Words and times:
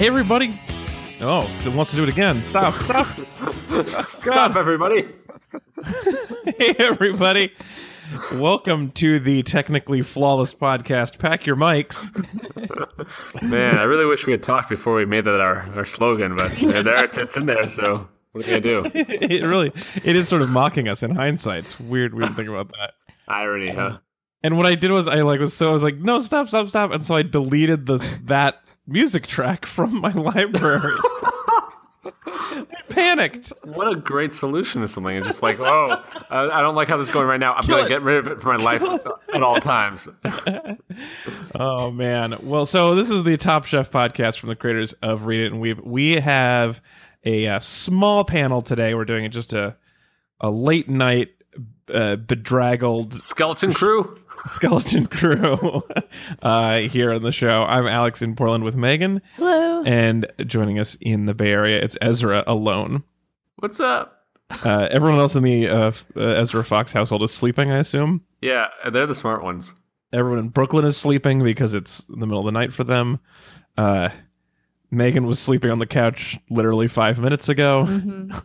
Hey, 0.00 0.06
everybody. 0.06 0.58
Oh, 1.20 1.42
it 1.62 1.74
wants 1.74 1.90
to 1.90 1.98
do 1.98 2.04
it 2.04 2.08
again. 2.08 2.42
Stop, 2.46 2.72
stop. 2.72 3.06
Stop, 4.06 4.56
everybody. 4.56 5.06
hey, 6.56 6.74
everybody. 6.78 7.52
Welcome 8.32 8.92
to 8.92 9.18
the 9.18 9.42
technically 9.42 10.00
flawless 10.00 10.54
podcast. 10.54 11.18
Pack 11.18 11.44
your 11.44 11.56
mics. 11.56 12.08
Man, 13.42 13.76
I 13.76 13.82
really 13.82 14.06
wish 14.06 14.24
we 14.24 14.32
had 14.32 14.42
talked 14.42 14.70
before 14.70 14.94
we 14.94 15.04
made 15.04 15.26
that 15.26 15.38
our, 15.38 15.68
our 15.76 15.84
slogan, 15.84 16.34
but 16.34 16.50
there, 16.62 16.82
there 16.82 17.04
it's, 17.04 17.18
it's 17.18 17.36
in 17.36 17.44
there. 17.44 17.68
So 17.68 18.08
what 18.32 18.48
are 18.48 18.50
you 18.50 18.60
gonna 18.62 18.90
do? 18.90 18.90
it 18.94 19.44
really, 19.44 19.70
it 20.02 20.16
is 20.16 20.28
sort 20.28 20.40
of 20.40 20.48
mocking 20.48 20.88
us 20.88 21.02
in 21.02 21.10
hindsight. 21.10 21.66
It's 21.66 21.78
weird. 21.78 22.14
We 22.14 22.24
didn't 22.24 22.36
think 22.36 22.48
about 22.48 22.68
that. 22.68 22.94
Irony, 23.28 23.68
huh? 23.68 23.98
And 24.42 24.56
what 24.56 24.64
I 24.64 24.76
did 24.76 24.92
was 24.92 25.06
I 25.06 25.16
like 25.16 25.40
was 25.40 25.52
so 25.52 25.68
I 25.68 25.74
was 25.74 25.82
like, 25.82 25.96
no, 25.96 26.22
stop, 26.22 26.48
stop, 26.48 26.70
stop, 26.70 26.90
and 26.90 27.04
so 27.04 27.16
I 27.16 27.20
deleted 27.20 27.84
the 27.84 27.98
that 28.24 28.62
music 28.90 29.26
track 29.26 29.64
from 29.66 30.00
my 30.00 30.12
library. 30.12 30.96
I 32.04 32.64
panicked. 32.88 33.52
What 33.64 33.88
a 33.92 33.96
great 33.96 34.32
solution 34.32 34.80
to 34.80 34.88
something. 34.88 35.14
It's 35.16 35.26
just 35.26 35.42
like, 35.42 35.60
oh, 35.60 36.02
I, 36.30 36.44
I 36.48 36.60
don't 36.60 36.74
like 36.74 36.88
how 36.88 36.96
this 36.96 37.08
is 37.08 37.12
going 37.12 37.26
right 37.28 37.38
now. 37.40 37.54
I'm 37.54 37.66
gonna 37.68 37.88
get 37.88 38.02
rid 38.02 38.18
of 38.18 38.26
it 38.26 38.40
for 38.40 38.56
my 38.56 38.62
life 38.62 38.82
at 39.34 39.42
all 39.42 39.56
times. 39.60 40.08
Oh 41.54 41.90
man. 41.90 42.36
Well, 42.42 42.64
so 42.66 42.94
this 42.94 43.10
is 43.10 43.24
the 43.24 43.36
Top 43.36 43.64
Chef 43.64 43.90
podcast 43.90 44.38
from 44.38 44.48
the 44.48 44.56
creators 44.56 44.92
of 44.94 45.26
Read 45.26 45.40
It 45.40 45.46
and 45.52 45.60
Weep. 45.60 45.84
We 45.84 46.16
have 46.16 46.80
a, 47.24 47.46
uh 47.46 47.60
small 47.60 48.24
panel 48.24 48.62
today. 48.62 48.94
We're 48.94 49.04
doing 49.04 49.24
it 49.24 49.30
just 49.30 49.52
a 49.52 49.76
a 50.40 50.50
late 50.50 50.88
night 50.88 51.28
uh, 51.92 52.16
bedraggled 52.16 53.14
Skeleton 53.20 53.72
crew. 53.72 54.16
skeleton 54.46 55.06
crew 55.06 55.82
uh, 56.42 56.78
here 56.78 57.12
on 57.12 57.22
the 57.22 57.32
show. 57.32 57.64
I'm 57.64 57.86
Alex 57.86 58.22
in 58.22 58.34
Portland 58.34 58.64
with 58.64 58.76
Megan, 58.76 59.20
Hello. 59.34 59.82
and 59.84 60.26
joining 60.46 60.78
us 60.78 60.96
in 61.00 61.26
the 61.26 61.34
Bay 61.34 61.50
Area, 61.50 61.80
it's 61.80 61.98
Ezra 62.00 62.42
alone. 62.46 63.02
What's 63.56 63.80
up? 63.80 64.24
Uh, 64.64 64.88
everyone 64.90 65.18
else 65.18 65.36
in 65.36 65.42
the 65.42 65.68
uh, 65.68 65.92
uh, 66.16 66.20
Ezra 66.20 66.64
Fox 66.64 66.92
household 66.92 67.22
is 67.22 67.30
sleeping, 67.32 67.70
I 67.70 67.78
assume. 67.78 68.24
Yeah, 68.40 68.68
they're 68.90 69.06
the 69.06 69.14
smart 69.14 69.44
ones. 69.44 69.74
Everyone 70.12 70.38
in 70.40 70.48
Brooklyn 70.48 70.84
is 70.84 70.96
sleeping 70.96 71.44
because 71.44 71.72
it's 71.74 72.04
the 72.08 72.26
middle 72.26 72.40
of 72.40 72.46
the 72.46 72.58
night 72.58 72.72
for 72.72 72.82
them. 72.82 73.20
Megan 74.90 75.26
was 75.26 75.38
sleeping 75.38 75.70
on 75.70 75.78
the 75.78 75.86
couch 75.86 76.38
literally 76.50 76.88
five 76.88 77.18
minutes 77.18 77.48
ago. 77.48 77.86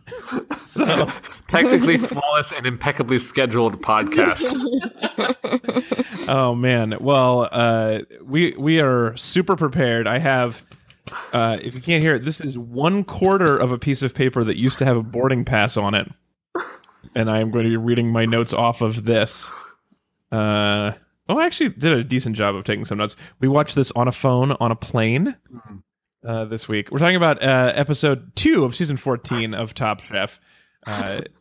So, 0.65 1.07
Technically 1.47 1.97
flawless 1.97 2.51
and 2.51 2.65
impeccably 2.65 3.17
scheduled 3.17 3.81
podcast. 3.81 4.43
oh 6.27 6.53
man. 6.53 6.97
Well, 6.99 7.47
uh, 7.49 7.99
we 8.21 8.53
we 8.57 8.81
are 8.81 9.15
super 9.15 9.55
prepared. 9.55 10.05
I 10.05 10.17
have. 10.17 10.63
Uh, 11.31 11.57
if 11.61 11.73
you 11.75 11.81
can't 11.81 12.03
hear 12.03 12.15
it, 12.15 12.23
this 12.23 12.41
is 12.41 12.57
one 12.57 13.05
quarter 13.05 13.57
of 13.57 13.71
a 13.71 13.77
piece 13.77 14.01
of 14.01 14.13
paper 14.13 14.43
that 14.43 14.57
used 14.57 14.77
to 14.79 14.85
have 14.85 14.97
a 14.97 15.03
boarding 15.03 15.45
pass 15.45 15.77
on 15.77 15.95
it, 15.95 16.11
and 17.15 17.31
I 17.31 17.39
am 17.39 17.51
going 17.51 17.63
to 17.63 17.69
be 17.69 17.77
reading 17.77 18.11
my 18.11 18.25
notes 18.25 18.51
off 18.51 18.81
of 18.81 19.05
this. 19.05 19.49
Uh, 20.29 20.91
oh, 21.29 21.39
I 21.39 21.45
actually 21.45 21.69
did 21.69 21.93
a 21.93 22.03
decent 22.03 22.35
job 22.35 22.53
of 22.53 22.65
taking 22.65 22.83
some 22.83 22.97
notes. 22.97 23.15
We 23.39 23.47
watched 23.47 23.75
this 23.75 23.91
on 23.91 24.09
a 24.09 24.11
phone 24.11 24.57
on 24.59 24.71
a 24.71 24.75
plane 24.75 25.37
uh, 26.27 26.45
this 26.45 26.67
week. 26.67 26.91
We're 26.91 26.99
talking 26.99 27.15
about 27.15 27.41
uh, 27.43 27.71
episode 27.75 28.35
two 28.35 28.63
of 28.63 28.75
season 28.75 28.97
fourteen 28.97 29.53
of 29.53 29.73
Top 29.73 30.01
Chef. 30.01 30.39
Uh, 30.85 31.21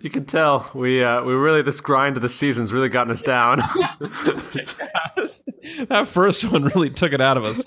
You 0.00 0.08
can 0.08 0.24
tell 0.24 0.70
we 0.74 1.04
uh, 1.04 1.22
we 1.22 1.34
really 1.34 1.60
this 1.60 1.82
grind 1.82 2.16
of 2.16 2.22
the 2.22 2.30
season's 2.30 2.72
really 2.72 2.88
gotten 2.88 3.12
us 3.12 3.20
down. 3.22 3.58
that 5.88 6.06
first 6.08 6.50
one 6.50 6.64
really 6.64 6.88
took 6.88 7.12
it 7.12 7.20
out 7.20 7.36
of 7.36 7.44
us. 7.44 7.62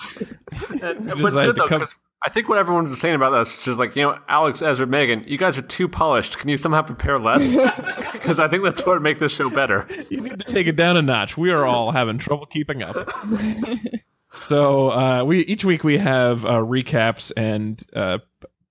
And, 0.81 1.07
Just 1.07 1.21
but 1.21 1.33
it's 1.33 1.39
good 1.41 1.55
though, 1.55 1.67
come- 1.67 1.81
'cause 1.81 1.95
I 2.25 2.29
think 2.31 2.49
what 2.49 2.57
everyone's 2.57 2.99
saying 2.99 3.13
about 3.15 3.33
us 3.33 3.59
is 3.59 3.63
just 3.63 3.79
like, 3.79 3.95
you 3.95 4.01
know, 4.01 4.17
Alex, 4.27 4.61
Ezra, 4.61 4.85
Megan, 4.87 5.23
you 5.25 5.37
guys 5.37 5.57
are 5.57 5.61
too 5.61 5.87
polished. 5.87 6.37
Can 6.37 6.49
you 6.49 6.57
somehow 6.57 6.81
prepare 6.81 7.19
less? 7.19 7.55
Because 8.19 8.37
I 8.39 8.47
think 8.49 8.63
that's 8.65 8.81
what 8.81 8.93
would 8.95 9.01
make 9.01 9.17
this 9.19 9.31
show 9.31 9.49
better. 9.49 9.87
You 10.09 10.19
need 10.21 10.37
to 10.39 10.45
take 10.51 10.67
it 10.67 10.75
down 10.75 10.97
a 10.97 11.01
notch. 11.01 11.37
We 11.37 11.51
are 11.51 11.65
all 11.65 11.91
having 11.91 12.17
trouble 12.17 12.45
keeping 12.47 12.83
up. 12.83 12.95
So 14.47 14.91
uh, 14.91 15.23
we 15.23 15.41
each 15.41 15.65
week 15.65 15.83
we 15.83 15.97
have 15.97 16.45
uh, 16.45 16.59
recaps 16.59 17.31
and 17.35 17.81
uh, 17.95 18.19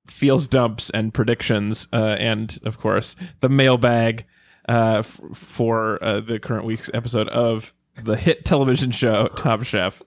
feels 0.07 0.47
dumps 0.47 0.91
and 0.91 1.13
predictions, 1.13 1.89
uh, 1.93 2.17
and 2.19 2.59
of 2.65 2.79
course 2.79 3.17
the 3.41 3.49
mailbag 3.49 4.25
uh, 4.69 4.99
f- 4.99 5.21
for 5.35 6.03
uh, 6.03 6.21
the 6.21 6.39
current 6.39 6.65
week's 6.65 6.91
episode 6.95 7.29
of 7.29 7.73
the 8.03 8.17
hit 8.17 8.45
television 8.45 8.91
show 8.91 9.29
Top 9.29 9.63
Chef. 9.65 10.03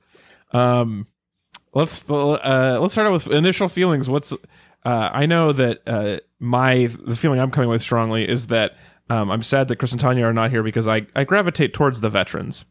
Um, 0.51 1.07
let's 1.73 2.09
let's 2.09 2.93
start 2.93 3.07
out 3.07 3.13
with 3.13 3.27
initial 3.27 3.69
feelings. 3.69 4.09
What's 4.09 4.33
I 4.83 5.25
know 5.25 5.51
that 5.51 6.21
my 6.39 6.87
the 7.05 7.15
feeling 7.15 7.39
I'm 7.39 7.51
coming 7.51 7.69
with 7.69 7.81
strongly 7.81 8.27
is 8.27 8.47
that 8.47 8.75
um, 9.11 9.29
I'm 9.29 9.43
sad 9.43 9.67
that 9.67 9.75
Chris 9.75 9.91
and 9.91 9.99
Tanya 9.99 10.25
are 10.25 10.33
not 10.33 10.51
here 10.51 10.63
because 10.63 10.87
I, 10.87 11.05
I 11.13 11.25
gravitate 11.25 11.73
towards 11.73 11.99
the 11.99 12.09
veterans 12.09 12.63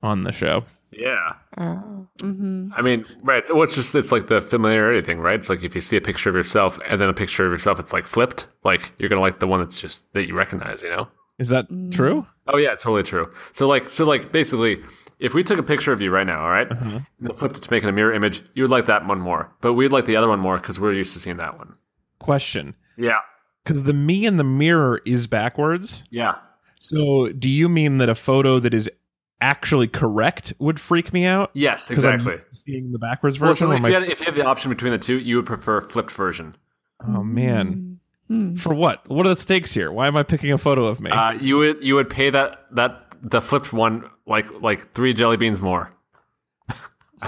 on 0.00 0.22
the 0.22 0.30
show. 0.30 0.64
Yeah. 0.96 1.32
Oh. 1.58 2.06
hmm 2.20 2.70
I 2.76 2.82
mean, 2.82 3.04
right. 3.22 3.44
Well, 3.50 3.62
it's 3.62 3.74
just, 3.74 3.94
it's 3.94 4.12
like 4.12 4.28
the 4.28 4.40
familiarity 4.40 5.02
thing, 5.02 5.18
right? 5.20 5.38
It's 5.38 5.50
like 5.50 5.62
if 5.62 5.74
you 5.74 5.80
see 5.80 5.96
a 5.96 6.00
picture 6.00 6.30
of 6.30 6.34
yourself 6.36 6.78
and 6.88 7.00
then 7.00 7.08
a 7.08 7.14
picture 7.14 7.44
of 7.46 7.52
yourself, 7.52 7.78
it's 7.78 7.92
like 7.92 8.06
flipped. 8.06 8.46
Like 8.64 8.92
you're 8.98 9.08
going 9.08 9.18
to 9.18 9.22
like 9.22 9.40
the 9.40 9.46
one 9.46 9.60
that's 9.60 9.80
just, 9.80 10.10
that 10.14 10.26
you 10.26 10.34
recognize, 10.34 10.82
you 10.82 10.88
know? 10.90 11.08
Is 11.38 11.48
that 11.48 11.66
true? 11.92 12.26
Oh, 12.48 12.56
yeah, 12.56 12.70
totally 12.70 13.02
true. 13.02 13.30
So, 13.52 13.68
like, 13.68 13.90
so, 13.90 14.06
like, 14.06 14.32
basically, 14.32 14.82
if 15.18 15.34
we 15.34 15.44
took 15.44 15.58
a 15.58 15.62
picture 15.62 15.92
of 15.92 16.00
you 16.00 16.10
right 16.10 16.26
now, 16.26 16.40
all 16.42 16.48
right, 16.48 16.70
Uh-huh. 16.72 16.84
and 16.96 17.06
then 17.20 17.36
flipped 17.36 17.58
it 17.58 17.62
to 17.64 17.70
make 17.70 17.82
it 17.84 17.88
a 17.88 17.92
mirror 17.92 18.12
image, 18.14 18.42
you 18.54 18.62
would 18.62 18.70
like 18.70 18.86
that 18.86 19.06
one 19.06 19.20
more. 19.20 19.52
But 19.60 19.74
we'd 19.74 19.92
like 19.92 20.06
the 20.06 20.16
other 20.16 20.28
one 20.28 20.38
more 20.40 20.56
because 20.56 20.80
we're 20.80 20.94
used 20.94 21.12
to 21.12 21.18
seeing 21.18 21.36
that 21.36 21.58
one. 21.58 21.74
Question. 22.20 22.74
Yeah. 22.96 23.18
Because 23.64 23.82
the 23.82 23.92
me 23.92 24.24
in 24.24 24.38
the 24.38 24.44
mirror 24.44 25.02
is 25.04 25.26
backwards. 25.26 26.04
Yeah. 26.10 26.36
So 26.80 27.28
do 27.32 27.50
you 27.50 27.68
mean 27.68 27.98
that 27.98 28.08
a 28.08 28.14
photo 28.14 28.58
that 28.60 28.72
is 28.72 28.88
actually 29.40 29.86
correct 29.88 30.54
would 30.58 30.80
freak 30.80 31.12
me 31.12 31.24
out? 31.26 31.50
Yes, 31.52 31.88
'Cause 31.88 32.04
I'm 32.04 32.14
exactly. 32.14 32.42
seeing 32.64 32.92
the 32.92 32.98
backwards 32.98 33.38
Well, 33.38 33.50
version. 33.50 33.68
so 33.68 33.72
if, 33.72 33.78
am 33.84 33.90
you 33.90 33.96
I- 33.96 34.00
had, 34.00 34.10
if 34.10 34.20
you 34.20 34.24
had 34.26 34.34
the 34.34 34.46
option 34.46 34.70
between 34.70 34.92
the 34.92 34.98
two, 34.98 35.18
you 35.18 35.36
would 35.36 35.46
prefer 35.46 35.80
flipped 35.80 36.10
version. 36.12 36.56
oh 37.06 37.22
man. 37.22 37.98
Mm. 38.30 38.58
For 38.58 38.74
what? 38.74 39.08
What 39.08 39.24
are 39.24 39.28
the 39.28 39.36
stakes 39.36 39.72
here? 39.72 39.92
Why 39.92 40.08
am 40.08 40.16
I 40.16 40.22
picking 40.24 40.50
a 40.52 40.58
photo 40.58 40.86
of 40.86 41.00
me? 41.00 41.10
Uh, 41.10 41.32
you 41.32 41.58
would 41.58 41.84
you 41.84 41.94
would 41.94 42.10
pay 42.10 42.28
that 42.30 42.66
that 42.72 43.06
the 43.22 43.40
flipped 43.40 43.72
one 43.72 44.10
like 44.26 44.46
like 44.62 44.92
three 44.94 45.12
jelly 45.14 45.36
beans 45.36 45.60
more. 45.62 45.92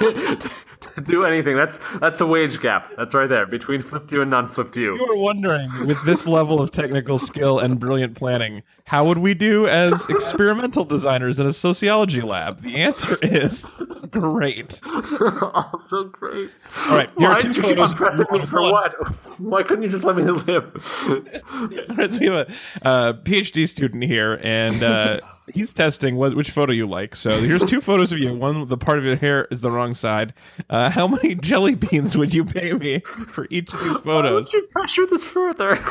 do 1.04 1.24
anything. 1.24 1.56
That's 1.56 1.78
that's 1.98 2.18
the 2.18 2.26
wage 2.26 2.60
gap. 2.60 2.90
That's 2.96 3.14
right 3.14 3.28
there 3.28 3.46
between 3.46 3.82
flipped 3.82 4.12
you 4.12 4.22
and 4.22 4.30
non 4.30 4.46
flipped 4.46 4.76
you. 4.76 4.96
you 4.96 5.06
were 5.06 5.16
wondering, 5.16 5.70
with 5.86 6.02
this 6.04 6.26
level 6.26 6.60
of 6.60 6.70
technical 6.72 7.18
skill 7.18 7.58
and 7.58 7.78
brilliant 7.78 8.16
planning, 8.16 8.62
how 8.84 9.04
would 9.06 9.18
we 9.18 9.34
do 9.34 9.66
as 9.66 10.08
experimental 10.08 10.84
designers 10.84 11.38
in 11.38 11.46
a 11.46 11.52
sociology 11.52 12.20
lab? 12.22 12.62
The 12.62 12.76
answer 12.76 13.18
is 13.22 13.70
great. 14.10 14.80
also 15.54 16.04
great. 16.04 16.50
All 16.88 16.96
right, 16.96 17.10
here 17.18 17.28
are 17.28 17.34
Why 17.34 17.40
two 17.40 17.52
did 17.52 17.56
you 17.56 17.86
keep 17.86 17.96
pressing 17.96 18.26
me 18.30 18.44
for 18.46 18.62
one. 18.62 18.72
what? 18.72 19.08
Why 19.38 19.62
couldn't 19.62 19.82
you 19.82 19.88
just 19.88 20.04
let 20.04 20.16
me 20.16 20.24
live? 20.24 21.06
All 21.08 21.96
right, 21.96 22.12
so 22.12 22.20
we 22.20 22.26
have 22.26 22.34
a 22.34 22.86
uh, 22.86 23.12
PhD 23.14 23.68
student 23.68 24.04
here, 24.04 24.38
and 24.42 24.82
uh, 24.82 25.20
he's 25.54 25.72
testing 25.72 26.16
what, 26.16 26.34
which 26.34 26.50
photo 26.50 26.72
you 26.72 26.86
like. 26.86 27.14
So 27.16 27.30
here's 27.40 27.64
two 27.64 27.80
photos 27.88 28.12
of 28.12 28.18
you. 28.18 28.34
One, 28.34 28.68
the 28.68 28.76
part 28.76 28.98
of 28.98 29.04
your 29.04 29.16
hair 29.16 29.46
is 29.50 29.60
the 29.60 29.70
wrong 29.70 29.94
side. 29.94 30.34
Uh, 30.70 30.90
how 30.90 31.06
many 31.08 31.34
jelly 31.40 31.74
beans 31.74 32.16
would 32.16 32.34
you 32.34 32.44
pay 32.44 32.72
me 32.72 33.00
for 33.00 33.46
each 33.50 33.72
of 33.72 33.80
these 33.80 33.92
Why 33.92 34.00
photos? 34.00 34.44
would 34.46 34.52
you 34.52 34.66
pressure 34.72 35.06
this 35.06 35.24
further? 35.24 35.78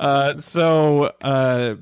Uh, 0.00 0.40
so, 0.40 1.04
uh, 1.22 1.74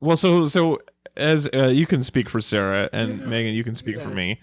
well, 0.00 0.16
so 0.16 0.44
so 0.46 0.78
as 1.16 1.48
uh, 1.54 1.68
you 1.68 1.86
can 1.86 2.02
speak 2.02 2.28
for 2.28 2.40
Sarah 2.40 2.88
and 2.92 3.24
Megan, 3.26 3.54
you 3.54 3.62
can 3.62 3.74
speak 3.76 4.00
for 4.00 4.08
me, 4.08 4.40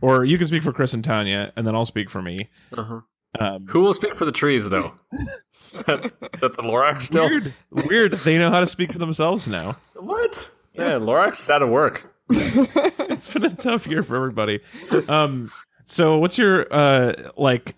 or 0.00 0.24
you 0.24 0.38
can 0.38 0.46
speak 0.46 0.62
for 0.62 0.72
Chris 0.72 0.94
and 0.94 1.02
Tanya, 1.04 1.52
and 1.56 1.66
then 1.66 1.74
I'll 1.74 1.84
speak 1.84 2.08
for 2.10 2.22
me. 2.22 2.48
uh-huh. 2.76 3.00
Um, 3.38 3.66
Who 3.68 3.80
will 3.80 3.94
speak 3.94 4.14
for 4.14 4.24
the 4.24 4.32
trees, 4.32 4.68
though? 4.68 4.92
is, 5.52 5.72
that, 5.86 6.04
is 6.04 6.40
that 6.40 6.56
the 6.56 6.62
Lorax 6.62 7.02
still? 7.02 7.28
weird, 7.28 7.54
weird. 7.70 8.12
They 8.12 8.38
know 8.38 8.50
how 8.50 8.60
to 8.60 8.66
speak 8.66 8.92
for 8.92 8.98
themselves 8.98 9.48
now. 9.48 9.76
What? 9.94 10.50
Yeah, 10.72 10.92
Lorax 10.98 11.40
is 11.40 11.50
out 11.50 11.62
of 11.62 11.68
work. 11.68 12.12
it's 12.30 13.28
been 13.28 13.44
a 13.44 13.54
tough 13.54 13.86
year 13.86 14.02
for 14.02 14.16
everybody. 14.16 14.60
Um, 15.08 15.50
so 15.84 16.18
what's 16.18 16.38
your 16.38 16.66
uh 16.72 17.12
like 17.36 17.74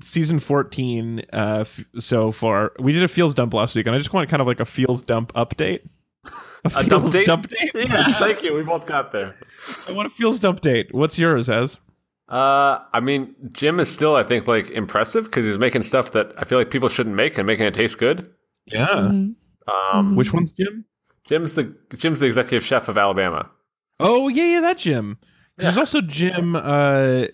season 0.00 0.38
fourteen 0.38 1.22
uh 1.32 1.58
f- 1.60 1.84
so 1.98 2.32
far? 2.32 2.72
We 2.78 2.92
did 2.92 3.02
a 3.02 3.08
feels 3.08 3.34
dump 3.34 3.52
last 3.54 3.74
week, 3.76 3.86
and 3.86 3.94
I 3.94 3.98
just 3.98 4.12
want 4.12 4.28
kind 4.30 4.40
of 4.40 4.46
like 4.46 4.60
a 4.60 4.64
feels 4.64 5.02
dump 5.02 5.32
update. 5.34 5.82
A 6.64 6.70
feels 6.70 6.86
dump 6.86 7.12
date? 7.12 7.26
dump 7.26 7.48
date. 7.48 7.70
Yes, 7.74 8.18
thank 8.18 8.42
you. 8.42 8.54
We 8.54 8.62
both 8.62 8.86
got 8.86 9.12
there. 9.12 9.36
I 9.88 9.92
want 9.92 10.06
a 10.06 10.10
feels 10.10 10.38
dump 10.38 10.60
date. 10.62 10.94
What's 10.94 11.18
yours, 11.18 11.50
as? 11.50 11.78
Uh, 12.28 12.78
I 12.92 13.00
mean, 13.00 13.34
Jim 13.52 13.78
is 13.80 13.90
still, 13.92 14.16
I 14.16 14.22
think, 14.22 14.46
like 14.46 14.70
impressive 14.70 15.24
because 15.24 15.44
he's 15.44 15.58
making 15.58 15.82
stuff 15.82 16.12
that 16.12 16.32
I 16.38 16.44
feel 16.44 16.58
like 16.58 16.70
people 16.70 16.88
shouldn't 16.88 17.16
make 17.16 17.36
and 17.36 17.46
making 17.46 17.66
it 17.66 17.74
taste 17.74 17.98
good. 17.98 18.30
Yeah. 18.66 18.86
Mhm. 18.86 19.34
Um, 19.92 20.16
Which 20.16 20.32
one's 20.32 20.50
Jim? 20.52 20.84
Jim's 21.24 21.54
the 21.54 21.74
Jim's 21.94 22.20
the 22.20 22.26
executive 22.26 22.64
chef 22.64 22.88
of 22.88 22.96
Alabama. 22.98 23.50
Oh 24.00 24.28
yeah, 24.28 24.44
yeah, 24.44 24.60
that 24.60 24.78
Jim. 24.78 25.18
There's 25.56 25.76
also 25.76 26.00
Jim. 26.00 26.56
Uh, 26.56 27.26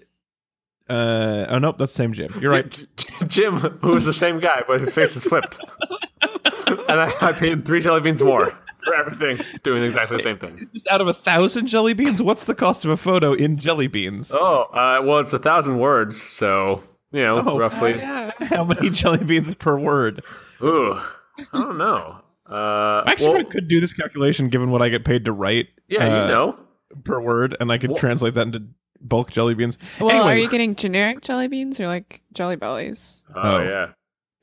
uh, 0.88 1.46
oh 1.49 1.58
nope, 1.58 1.79
that's 1.79 1.93
the 1.93 1.96
same 1.96 2.12
Jim. 2.12 2.32
You're 2.41 2.50
right. 2.50 2.69
J- 2.70 2.87
J- 2.96 3.26
Jim, 3.26 3.56
who 3.56 3.88
was 3.94 4.05
the 4.05 4.12
same 4.14 4.41
guy, 4.41 4.62
but 4.67 4.81
his 4.81 4.94
face 4.94 5.17
is 5.17 5.25
flipped. 5.25 5.58
and 6.67 7.00
I, 7.00 7.12
I 7.20 7.32
paid 7.32 7.52
him 7.52 7.62
three 7.62 7.81
jelly 7.81 8.00
beans 8.00 8.23
more 8.23 8.50
for 8.85 8.95
everything, 8.95 9.45
doing 9.63 9.83
exactly 9.83 10.17
the 10.17 10.23
same 10.23 10.39
thing. 10.39 10.69
Just 10.73 10.89
out 10.89 11.01
of 11.01 11.09
a 11.09 11.15
thousand 11.15 11.67
jelly 11.67 11.93
beans, 11.95 12.23
what's 12.23 12.45
the 12.45 12.55
cost 12.55 12.85
of 12.85 12.91
a 12.91 12.97
photo 12.97 13.33
in 13.33 13.57
jelly 13.59 13.87
beans? 13.87 14.33
Oh, 14.35 14.63
uh, 14.73 15.03
well, 15.05 15.19
it's 15.19 15.33
a 15.33 15.39
thousand 15.39 15.79
words, 15.79 16.21
so 16.21 16.83
you 17.13 17.23
know, 17.23 17.43
Oh, 17.47 17.59
roughly. 17.59 17.97
yeah. 17.97 18.33
How 18.39 18.65
many 18.65 18.91
jelly 18.93 19.25
beans 19.25 19.55
per 19.57 19.79
word? 19.79 20.23
Ooh, 20.63 20.95
I 20.95 21.45
don't 21.53 21.79
know. 21.79 22.21
Uh, 22.49 23.03
Actually, 23.07 23.29
well, 23.29 23.41
I 23.41 23.45
could 23.45 23.69
do 23.69 23.81
this 23.81 23.93
calculation 23.93 24.49
given 24.49 24.71
what 24.71 24.81
I 24.83 24.89
get 24.89 25.05
paid 25.05 25.25
to 25.27 25.33
write 25.33 25.69
yeah, 25.89 26.01
uh, 26.07 26.23
you 26.27 26.29
know. 26.33 26.59
per 27.05 27.21
word, 27.21 27.57
and 27.61 27.71
I 27.71 27.79
could 27.79 27.91
Well- 27.91 27.99
translate 27.99 28.35
that 28.35 28.43
into 28.47 28.63
bulk 29.01 29.31
jelly 29.31 29.55
beans. 29.55 29.77
Well, 30.01 30.11
Anyway. 30.11 30.27
are 30.27 30.37
you 30.39 30.49
getting 30.49 30.75
generic 30.75 31.21
jelly 31.21 31.47
beans 31.49 31.79
or 31.79 31.87
like 31.87 32.23
jelly 32.33 32.57
bellies? 32.57 33.23
Oh, 33.35 33.41
oh. 33.59 33.63
yeah. 33.63 33.87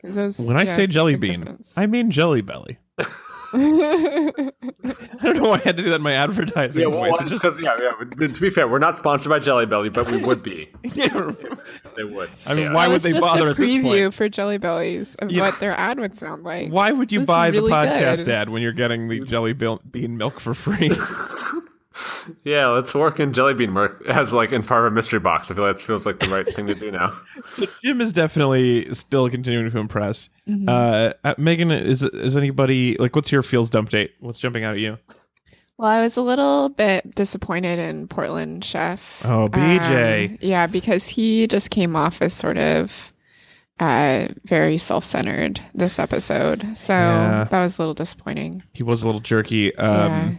'Cause 0.01 0.15
those, 0.15 0.39
When 0.47 0.55
I 0.55 0.65
say 0.65 0.85
jelly 0.87 1.13
big 1.13 1.21
bean, 1.21 1.39
difference. 1.41 1.77
I 1.77 1.87
mean 1.87 2.11
jelly 2.11 2.41
belly. 2.41 2.77
I 3.55 4.51
don't 5.23 5.37
know 5.37 5.49
why 5.49 5.55
I 5.57 5.61
had 5.63 5.77
to 5.77 5.83
do 5.83 5.89
that 5.89 5.95
in 5.95 6.01
my 6.01 6.13
advertising 6.13 6.81
Yeah, 6.81 6.87
well, 6.87 6.99
voice. 6.99 7.11
well, 7.13 7.21
It 7.21 7.27
just 7.27 7.41
just, 7.41 7.57
because, 7.59 7.79
yeah, 7.79 7.89
yeah. 8.19 8.27
To 8.27 8.41
be 8.41 8.49
fair, 8.49 8.67
we're 8.67 8.79
not 8.79 8.97
sponsored 8.97 9.29
by 9.29 9.39
Jelly 9.39 9.65
Belly, 9.65 9.89
but 9.89 10.09
we 10.11 10.17
would 10.17 10.43
be. 10.43 10.69
yeah. 10.83 11.31
They 11.95 12.03
would. 12.03 12.29
I 12.45 12.53
mean, 12.53 12.65
Yeah. 12.65 12.73
why 12.73 12.87
would 12.89 13.01
they 13.01 13.11
just 13.11 13.21
bother 13.21 13.47
a 13.47 13.51
at 13.51 13.57
this 13.57 13.65
preview 13.65 14.13
for 14.13 14.27
jelly 14.29 14.57
bellies 14.57 15.15
of 15.15 15.31
Yeah. 15.31 15.41
what 15.41 15.59
their 15.59 15.71
ad 15.77 15.99
would 15.99 16.15
sound 16.15 16.43
like. 16.43 16.69
Why 16.69 16.91
would 16.91 17.11
you 17.11 17.25
buy 17.25 17.47
really 17.47 17.69
the 17.69 17.75
podcast 17.75 18.17
good. 18.25 18.29
ad 18.29 18.49
when 18.49 18.61
you're 18.61 18.73
getting 18.73 19.07
the 19.07 19.21
jelly 19.21 19.53
bean 19.53 20.17
milk 20.17 20.39
for 20.39 20.53
free? 20.53 20.91
Yeah, 22.43 22.67
let's 22.67 22.93
work 22.93 23.19
in 23.19 23.31
Jelly 23.33 23.53
Bean 23.53 23.73
work 23.73 24.05
as 24.07 24.33
like 24.33 24.51
in 24.51 24.61
part 24.63 24.85
of 24.85 24.91
a 24.91 24.95
mystery 24.95 25.19
box. 25.19 25.49
I 25.49 25.55
feel 25.55 25.63
like 25.65 25.77
that 25.77 25.83
feels 25.83 26.05
like 26.05 26.19
the 26.19 26.27
right 26.27 26.47
thing 26.47 26.67
to 26.67 26.73
do 26.75 26.91
now. 26.91 27.13
So 27.47 27.65
Jim 27.83 28.01
is 28.01 28.11
definitely 28.11 28.93
still 28.93 29.29
continuing 29.29 29.71
to 29.71 29.77
impress. 29.77 30.29
Mhm. 30.47 30.67
Uh, 30.67 31.13
uh, 31.23 31.35
Megan, 31.37 31.71
is 31.71 32.03
is 32.03 32.35
anybody 32.35 32.97
like? 32.99 33.15
What's 33.15 33.31
your 33.31 33.43
feels 33.43 33.69
dump 33.69 33.89
date? 33.89 34.11
What's 34.19 34.39
jumping 34.39 34.63
out 34.63 34.73
at 34.73 34.79
you? 34.79 34.97
Well, 35.77 35.89
I 35.89 36.01
was 36.01 36.15
a 36.17 36.21
little 36.21 36.69
bit 36.69 37.15
disappointed 37.15 37.79
in 37.79 38.07
Portland 38.07 38.63
Chef. 38.63 39.21
Oh, 39.25 39.47
BJ. 39.49 40.29
Um, 40.31 40.37
yeah, 40.41 40.67
because 40.67 41.07
he 41.07 41.47
just 41.47 41.69
came 41.69 41.95
off 41.97 42.21
as 42.21 42.33
sort 42.33 42.57
of 42.57 43.13
uh, 43.79 44.29
very 44.45 44.77
self-centered 44.77 45.59
this 45.73 45.99
episode. 45.99 46.65
So 46.77 46.93
Yeah. 46.93 47.47
that 47.51 47.61
was 47.61 47.77
a 47.77 47.81
little 47.81 47.93
disappointing. 47.93 48.63
He 48.73 48.83
was 48.83 49.03
a 49.03 49.05
little 49.05 49.19
jerky. 49.21 49.73
yeah. 49.77 50.31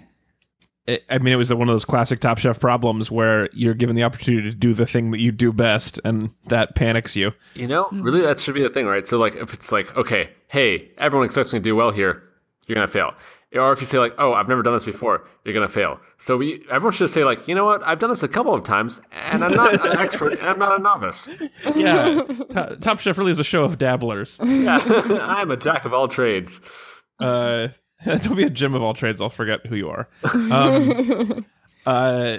It, 0.87 1.05
I 1.11 1.19
mean, 1.19 1.33
it 1.33 1.37
was 1.37 1.53
one 1.53 1.69
of 1.69 1.75
those 1.75 1.85
classic 1.85 2.21
Top 2.21 2.39
Chef 2.39 2.61
problems 2.61 3.11
where 3.11 3.49
you're 3.53 3.75
given 3.75 3.97
the 3.97 4.05
opportunity 4.05 4.49
to 4.51 4.57
do 4.57 4.73
the 4.73 4.87
thing 4.87 5.11
that 5.11 5.21
you 5.21 5.33
do 5.33 5.53
best, 5.53 6.01
and 6.05 6.31
that 6.47 6.77
panics 6.77 7.17
you. 7.17 7.33
You 7.55 7.67
know, 7.67 7.89
really, 7.93 8.21
that 8.21 8.39
should 8.39 8.55
be 8.55 8.63
the 8.63 8.71
thing, 8.71 8.87
right? 8.87 9.07
So, 9.07 9.19
like, 9.19 9.35
if 9.35 9.53
it's 9.53 9.73
like, 9.73 9.97
okay, 9.97 10.31
hey, 10.49 10.91
everyone 10.99 11.27
expects 11.27 11.53
me 11.53 11.59
to 11.59 11.63
do 11.65 11.75
well 11.75 11.91
here, 11.91 12.23
you're 12.67 12.75
gonna 12.75 12.87
fail. 12.87 13.15
Or 13.55 13.73
if 13.73 13.81
you 13.81 13.87
say 13.87 13.99
like, 13.99 14.15
oh, 14.19 14.35
I've 14.35 14.49
never 14.49 14.61
done 14.61 14.75
this 14.75 14.85
before, 14.85 15.27
you're 15.45 15.55
gonna 15.55 15.69
fail. 15.69 16.01
So 16.19 16.37
we, 16.37 16.65
everyone 16.71 16.93
should 16.93 17.11
say 17.11 17.25
like, 17.25 17.47
you 17.49 17.55
know 17.55 17.65
what, 17.65 17.83
I've 17.87 17.99
done 17.99 18.11
this 18.11 18.23
a 18.23 18.29
couple 18.29 18.53
of 18.53 18.65
times, 18.65 19.01
and 19.13 19.45
I'm 19.45 19.55
not 19.55 19.87
an 19.87 19.99
expert, 19.99 20.35
and 20.35 20.49
I'm 20.49 20.59
not 20.59 20.79
a 20.79 20.83
novice. 20.83 21.29
Yeah, 21.75 22.23
Top 22.81 23.01
Chef 23.01 23.17
really 23.19 23.31
is 23.31 23.39
a 23.39 23.45
show 23.45 23.65
of 23.65 23.79
dabblers. 23.79 24.41
Yeah, 24.45 24.79
I'm 25.23 25.51
a 25.51 25.57
jack 25.57 25.85
of 25.85 25.95
all 25.95 26.09
trades. 26.09 26.61
Uh, 27.19 27.69
don't 28.05 28.37
be 28.37 28.45
a 28.45 28.51
Jim 28.51 28.75
of 28.75 28.83
all 28.83 28.95
trades. 28.95 29.21
I'll 29.21 29.31
forget 29.31 29.65
who 29.67 29.77
you 29.77 29.89
are. 29.89 30.09
Um, 30.35 31.47
uh, 31.87 32.39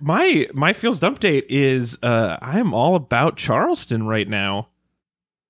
my 0.00 0.46
my 0.52 0.72
feels 0.72 1.00
dump 1.00 1.20
date 1.20 1.46
is 1.48 1.98
uh, 2.02 2.36
I'm 2.42 2.74
all 2.74 2.94
about 2.94 3.36
Charleston 3.36 4.06
right 4.06 4.28
now. 4.28 4.68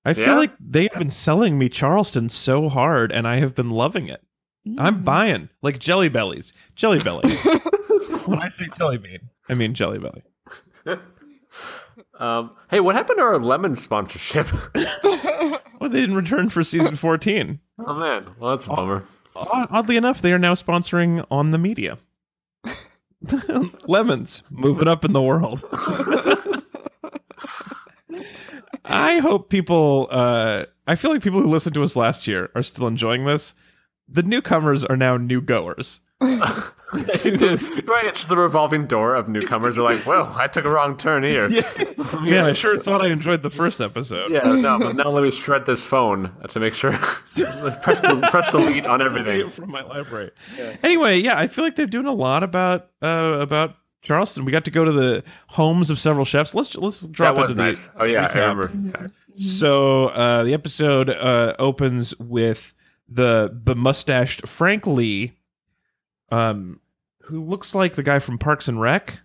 I 0.04 0.14
feel 0.14 0.26
Yeah? 0.28 0.34
like 0.36 0.52
they 0.60 0.82
have 0.90 0.98
been 0.98 1.10
selling 1.10 1.58
me 1.58 1.68
Charleston 1.68 2.28
so 2.28 2.68
hard, 2.68 3.10
and 3.12 3.26
I 3.26 3.36
have 3.40 3.54
been 3.54 3.70
loving 3.70 4.08
it. 4.08 4.22
I'm 4.76 5.02
buying 5.02 5.48
like 5.62 5.78
Jelly 5.78 6.08
Bellies, 6.10 6.52
Jelly 6.76 6.98
Belly. 7.00 7.30
when 8.26 8.38
I 8.38 8.50
say 8.50 8.66
Jelly 8.78 8.98
Bean, 8.98 9.18
I 9.48 9.54
mean 9.54 9.72
Jelly 9.74 9.98
Belly. 9.98 10.22
Um, 12.18 12.50
hey, 12.70 12.80
what 12.80 12.94
happened 12.94 13.18
to 13.18 13.22
our 13.22 13.38
lemon 13.38 13.74
sponsorship? 13.74 14.48
Well, 15.80 15.88
they 15.90 16.00
didn't 16.00 16.16
return 16.16 16.48
for 16.48 16.62
season 16.64 16.96
14. 16.96 17.60
Oh 17.78 17.94
man, 17.94 18.26
well 18.38 18.50
that's 18.50 18.66
a 18.66 18.70
bummer. 18.70 19.04
Oddly 19.36 19.96
enough, 19.96 20.20
they 20.20 20.32
are 20.32 20.38
now 20.38 20.54
sponsoring 20.54 21.24
on 21.30 21.52
the 21.52 21.58
media. 21.58 21.98
Lemons 23.86 24.42
moving 24.50 24.88
up 24.88 25.04
in 25.04 25.12
the 25.12 25.22
world. 25.22 25.62
I 28.84 29.18
hope 29.18 29.50
people. 29.50 30.08
Uh, 30.10 30.64
I 30.86 30.94
feel 30.96 31.10
like 31.10 31.22
people 31.22 31.42
who 31.42 31.48
listened 31.48 31.74
to 31.74 31.82
us 31.82 31.94
last 31.96 32.26
year 32.26 32.50
are 32.54 32.62
still 32.62 32.86
enjoying 32.86 33.24
this. 33.24 33.54
The 34.08 34.22
newcomers 34.22 34.84
are 34.84 34.96
now 34.96 35.16
new 35.16 35.40
goers. 35.40 36.00
Right, 36.20 38.04
it's 38.04 38.18
just 38.18 38.32
a 38.32 38.36
revolving 38.36 38.86
door 38.86 39.14
of 39.14 39.28
newcomers. 39.28 39.76
They're 39.76 39.84
like, 39.84 40.04
well, 40.06 40.32
I 40.36 40.46
took 40.46 40.64
a 40.64 40.70
wrong 40.70 40.96
turn 40.96 41.22
here. 41.22 41.48
Man, 42.20 42.44
I 42.44 42.52
sure 42.52 42.78
thought 42.78 43.02
I 43.02 43.08
enjoyed 43.08 43.42
the 43.42 43.50
first 43.50 43.80
episode. 43.80 44.32
Yeah, 44.32 44.42
no, 44.42 44.78
but 44.78 44.96
now 44.96 45.10
let 45.10 45.22
me 45.22 45.30
shred 45.30 45.66
this 45.66 45.84
phone 45.84 46.32
to 46.48 46.60
make 46.60 46.74
sure. 46.74 46.92
press, 46.92 47.34
the, 47.34 48.28
press 48.30 48.50
delete 48.50 48.86
on 48.86 49.02
everything. 49.02 49.50
from 49.50 49.70
my 49.70 49.82
library. 49.82 50.30
Anyway, 50.82 51.18
yeah, 51.18 51.38
I 51.38 51.48
feel 51.48 51.64
like 51.64 51.76
they're 51.76 51.86
doing 51.86 52.06
a 52.06 52.12
lot 52.12 52.42
about 52.42 52.90
uh, 53.02 53.38
about 53.40 53.76
Charleston. 54.02 54.44
We 54.44 54.52
got 54.52 54.64
to 54.64 54.70
go 54.70 54.84
to 54.84 54.92
the 54.92 55.24
homes 55.48 55.90
of 55.90 55.98
several 55.98 56.24
chefs. 56.24 56.54
Let's 56.54 56.74
let's 56.76 57.02
drop 57.02 57.36
That 57.36 57.42
was 57.42 57.52
into 57.52 57.62
the 57.62 57.66
nice. 57.66 57.90
Oh 57.96 58.04
yeah, 58.04 58.26
I 58.26 58.28
recap. 58.28 58.34
remember. 58.34 59.10
So 59.36 60.06
uh, 60.08 60.42
the 60.42 60.54
episode 60.54 61.10
uh, 61.10 61.54
opens 61.58 62.18
with 62.18 62.74
the 63.08 63.58
the 63.64 63.74
mustached 63.74 64.46
Frank 64.48 64.86
Lee, 64.86 65.37
um, 66.30 66.80
who 67.22 67.44
looks 67.44 67.74
like 67.74 67.94
the 67.94 68.02
guy 68.02 68.18
from 68.18 68.38
Parks 68.38 68.68
and 68.68 68.80
Rec, 68.80 69.20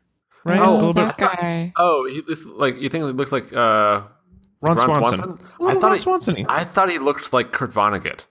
right? 0.46 0.60
Oh, 0.60 0.74
a 0.74 0.76
little 0.76 0.94
that 0.94 1.18
bit. 1.18 1.28
guy. 1.28 1.74
Oh, 1.78 2.06
he, 2.10 2.22
like 2.46 2.80
you 2.80 2.90
think 2.90 3.04
it 3.04 3.14
looks 3.16 3.32
like 3.32 3.54
uh, 3.54 4.02
Ron, 4.62 4.78
Ron 4.78 4.78
Swanson. 4.94 5.16
Swanson? 5.26 5.48
Oh, 5.60 5.68
I 5.68 5.74
thought 5.74 5.84
Ron 5.84 5.94
he- 5.96 6.00
Swanson. 6.00 6.46
I 6.50 6.64
thought 6.64 6.92
he 6.92 7.00
looked 7.00 7.32
like 7.34 7.52
Kurt 7.52 7.72
Vonnegut. 7.72 8.22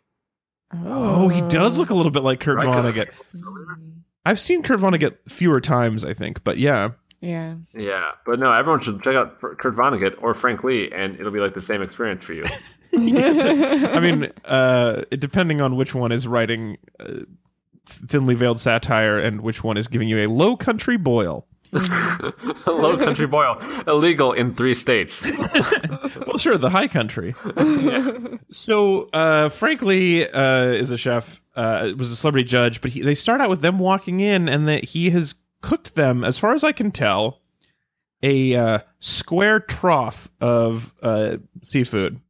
Oh, 0.84 1.28
he 1.28 1.42
does 1.42 1.78
look 1.78 1.90
a 1.90 1.94
little 1.94 2.12
bit 2.12 2.22
like 2.22 2.40
Kurt 2.40 2.56
Right, 2.56 2.64
'cause- 2.66 2.94
Vonnegut. 2.96 3.10
I've 4.24 4.40
seen 4.40 4.62
Kurt 4.62 4.78
Vonnegut 4.80 5.16
fewer 5.28 5.60
times, 5.60 6.04
I 6.04 6.14
think, 6.14 6.44
but 6.44 6.56
yeah. 6.58 6.90
Yeah. 7.20 7.56
Yeah, 7.74 8.12
but 8.26 8.38
no, 8.40 8.52
everyone 8.52 8.80
should 8.80 9.02
check 9.02 9.14
out 9.14 9.40
Kurt 9.40 9.76
Vonnegut 9.76 10.14
or 10.22 10.32
Frank 10.34 10.64
Lee, 10.64 10.90
and 10.92 11.18
it'll 11.18 11.32
be 11.32 11.40
like 11.40 11.54
the 11.54 11.60
same 11.62 11.82
experience 11.82 12.24
for 12.24 12.32
you. 12.32 12.44
I 12.94 14.00
mean, 14.00 14.30
uh, 14.44 15.02
depending 15.10 15.60
on 15.60 15.76
which 15.76 15.94
one 15.94 16.12
is 16.12 16.26
writing 16.28 16.76
uh, 17.00 17.20
thinly 17.86 18.34
veiled 18.34 18.60
satire 18.60 19.18
and 19.18 19.40
which 19.40 19.62
one 19.64 19.76
is 19.76 19.88
giving 19.88 20.08
you 20.08 20.18
a 20.18 20.26
low 20.28 20.56
country 20.56 20.96
boil. 20.96 21.46
Low 22.66 22.98
country 22.98 23.26
boil, 23.26 23.58
illegal 23.86 24.32
in 24.32 24.54
three 24.54 24.74
states. 24.74 25.24
Well, 26.26 26.36
sure, 26.38 26.58
the 26.58 26.68
high 26.70 26.86
country. 26.88 27.34
So, 28.50 29.08
uh, 29.12 29.48
Frank 29.48 29.80
Lee, 29.82 30.26
uh, 30.28 30.66
is 30.66 30.90
a 30.90 30.98
chef. 30.98 31.40
Uh, 31.56 31.92
was 31.96 32.10
a 32.10 32.16
celebrity 32.16 32.46
judge, 32.46 32.80
but 32.82 32.90
he, 32.90 33.02
they 33.02 33.14
start 33.14 33.40
out 33.40 33.48
with 33.50 33.60
them 33.62 33.78
walking 33.78 34.20
in, 34.20 34.48
and 34.48 34.68
that 34.68 34.84
he 34.84 35.10
has 35.10 35.34
cooked 35.62 35.94
them, 35.94 36.24
as 36.24 36.38
far 36.38 36.54
as 36.54 36.62
I 36.64 36.72
can 36.72 36.90
tell, 36.90 37.40
a 38.22 38.54
uh, 38.54 38.78
square 39.00 39.60
trough 39.60 40.30
of 40.40 40.92
uh, 41.02 41.38
seafood. 41.64 42.20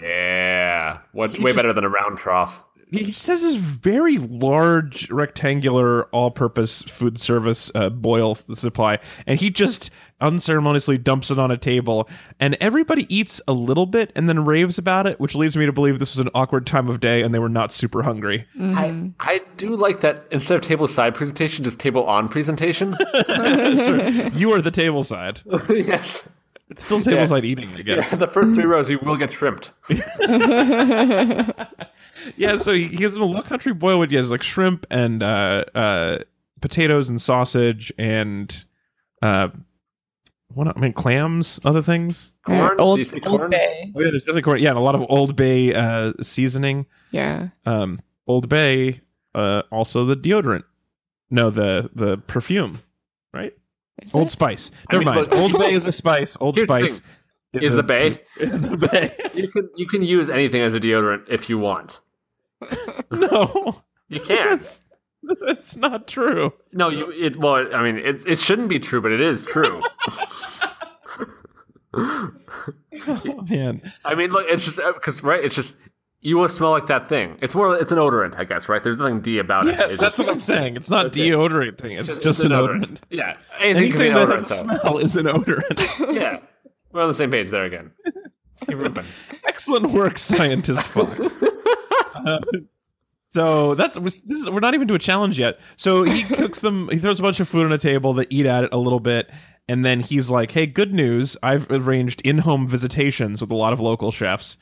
Yeah, 0.00 0.98
what? 1.12 1.32
He 1.36 1.42
Way 1.42 1.50
just- 1.50 1.56
better 1.56 1.72
than 1.72 1.84
a 1.84 1.88
round 1.90 2.18
trough. 2.18 2.62
He 2.90 3.04
he 3.04 3.12
has 3.30 3.42
this 3.42 3.54
very 3.56 4.18
large 4.18 5.10
rectangular 5.10 6.04
all-purpose 6.06 6.82
food 6.82 7.18
service 7.18 7.70
uh, 7.74 7.88
boil 7.90 8.34
supply, 8.34 8.98
and 9.26 9.38
he 9.38 9.50
just 9.50 9.90
unceremoniously 10.20 10.98
dumps 10.98 11.30
it 11.30 11.38
on 11.38 11.50
a 11.50 11.56
table, 11.56 12.08
and 12.40 12.56
everybody 12.60 13.06
eats 13.14 13.40
a 13.48 13.52
little 13.52 13.86
bit 13.86 14.12
and 14.14 14.28
then 14.28 14.44
raves 14.44 14.76
about 14.76 15.06
it, 15.06 15.18
which 15.18 15.34
leads 15.34 15.56
me 15.56 15.64
to 15.66 15.72
believe 15.72 15.98
this 15.98 16.14
was 16.14 16.20
an 16.20 16.28
awkward 16.34 16.66
time 16.66 16.88
of 16.88 17.00
day 17.00 17.22
and 17.22 17.32
they 17.32 17.38
were 17.38 17.48
not 17.48 17.72
super 17.72 18.02
hungry. 18.02 18.44
Mhm. 18.58 19.14
I, 19.18 19.34
I 19.34 19.40
do 19.56 19.74
like 19.76 20.00
that 20.00 20.26
instead 20.30 20.56
of 20.56 20.62
table 20.62 20.86
side 20.88 21.14
presentation, 21.14 21.64
just 21.64 21.80
table 21.80 22.04
on 22.04 22.28
presentation. 22.28 22.96
Sure. 23.30 24.28
You 24.34 24.52
are 24.52 24.60
the 24.60 24.70
table 24.70 25.02
side. 25.02 25.40
yes. 25.70 26.28
It's 26.68 26.84
still 26.84 27.00
table 27.02 27.26
side 27.26 27.44
eating, 27.44 27.72
I 27.74 27.82
guess. 27.82 28.10
Yeah, 28.12 28.18
the 28.18 28.26
first 28.28 28.54
three 28.54 28.64
rows 28.64 28.90
you 28.90 28.98
will 29.02 29.16
get 29.16 29.30
shrimped. 29.30 29.70
Yeah, 32.36 32.56
so 32.56 32.72
he 32.72 32.84
he 32.84 32.96
gives 32.96 33.14
them 33.14 33.22
a 33.22 33.26
low 33.26 33.42
country 33.42 33.72
boil 33.72 33.98
with 33.98 34.10
has 34.12 34.30
like 34.30 34.42
shrimp 34.42 34.86
and 34.90 35.22
uh, 35.22 35.64
uh, 35.74 36.18
potatoes 36.60 37.08
and 37.08 37.20
sausage 37.20 37.92
and 37.98 38.64
uh, 39.22 39.48
what 40.52 40.68
I 40.68 40.78
mean 40.80 40.92
clams, 40.92 41.60
other 41.64 41.82
things. 41.82 42.32
Yeah, 42.48 42.66
Corn? 42.66 42.76
Do 42.76 42.82
Old, 42.82 42.98
you 42.98 43.04
say 43.04 43.20
Old 43.24 43.38
corn? 43.40 43.50
Bay. 43.50 43.92
Oh 43.94 44.00
yeah, 44.00 44.10
there's 44.10 44.22
definitely 44.24 44.42
corn. 44.42 44.60
Yeah, 44.60 44.70
and 44.70 44.78
a 44.78 44.82
lot 44.82 44.94
of 44.94 45.04
Old 45.08 45.36
Bay 45.36 45.72
uh, 45.74 46.12
seasoning. 46.22 46.86
Yeah. 47.12 47.48
Um, 47.66 48.00
Old 48.26 48.48
Bay, 48.48 49.00
uh, 49.34 49.62
also 49.70 50.04
the 50.04 50.16
deodorant. 50.16 50.64
No, 51.30 51.50
the 51.50 51.90
the 51.94 52.16
perfume, 52.18 52.80
right? 53.32 53.52
Is 54.02 54.14
Old 54.14 54.28
it? 54.28 54.30
Spice. 54.30 54.70
I 54.88 54.94
Never 54.96 55.04
mean, 55.04 55.14
mind. 55.14 55.30
look- 55.32 55.40
Old 55.40 55.58
Bay 55.58 55.72
is 55.74 55.86
a 55.86 55.92
spice. 56.02 56.36
Old 56.40 56.56
Here's 56.56 56.66
the 56.68 56.80
Spice 56.88 57.02
Is 57.52 57.74
a- 57.74 57.76
the 57.76 57.82
Bay? 57.84 58.20
Is 58.38 58.62
the 58.68 58.76
Bay? 58.76 59.14
You 59.34 59.46
can 59.48 59.68
you 59.76 59.86
can 59.86 60.02
use 60.02 60.28
anything 60.30 60.62
as 60.62 60.74
a 60.74 60.80
deodorant 60.80 61.24
if 61.28 61.48
you 61.48 61.58
want. 61.58 62.00
no, 63.10 63.82
You 64.08 64.20
can. 64.20 64.50
that's 64.50 64.80
that's 65.46 65.76
not 65.76 66.06
true. 66.08 66.52
No, 66.72 66.88
you 66.88 67.10
it 67.10 67.36
well, 67.36 67.74
I 67.74 67.82
mean, 67.82 67.96
it 67.98 68.26
it 68.26 68.38
shouldn't 68.38 68.68
be 68.68 68.78
true, 68.78 69.00
but 69.00 69.12
it 69.12 69.20
is 69.20 69.44
true. 69.44 69.82
Oh, 73.08 73.44
man, 73.48 73.80
I 74.04 74.14
mean, 74.14 74.30
look, 74.30 74.44
it's 74.48 74.64
just 74.64 74.78
uh, 74.78 74.92
because 74.92 75.22
right, 75.22 75.42
it's 75.42 75.54
just 75.54 75.76
you 76.20 76.36
will 76.36 76.48
smell 76.48 76.70
like 76.70 76.86
that 76.88 77.08
thing. 77.08 77.38
It's 77.40 77.54
more, 77.54 77.74
it's 77.76 77.90
an 77.92 77.98
odorant, 77.98 78.36
I 78.38 78.44
guess, 78.44 78.68
right? 78.68 78.82
There's 78.82 78.98
nothing 79.00 79.20
D 79.22 79.38
about 79.38 79.66
it. 79.66 79.72
yes, 79.78 79.92
It's 79.92 79.96
that's 79.96 80.16
just- 80.16 80.28
what 80.28 80.28
I'm 80.36 80.40
saying. 80.42 80.76
It's 80.76 80.90
not 80.90 81.06
Okay. 81.06 81.30
deodorating. 81.30 81.98
It's 81.98 82.08
it's 82.08 82.20
just 82.20 82.44
an 82.44 82.52
odorant. 82.52 82.98
Yeah, 83.10 83.36
anything, 83.58 83.94
Anything 84.02 84.08
an 84.08 84.14
that 84.14 84.28
odorant, 84.28 84.42
has 84.42 84.50
a 84.50 84.80
smell 84.80 84.98
is 84.98 85.16
an 85.16 85.26
odorant. 85.26 86.14
Yeah, 86.14 86.38
we're 86.92 87.02
on 87.02 87.08
the 87.08 87.14
same 87.14 87.30
page 87.30 87.50
there 87.50 87.64
again. 87.64 87.90
Excellent 89.46 89.90
work, 89.92 90.18
scientist 90.18 90.82
Fox. 90.82 91.38
Uh, 92.26 92.40
so 93.34 93.74
that's 93.74 93.96
this 93.98 94.20
is, 94.26 94.50
we're 94.50 94.60
not 94.60 94.74
even 94.74 94.88
to 94.88 94.94
a 94.94 94.98
challenge 94.98 95.38
yet. 95.38 95.58
So 95.76 96.02
he 96.02 96.22
cooks 96.34 96.60
them. 96.60 96.88
He 96.90 96.98
throws 96.98 97.18
a 97.20 97.22
bunch 97.22 97.40
of 97.40 97.48
food 97.48 97.66
on 97.66 97.72
a 97.72 97.78
table. 97.78 98.12
They 98.12 98.26
eat 98.30 98.46
at 98.46 98.64
it 98.64 98.72
a 98.72 98.78
little 98.78 99.00
bit, 99.00 99.30
and 99.68 99.84
then 99.84 100.00
he's 100.00 100.30
like, 100.30 100.50
"Hey, 100.50 100.66
good 100.66 100.92
news! 100.92 101.36
I've 101.42 101.70
arranged 101.70 102.20
in-home 102.22 102.68
visitations 102.68 103.40
with 103.40 103.50
a 103.50 103.56
lot 103.56 103.72
of 103.72 103.80
local 103.80 104.10
chefs. 104.10 104.56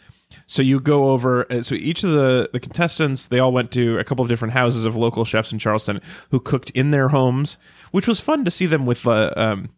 So 0.47 0.61
you 0.61 0.79
go 0.79 1.11
over. 1.11 1.51
uh, 1.51 1.63
So 1.63 1.75
each 1.75 2.05
of 2.05 2.11
the 2.11 2.51
the 2.53 2.61
contestants, 2.61 3.29
they 3.29 3.39
all 3.39 3.53
went 3.53 3.71
to 3.73 3.99
a 3.99 4.05
couple 4.05 4.23
of 4.23 4.29
different 4.29 4.53
houses 4.53 4.85
of 4.85 4.95
local 4.95 5.25
chefs 5.25 5.53
in 5.53 5.59
Charleston 5.59 6.01
who 6.31 6.39
cooked 6.39 6.69
in 6.71 6.91
their 6.91 7.09
homes, 7.09 7.57
which 7.93 8.07
was 8.07 8.21
fun 8.21 8.45
to 8.45 8.51
see 8.51 8.67
them 8.67 8.85
with 8.85 9.07
uh, 9.07 9.33
um, 9.37 9.71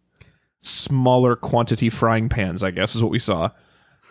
smaller 0.58 1.36
quantity 1.36 1.88
frying 1.88 2.28
pans. 2.28 2.64
I 2.64 2.72
guess 2.72 2.96
is 2.96 3.02
what 3.02 3.12
we 3.12 3.18
saw. 3.20 3.50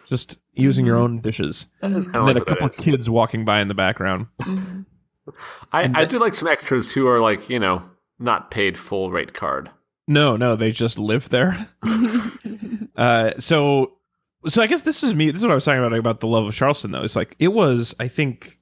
Just 0.08 0.40
using 0.60 0.86
your 0.86 0.98
own 0.98 1.20
dishes 1.22 1.68
That 1.82 1.92
is 1.92 2.08
kind 2.08 2.16
and 2.16 2.22
of 2.22 2.28
then 2.28 2.36
like 2.36 2.44
a 2.44 2.46
couple 2.46 2.68
of 2.68 2.78
kids 2.78 3.10
walking 3.10 3.46
by 3.46 3.60
in 3.62 3.68
the 3.68 3.74
background. 3.74 4.28
Mhm. 4.42 4.86
I, 5.72 5.84
and 5.84 5.96
I 5.98 6.06
do 6.06 6.18
like 6.20 6.34
some 6.34 6.48
extras 6.48 6.92
who 6.92 7.08
are 7.08 7.20
like 7.20 7.50
you 7.50 7.60
know 7.60 7.82
not 8.20 8.52
paid 8.52 8.78
full 8.78 9.12
rate 9.12 9.34
card. 9.34 9.70
No, 10.08 10.36
no, 10.36 10.56
they 10.56 10.72
just 10.72 10.98
live 11.00 11.30
there. 11.30 11.68
Uh, 12.96 13.32
so, 13.40 13.94
so 14.50 14.62
I 14.62 14.68
guess 14.68 14.82
this 14.82 15.04
is 15.04 15.16
me. 15.16 15.32
This 15.32 15.40
is 15.42 15.46
what 15.46 15.54
I 15.54 15.56
was 15.56 15.64
talking 15.64 15.80
about 15.82 15.98
about 15.98 16.20
the 16.20 16.28
love 16.28 16.46
of 16.46 16.54
Charleston. 16.54 16.92
Though 16.92 17.04
it's 17.04 17.16
like 17.16 17.34
it 17.40 17.48
was, 17.50 17.96
I 17.98 18.10
think, 18.10 18.60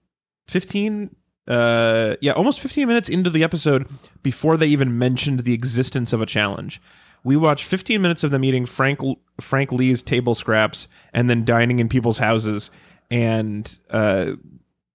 fifteen. 0.47 1.15
Uh, 1.47 2.17
yeah, 2.21 2.33
almost 2.33 2.59
fifteen 2.59 2.87
minutes 2.87 3.09
into 3.09 3.31
the 3.31 3.43
episode 3.43 3.87
before 4.21 4.55
they 4.55 4.67
even 4.67 4.99
mentioned 4.99 5.39
the 5.39 5.53
existence 5.53 6.13
of 6.13 6.21
a 6.21 6.27
challenge. 6.27 6.79
We 7.23 7.35
watched 7.35 7.65
15 7.65 8.01
minutes 8.01 8.23
of 8.23 8.31
them 8.31 8.43
eating 8.43 8.65
Frank 8.65 8.99
Frank 9.41 9.71
Lee's 9.71 10.01
table 10.01 10.33
scraps 10.35 10.87
and 11.13 11.29
then 11.29 11.43
dining 11.45 11.79
in 11.79 11.89
people's 11.89 12.17
houses, 12.17 12.71
and 13.11 13.77
uh, 13.89 14.33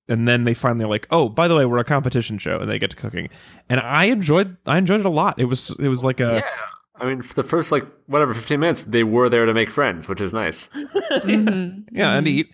and 0.09 0.27
then 0.27 0.45
they 0.45 0.55
finally 0.55 0.85
are 0.85 0.89
like, 0.89 1.07
oh, 1.11 1.29
by 1.29 1.47
the 1.49 1.55
way, 1.55 1.65
we're 1.67 1.79
a 1.79 1.85
competition 1.85 2.39
show, 2.39 2.59
and 2.59 2.71
they 2.71 2.79
get 2.79 2.91
to 2.91 2.97
cooking, 2.97 3.29
and 3.69 3.81
I 3.81 4.05
enjoyed 4.07 4.57
I 4.67 4.79
enjoyed 4.79 5.01
it 5.01 5.07
a 5.07 5.11
lot. 5.11 5.39
It 5.39 5.45
was 5.47 5.75
it 5.79 5.89
was 5.89 6.03
like 6.05 6.21
a 6.21 6.37
yeah, 6.45 6.49
I 6.97 7.05
mean, 7.07 7.23
for 7.23 7.35
the 7.35 7.43
first 7.45 7.71
like 7.73 7.87
whatever 8.07 8.33
fifteen 8.35 8.61
minutes, 8.61 8.85
they 8.85 9.05
were 9.05 9.29
there 9.29 9.47
to 9.47 9.55
make 9.55 9.71
friends, 9.71 10.09
which 10.09 10.21
is 10.21 10.33
nice. 10.33 10.69
Mhm. 11.13 11.85
yeah, 11.93 12.15
and 12.17 12.27
eat. 12.27 12.51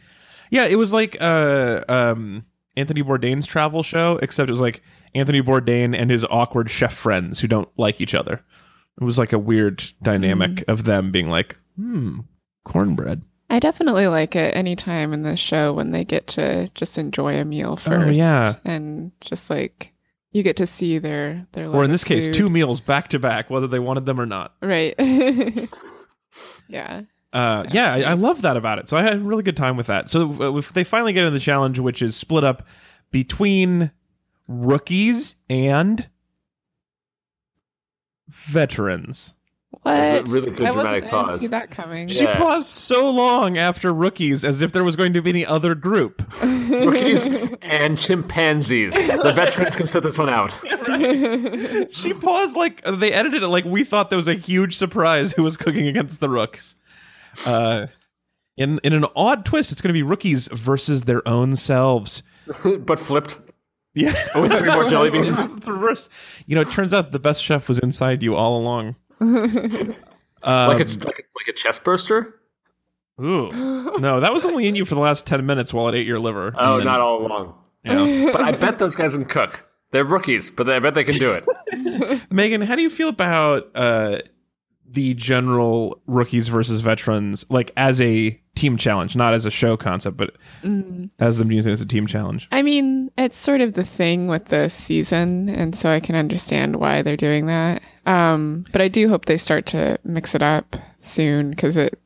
Yeah, 0.50 0.64
it 0.66 0.76
was 0.76 0.92
like 0.92 1.16
uh 1.20 1.84
um 1.88 2.44
Anthony 2.76 3.02
Bourdain's 3.02 3.46
travel 3.46 3.82
show, 3.82 4.18
except 4.22 4.48
it 4.50 4.52
was 4.52 4.60
like 4.60 4.82
Anthony 5.14 5.40
Bourdain 5.42 5.96
and 5.96 6.10
his 6.10 6.24
awkward 6.30 6.70
chef 6.70 6.92
friends 6.94 7.40
who 7.40 7.48
don't 7.48 7.68
like 7.76 8.00
each 8.00 8.14
other. 8.14 8.42
It 9.00 9.04
was 9.04 9.18
like 9.18 9.32
a 9.32 9.38
weird 9.38 9.82
dynamic 10.02 10.64
of 10.68 10.84
them 10.84 11.10
being 11.12 11.28
like, 11.30 11.56
hmm, 11.76 12.20
cornbread. 12.64 13.22
I 13.50 13.60
definitely 13.60 14.08
like 14.08 14.36
it 14.36 14.54
anytime 14.54 15.12
in 15.12 15.22
the 15.22 15.36
show 15.36 15.72
when 15.72 15.92
they 15.92 16.04
get 16.04 16.26
to 16.28 16.68
just 16.74 16.98
enjoy 16.98 17.40
a 17.40 17.44
meal 17.44 17.76
first. 17.76 18.08
Oh, 18.08 18.10
yeah. 18.10 18.54
And 18.64 19.12
just 19.20 19.48
like 19.50 19.92
you 20.32 20.42
get 20.42 20.56
to 20.56 20.66
see 20.66 20.98
their 20.98 21.46
their 21.52 21.68
Or 21.68 21.84
in 21.84 21.90
this 21.90 22.04
case, 22.04 22.26
food. 22.26 22.34
two 22.34 22.50
meals 22.50 22.80
back 22.80 23.08
to 23.10 23.18
back, 23.18 23.48
whether 23.48 23.66
they 23.66 23.78
wanted 23.78 24.04
them 24.04 24.20
or 24.20 24.26
not. 24.26 24.54
Right. 24.60 24.94
yeah. 26.68 27.02
Uh, 27.32 27.62
That's 27.62 27.74
yeah, 27.74 27.94
I, 27.94 28.00
I 28.02 28.12
love 28.14 28.42
that 28.42 28.56
about 28.56 28.78
it. 28.78 28.88
So 28.88 28.96
I 28.96 29.02
had 29.02 29.14
a 29.14 29.18
really 29.20 29.42
good 29.42 29.56
time 29.56 29.76
with 29.76 29.86
that. 29.86 30.10
So 30.10 30.30
uh, 30.40 30.56
if 30.56 30.72
they 30.72 30.84
finally 30.84 31.12
get 31.12 31.24
in 31.24 31.32
the 31.32 31.40
challenge, 31.40 31.78
which 31.78 32.02
is 32.02 32.16
split 32.16 32.44
up 32.44 32.66
between 33.10 33.90
rookies 34.46 35.36
and 35.48 36.08
veterans. 38.28 39.34
What? 39.70 39.84
That's 39.84 40.30
a 40.30 40.32
really 40.32 40.50
good 40.50 40.66
I 40.66 40.70
wasn't- 40.70 40.74
dramatic 40.74 41.04
I 41.04 41.06
didn't 41.10 41.26
pause. 41.28 41.40
see 41.40 41.46
that 41.48 41.70
coming. 41.70 42.08
She 42.08 42.24
Yeah. 42.24 42.38
paused 42.38 42.68
so 42.68 43.10
long 43.10 43.58
after 43.58 43.92
rookies 43.92 44.42
as 44.44 44.60
if 44.62 44.72
there 44.72 44.82
was 44.82 44.96
going 44.96 45.12
to 45.12 45.20
be 45.20 45.28
any 45.30 45.44
other 45.46 45.74
group. 45.74 46.22
Rookies 46.42 47.24
and 47.62 47.98
chimpanzees. 47.98 48.94
The 48.94 49.32
veterans 49.34 49.76
can 49.76 49.86
sit 49.86 50.02
this 50.02 50.16
one 50.18 50.30
out. 50.30 50.52
she 51.92 52.14
paused 52.14 52.56
like 52.56 52.82
they 52.84 53.12
edited 53.12 53.42
it 53.42 53.48
like 53.48 53.64
we 53.66 53.84
thought 53.84 54.08
there 54.10 54.16
was 54.18 54.28
a 54.28 54.34
huge 54.34 54.76
surprise 54.76 55.32
who 55.32 55.42
was 55.42 55.56
cooking 55.56 55.86
against 55.86 56.20
the 56.20 56.28
rooks. 56.28 56.74
Uh, 57.46 57.86
in 58.56 58.80
in 58.82 58.92
an 58.94 59.04
odd 59.14 59.44
twist, 59.44 59.70
it's 59.70 59.80
going 59.82 59.90
to 59.90 59.94
be 59.94 60.02
rookies 60.02 60.48
versus 60.48 61.02
their 61.02 61.26
own 61.28 61.56
selves. 61.56 62.22
but 62.80 62.98
flipped. 62.98 63.38
Yeah, 64.00 64.38
With 64.38 64.52
three 64.58 64.70
more 64.72 64.88
jelly 64.88 65.10
beans. 65.10 65.38
it's 65.56 65.66
reversed. 65.68 66.08
You 66.46 66.54
know, 66.54 66.60
it 66.60 66.70
turns 66.70 66.94
out 66.94 67.10
the 67.12 67.18
best 67.18 67.42
chef 67.42 67.68
was 67.68 67.78
inside 67.80 68.22
you 68.22 68.34
all 68.36 68.56
along. 68.58 68.96
Um, 70.40 70.68
Like 70.68 70.80
a 70.80 70.84
like 70.84 71.18
a, 71.18 71.22
like 71.36 71.48
a 71.48 71.52
chest 71.52 71.82
burster. 71.82 72.40
ooh, 73.20 73.50
no, 73.98 74.20
that 74.20 74.32
was 74.32 74.44
only 74.46 74.68
in 74.68 74.76
you 74.76 74.84
for 74.84 74.94
the 74.94 75.00
last 75.00 75.26
ten 75.26 75.44
minutes 75.44 75.74
while 75.74 75.88
it 75.88 75.96
ate 75.96 76.06
your 76.06 76.20
liver. 76.20 76.54
Oh, 76.56 76.76
then- 76.76 76.86
not 76.86 77.00
all 77.00 77.26
along. 77.26 77.54
yeah. 77.84 78.30
But 78.32 78.42
I 78.42 78.52
bet 78.52 78.78
those 78.78 78.94
guys 78.94 79.14
can 79.14 79.24
cook. 79.24 79.64
They're 79.90 80.04
rookies, 80.04 80.50
but 80.52 80.68
I 80.70 80.78
bet 80.78 80.94
they 80.94 81.02
can 81.02 81.16
do 81.18 81.32
it. 81.32 82.22
Megan, 82.30 82.60
how 82.60 82.76
do 82.76 82.82
you 82.82 82.90
feel 82.90 83.08
about 83.08 83.68
uh, 83.74 84.18
the 84.86 85.14
general 85.14 86.00
rookies 86.06 86.46
versus 86.48 86.82
veterans, 86.82 87.44
like 87.50 87.72
as 87.76 88.00
a 88.00 88.40
team 88.58 88.76
challenge, 88.76 89.14
not 89.16 89.34
as 89.34 89.46
a 89.46 89.50
show 89.50 89.76
concept, 89.76 90.16
but 90.16 90.34
Mm. 90.64 91.10
as 91.20 91.38
them 91.38 91.52
using 91.52 91.70
it 91.70 91.74
as 91.74 91.80
a 91.80 91.86
team 91.86 92.06
challenge? 92.06 92.48
I 92.50 92.62
mean, 92.62 93.10
it's 93.16 93.38
sort 93.38 93.60
of 93.60 93.74
the 93.74 93.84
thing 93.84 94.26
with 94.28 94.46
the 94.46 94.68
season, 94.68 95.48
and 95.48 95.74
so 95.76 95.90
I 95.90 96.00
can 96.00 96.16
understand 96.16 96.76
why 96.76 97.02
they're 97.02 97.16
doing 97.16 97.46
that. 97.46 97.82
Um, 98.06 98.64
but 98.72 98.80
I 98.80 98.88
do 98.88 99.08
hope 99.08 99.26
they 99.26 99.36
start 99.36 99.66
to 99.66 99.98
mix 100.04 100.34
it 100.34 100.42
up 100.42 100.76
soon 101.00 101.50
because 101.50 101.76
it 101.76 101.98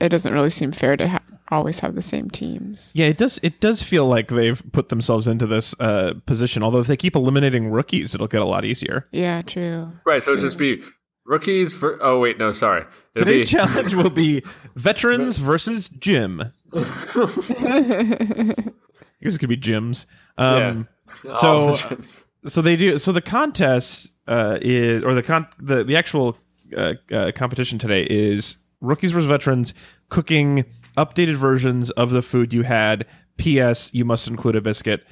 it 0.00 0.10
doesn't 0.10 0.32
really 0.32 0.48
seem 0.50 0.70
fair 0.70 0.96
to 0.96 1.08
ha- 1.08 1.18
always 1.50 1.80
have 1.80 1.96
the 1.96 2.02
same 2.02 2.30
teams. 2.30 2.92
Yeah, 2.94 3.06
it 3.06 3.16
does. 3.18 3.40
It 3.42 3.60
does 3.60 3.82
feel 3.82 4.06
like 4.06 4.28
they've 4.28 4.62
put 4.70 4.90
themselves 4.90 5.26
into 5.26 5.44
this 5.44 5.74
uh, 5.80 6.12
position. 6.24 6.62
Although 6.62 6.78
if 6.78 6.86
they 6.86 6.96
keep 6.96 7.16
eliminating 7.16 7.68
rookies, 7.72 8.14
it'll 8.14 8.28
get 8.28 8.40
a 8.40 8.44
lot 8.44 8.64
easier. 8.64 9.08
Yeah, 9.10 9.42
true. 9.42 9.90
Right. 10.06 10.22
So 10.22 10.30
it'd 10.34 10.44
just 10.44 10.56
be 10.56 10.80
rookies 11.28 11.74
for. 11.74 12.02
Oh 12.02 12.18
wait, 12.18 12.38
no, 12.38 12.50
sorry. 12.50 12.84
It'd 13.14 13.26
Today's 13.28 13.42
be, 13.42 13.46
challenge 13.58 13.94
will 13.94 14.10
be 14.10 14.42
veterans 14.74 15.38
versus 15.38 15.88
Jim. 15.88 16.40
I 16.72 16.80
guess 19.22 19.34
it 19.34 19.38
could 19.38 19.48
be 19.48 19.56
gyms. 19.56 20.06
Um, 20.36 20.88
the 21.22 21.36
so- 21.36 21.74
gyms. 21.74 22.24
so 22.46 22.62
they 22.62 22.76
do 22.76 22.98
so 22.98 23.12
the 23.12 23.20
contest 23.20 24.10
uh 24.26 24.58
is 24.60 25.04
or 25.04 25.14
the 25.14 25.22
con 25.22 25.46
the 25.58 25.84
the 25.84 25.96
actual 25.96 26.36
uh, 26.76 26.94
uh, 27.12 27.32
competition 27.34 27.78
today 27.78 28.02
is 28.02 28.56
rookies 28.80 29.10
versus 29.10 29.28
veterans 29.28 29.72
cooking 30.10 30.64
updated 30.96 31.34
versions 31.36 31.90
of 31.92 32.10
the 32.10 32.20
food 32.22 32.52
you 32.52 32.62
had 32.62 33.06
ps 33.38 33.92
you 33.94 34.04
must 34.04 34.28
include 34.28 34.54
a 34.54 34.60
biscuit 34.60 35.04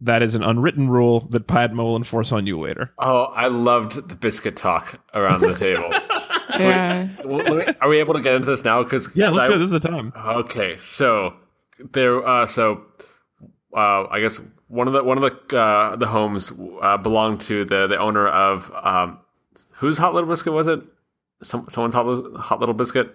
that 0.00 0.22
is 0.22 0.34
an 0.34 0.42
unwritten 0.42 0.88
rule 0.88 1.20
that 1.30 1.46
padma 1.46 1.82
will 1.84 1.96
enforce 1.96 2.30
on 2.32 2.46
you 2.46 2.58
later 2.58 2.92
Oh, 2.98 3.24
I 3.24 3.48
loved 3.48 4.08
the 4.08 4.14
biscuit 4.14 4.56
talk 4.56 5.00
around 5.14 5.40
the 5.42 5.54
table. 5.54 5.90
Yeah. 6.58 7.08
Well, 7.24 7.56
me- 7.56 7.66
are 7.82 7.88
we 7.90 7.98
able 8.00 8.14
to 8.14 8.20
get 8.22 8.34
into 8.34 8.46
this 8.46 8.64
now? 8.64 8.82
Because 8.82 9.10
yeah 9.14 9.28
let's 9.28 9.48
do 9.50 9.54
it 9.56 9.58
this 9.58 9.66
is 9.66 9.72
the 9.80 9.86
time 9.88 10.12
Okay, 10.16 10.76
so 10.78 11.34
there. 11.92 12.26
Uh, 12.26 12.46
so 12.46 12.84
uh, 13.76 14.06
I 14.08 14.18
guess 14.18 14.40
one 14.66 14.88
of 14.88 14.94
the 14.94 15.04
one 15.04 15.22
of 15.22 15.30
the 15.48 15.56
uh, 15.56 15.94
the 15.96 16.06
homes 16.06 16.50
uh, 16.82 16.96
belonged 16.96 17.40
to 17.42 17.64
the 17.66 17.86
the 17.86 17.98
owner 17.98 18.26
of 18.28 18.72
um, 18.82 19.18
whose 19.74 19.98
hot 19.98 20.14
little 20.14 20.28
biscuit 20.28 20.52
was 20.54 20.66
it? 20.66 20.80
Some 21.42 21.68
someone's 21.68 21.94
hot 21.94 22.06
little, 22.06 22.38
hot 22.38 22.60
little 22.60 22.74
biscuit. 22.74 23.14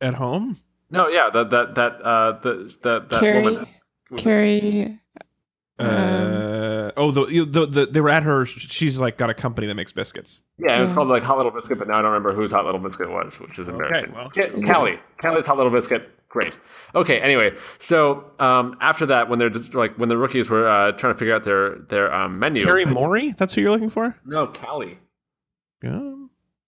at 0.00 0.14
home 0.14 0.58
No, 0.88 1.08
yeah, 1.08 1.28
that 1.34 1.50
that 1.50 1.74
that 1.74 1.92
uh, 2.00 2.38
the 2.40 2.74
that 2.84 3.08
that 3.10 3.20
Carrie, 3.20 3.42
woman. 3.42 3.66
Carrie. 4.16 5.00
Uh, 5.78 6.92
oh 6.96 7.10
the, 7.10 7.24
the 7.44 7.66
the 7.66 7.86
they 7.86 8.00
were 8.00 8.10
at 8.10 8.22
her 8.22 8.44
she's 8.44 9.00
like 9.00 9.16
got 9.16 9.30
a 9.30 9.34
company 9.34 9.66
that 9.66 9.74
makes 9.74 9.90
biscuits 9.90 10.40
Yeah, 10.58 10.84
it's 10.84 10.94
called 10.94 11.08
like 11.08 11.22
hot 11.22 11.38
little 11.38 11.50
biscuit, 11.50 11.78
but 11.78 11.88
now 11.88 11.98
I 11.98 12.02
don't 12.02 12.12
remember 12.12 12.34
whose 12.34 12.52
hot 12.52 12.64
little 12.66 12.80
biscuit 12.80 13.10
was, 13.10 13.40
which 13.40 13.58
is 13.58 13.68
embarrassing. 13.68 14.12
well. 14.12 14.30
Ca- 14.30 14.50
Callie, 14.66 15.00
Callie's 15.18 15.46
hot 15.46 15.56
little 15.56 15.72
biscuit. 15.72 16.10
Great. 16.28 16.58
Okay. 16.94 17.20
Anyway, 17.20 17.54
so 17.78 18.24
um, 18.38 18.76
after 18.80 19.04
that, 19.06 19.28
when 19.28 19.38
they're 19.38 19.50
just 19.50 19.74
like 19.74 19.96
when 19.98 20.08
the 20.08 20.16
rookies 20.16 20.48
were 20.48 20.66
uh, 20.68 20.92
trying 20.92 21.12
to 21.12 21.18
figure 21.18 21.34
out 21.34 21.44
their 21.44 21.76
their 21.88 22.14
um, 22.14 22.38
menu, 22.38 22.64
Carrie 22.64 22.84
Morey 22.86 23.34
that's 23.36 23.52
who 23.54 23.60
you're 23.60 23.70
looking 23.70 23.90
for 23.90 24.16
no, 24.24 24.46
Callie. 24.46 24.98
yeah 25.82 26.14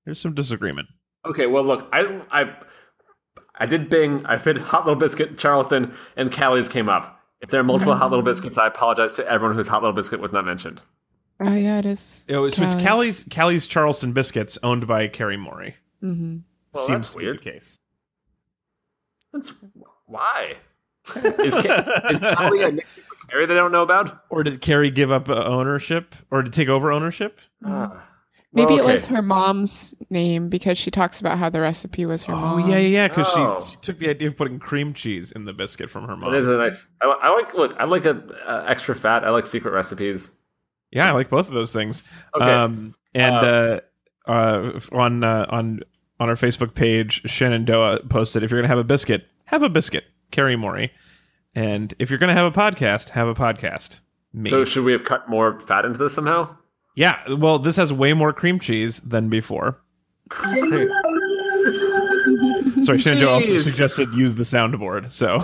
There's 0.04 0.20
some 0.20 0.34
disagreement. 0.34 0.88
Okay, 1.26 1.46
well, 1.46 1.64
look, 1.64 1.88
I 1.92 2.20
I 2.30 2.56
I 3.54 3.66
did 3.66 3.88
Bing. 3.88 4.26
I 4.26 4.36
fit 4.36 4.58
Hot 4.58 4.84
Little 4.84 4.98
Biscuit, 5.00 5.38
Charleston, 5.38 5.94
and 6.16 6.30
Callie's 6.32 6.68
came 6.68 6.88
up. 6.88 7.20
If 7.44 7.50
there 7.50 7.60
are 7.60 7.64
multiple 7.64 7.94
Hot 7.94 8.10
Little 8.10 8.24
Biscuits, 8.24 8.56
I 8.58 8.66
apologize 8.66 9.14
to 9.14 9.28
everyone 9.28 9.54
whose 9.56 9.68
Hot 9.68 9.82
Little 9.82 9.94
Biscuit 9.94 10.18
was 10.20 10.32
not 10.32 10.44
mentioned. 10.46 10.80
Oh 11.40 11.54
yeah, 11.54 11.78
it 11.78 11.84
is. 11.86 12.24
It 12.26 12.38
was, 12.38 12.54
so 12.54 12.62
it's 12.64 12.74
Callie. 12.74 12.84
Callie's 12.86 13.24
Callie's 13.30 13.66
Charleston 13.66 14.12
biscuits, 14.12 14.56
owned 14.62 14.86
by 14.86 15.08
Carrie 15.08 15.36
Morey. 15.36 15.74
hmm 16.00 16.38
Well, 16.72 16.86
Seems 16.86 16.96
that's 17.08 17.10
to 17.10 17.18
be 17.18 17.24
weird. 17.24 17.38
the 17.40 17.42
case. 17.50 17.78
That's 19.32 19.52
why. 20.06 20.54
Is, 21.16 21.52
Ca- 21.54 22.08
is 22.10 22.18
Callie 22.36 22.62
a 22.62 22.70
nickname 22.72 22.86
for 23.06 23.28
Carrie 23.28 23.44
they 23.46 23.54
don't 23.54 23.72
know 23.72 23.82
about? 23.82 24.24
Or 24.30 24.42
did 24.42 24.62
Carrie 24.62 24.90
give 24.90 25.12
up 25.12 25.28
uh, 25.28 25.34
ownership, 25.44 26.14
or 26.30 26.42
to 26.42 26.48
take 26.50 26.68
over 26.68 26.90
ownership? 26.92 27.40
Ah. 27.62 28.02
Maybe 28.54 28.74
Well, 28.74 28.88
it 28.88 28.92
was 28.92 29.06
her 29.06 29.20
mom's 29.20 29.92
name 30.10 30.48
because 30.48 30.78
she 30.78 30.90
talks 30.90 31.20
about 31.20 31.38
how 31.38 31.50
the 31.50 31.60
recipe 31.60 32.06
was 32.06 32.22
her 32.24 32.32
Oh 32.32 32.36
mom's. 32.36 32.68
yeah, 32.68 32.76
yeah, 32.78 32.88
yeah. 32.88 33.08
Because 33.08 33.26
Oh. 33.30 33.64
she, 33.64 33.70
she 33.72 33.76
took 33.82 33.98
the 33.98 34.08
idea 34.08 34.28
of 34.28 34.36
putting 34.36 34.58
cream 34.60 34.94
cheese 34.94 35.32
in 35.32 35.44
the 35.44 35.52
biscuit 35.52 35.90
from 35.90 36.06
her 36.06 36.16
mom. 36.16 36.32
It 36.34 36.38
is 36.38 36.46
a 36.46 36.56
nice. 36.56 36.88
I, 37.02 37.06
I 37.06 37.30
like. 37.34 37.52
Look, 37.54 37.76
I 37.80 37.84
like 37.84 38.04
a 38.04 38.22
uh, 38.46 38.64
extra 38.68 38.94
fat. 38.94 39.24
I 39.24 39.30
like 39.30 39.46
secret 39.46 39.72
recipes. 39.72 40.30
Yeah, 40.92 41.08
I 41.08 41.12
like 41.12 41.28
both 41.30 41.48
of 41.48 41.54
those 41.54 41.72
things. 41.72 42.04
Okay. 42.34 42.44
Um, 42.44 42.94
and 43.14 43.34
uh, 43.34 43.80
uh, 44.26 44.78
on 44.92 45.24
uh, 45.24 45.46
on 45.48 45.80
on 46.20 46.28
our 46.28 46.36
Facebook 46.36 46.74
page, 46.74 47.22
Shenandoah 47.28 48.04
posted, 48.08 48.44
"If 48.44 48.50
you're 48.52 48.60
gonna 48.60 48.68
have 48.68 48.78
a 48.78 48.84
biscuit, 48.84 49.26
have 49.46 49.62
a 49.64 49.68
biscuit." 49.68 50.04
Carrie 50.30 50.56
Morey. 50.56 50.92
And 51.56 51.92
if 51.98 52.10
you're 52.10 52.18
gonna 52.18 52.32
have 52.34 52.46
a 52.46 52.56
podcast, 52.56 53.10
have 53.10 53.26
a 53.28 53.34
podcast. 53.34 54.00
Me. 54.32 54.50
so 54.50 54.64
should 54.64 54.84
we 54.84 54.90
have 54.92 55.04
cut 55.04 55.28
more 55.28 55.60
fat 55.60 55.84
into 55.84 55.98
this 55.98 56.12
somehow? 56.14 56.56
Yeah. 56.94 57.18
Well, 57.34 57.58
this 57.58 57.76
has 57.76 57.92
way 57.92 58.12
more 58.12 58.32
cream 58.32 58.58
cheese 58.60 59.00
than 59.00 59.28
before. 59.28 59.80
Sorry, 62.84 62.98
Shannon 62.98 63.24
also 63.26 63.58
suggested 63.60 64.08
use 64.14 64.34
the 64.34 64.42
soundboard. 64.42 65.10
So. 65.10 65.42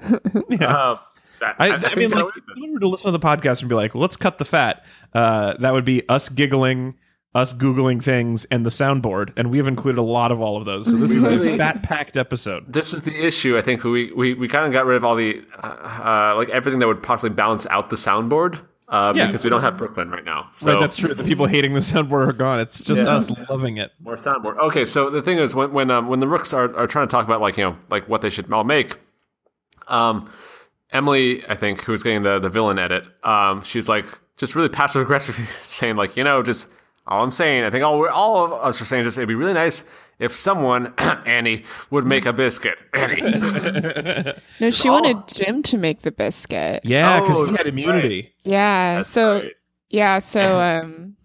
yeah. 0.48 0.66
Uh, 0.66 0.98
that- 1.40 1.56
I, 1.58 1.74
I, 1.74 1.80
think 1.80 1.96
mean, 1.96 2.10
like, 2.10 2.24
if 2.36 2.56
you 2.56 2.72
were 2.72 2.80
to 2.80 2.88
listen 2.88 3.06
to 3.12 3.18
the 3.18 3.24
podcast 3.24 3.60
and 3.60 3.68
be 3.68 3.74
like, 3.74 3.94
well, 3.94 4.02
let's 4.02 4.16
cut 4.16 4.38
the 4.38 4.44
fat, 4.44 4.84
uh, 5.14 5.54
that 5.58 5.72
would 5.72 5.84
be 5.84 6.08
us 6.08 6.28
giggling, 6.28 6.94
us 7.34 7.52
Googling 7.54 8.02
things, 8.02 8.44
and 8.46 8.64
the 8.64 8.70
soundboard. 8.70 9.32
And 9.36 9.50
we 9.50 9.58
have 9.58 9.66
included 9.66 9.98
a 10.00 10.04
lot 10.04 10.30
of 10.30 10.40
all 10.40 10.56
of 10.56 10.66
those. 10.66 10.86
So 10.86 10.92
this 10.96 11.10
is 11.10 11.22
a 11.22 11.30
Really? 11.30 11.56
fat 11.58 11.82
packed 11.82 12.16
episode. 12.16 12.72
this 12.72 12.92
is 12.94 13.02
the 13.02 13.14
issue. 13.26 13.56
I 13.58 13.62
think 13.62 13.82
we 13.84 14.12
we, 14.12 14.34
we 14.34 14.46
kind 14.48 14.66
of 14.66 14.72
got 14.72 14.86
rid 14.86 14.96
of 14.96 15.04
all 15.04 15.16
the 15.16 15.42
uh, 15.62 15.66
uh, 15.66 16.34
like 16.36 16.48
everything 16.50 16.78
that 16.80 16.86
would 16.86 17.02
possibly 17.02 17.34
balance 17.34 17.66
out 17.70 17.90
the 17.90 17.96
soundboard 17.96 18.60
uh, 18.92 19.12
Yeah. 19.16 19.26
because 19.26 19.42
we 19.42 19.50
don't 19.50 19.62
have 19.62 19.76
Brooklyn 19.76 20.10
right 20.10 20.24
now. 20.24 20.50
So 20.58 20.66
right, 20.72 20.78
that's 20.80 20.96
true. 20.96 21.12
The 21.14 21.24
people 21.24 21.46
hating 21.46 21.72
the 21.72 21.80
soundboard 21.80 22.28
are 22.28 22.32
gone. 22.32 22.60
It's 22.60 22.80
just 22.84 23.02
Yeah. 23.04 23.16
us 23.16 23.30
loving 23.48 23.78
it. 23.78 23.90
more 24.00 24.16
soundboard. 24.16 24.58
Okay, 24.58 24.84
so 24.84 25.10
the 25.10 25.22
thing 25.22 25.38
is 25.38 25.54
when 25.54 25.72
when 25.72 25.90
um, 25.90 26.06
when 26.08 26.20
the 26.20 26.28
rooks 26.28 26.52
are, 26.52 26.72
are 26.76 26.86
trying 26.86 27.08
to 27.08 27.10
talk 27.10 27.24
about 27.24 27.40
like 27.40 27.56
you 27.58 27.64
know 27.64 27.76
like 27.90 28.08
what 28.08 28.20
they 28.20 28.30
should 28.30 28.52
all 28.52 28.64
make, 28.64 28.98
um, 29.88 30.30
Emily 30.90 31.42
I 31.48 31.56
think 31.56 31.82
who's 31.82 32.02
getting 32.02 32.22
the 32.22 32.38
the 32.38 32.48
villain 32.50 32.78
edit, 32.78 33.04
um, 33.24 33.62
she's 33.62 33.88
like 33.88 34.04
just 34.36 34.54
really 34.54 34.68
passive 34.68 35.02
aggressively 35.02 35.44
saying 35.60 35.96
like 35.96 36.16
you 36.16 36.24
know 36.24 36.42
just 36.42 36.68
all 37.06 37.24
I'm 37.24 37.30
saying 37.30 37.64
I 37.64 37.70
think 37.70 37.82
all 37.84 37.98
we're 37.98 38.10
all 38.10 38.44
of 38.44 38.52
us 38.52 38.80
are 38.80 38.84
saying 38.84 39.04
just 39.04 39.16
it'd 39.18 39.26
be 39.28 39.34
really 39.34 39.54
nice 39.54 39.84
if 40.18 40.34
someone 40.34 40.92
Annie 40.98 41.64
would 41.90 42.04
make 42.06 42.26
a 42.26 42.32
biscuit 42.32 42.80
Annie. 42.94 43.20
No, 44.60 44.70
she 44.70 44.88
Oh. 44.88 44.92
wanted 44.92 45.16
Jim 45.28 45.62
to 45.64 45.78
make 45.78 46.02
the 46.02 46.12
biscuit. 46.12 46.80
Yeah, 46.84 47.20
because 47.20 47.38
Oh, 47.38 47.44
he 47.44 47.50
had 47.50 47.58
that's 47.60 47.68
immunity. 47.68 48.34
Yeah. 48.44 48.96
That's 48.96 49.08
so 49.08 49.34
right. 49.40 49.52
yeah, 49.90 50.18
so 50.18 50.58
um 50.60 51.16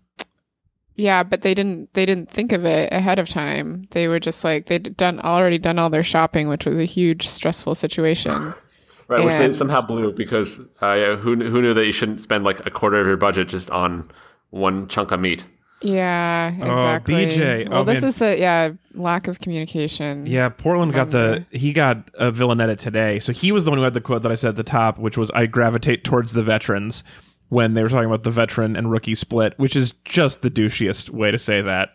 yeah, 0.95 1.21
but 1.21 1.41
they 1.43 1.53
didn't 1.53 1.93
they 1.93 2.05
didn't 2.07 2.31
think 2.31 2.51
of 2.51 2.65
it 2.65 2.91
ahead 2.91 3.19
of 3.19 3.29
time. 3.29 3.85
They 3.91 4.07
were 4.07 4.19
just 4.19 4.43
like 4.43 4.65
they'd 4.65 4.97
done 4.97 5.19
already 5.19 5.59
done 5.59 5.77
all 5.77 5.89
their 5.91 6.03
shopping, 6.03 6.47
which 6.47 6.65
was 6.65 6.79
a 6.79 6.85
huge 6.85 7.27
stressful 7.27 7.75
situation. 7.75 8.53
Right, 9.09 9.23
which 9.23 9.37
they 9.37 9.53
somehow 9.53 9.79
blew 9.79 10.11
because 10.11 10.59
uh, 10.81 10.91
yeah, 10.91 11.15
who 11.15 11.37
who 11.37 11.61
knew 11.61 11.73
that 11.73 11.85
you 11.85 11.93
shouldn't 11.93 12.19
spend 12.19 12.43
like 12.43 12.65
a 12.65 12.69
quarter 12.69 12.99
of 12.99 13.07
your 13.07 13.15
budget 13.15 13.47
just 13.47 13.69
on 13.69 14.11
one 14.49 14.89
chunk 14.89 15.13
of 15.13 15.21
meat? 15.21 15.45
Yeah, 15.81 16.49
exactly. 16.53 17.13
BJ. 17.27 17.69
Well, 17.69 17.81
Oh, 17.81 17.83
this 17.83 18.01
man. 18.01 18.09
is 18.09 18.21
a 18.21 18.39
yeah 18.39 18.71
lack 18.95 19.27
of 19.27 19.39
communication. 19.39 20.25
Yeah, 20.25 20.49
Portland 20.49 20.93
got 20.93 21.11
the 21.11 21.45
he 21.51 21.71
got 21.73 22.09
a 22.15 22.31
villain 22.31 22.59
edit 22.59 22.79
today. 22.79 23.19
So 23.19 23.31
he 23.31 23.51
was 23.51 23.63
the 23.65 23.69
one 23.71 23.77
who 23.77 23.83
had 23.83 23.93
the 23.93 24.01
quote 24.01 24.23
that 24.23 24.31
I 24.31 24.35
said 24.35 24.49
at 24.49 24.55
the 24.55 24.63
top, 24.63 24.97
which 24.97 25.17
was 25.17 25.29
I 25.31 25.45
gravitate 25.45 26.03
towards 26.03 26.33
the 26.33 26.41
veterans 26.43 27.03
when 27.49 27.75
they 27.75 27.83
were 27.83 27.89
talking 27.89 28.07
about 28.07 28.23
the 28.23 28.31
veteran 28.31 28.75
and 28.75 28.91
rookie 28.91 29.15
split, 29.15 29.53
which 29.57 29.75
is 29.75 29.93
just 30.03 30.41
the 30.41 30.49
douchiest 30.49 31.11
way 31.11 31.29
to 31.31 31.37
say 31.37 31.61
that. 31.61 31.89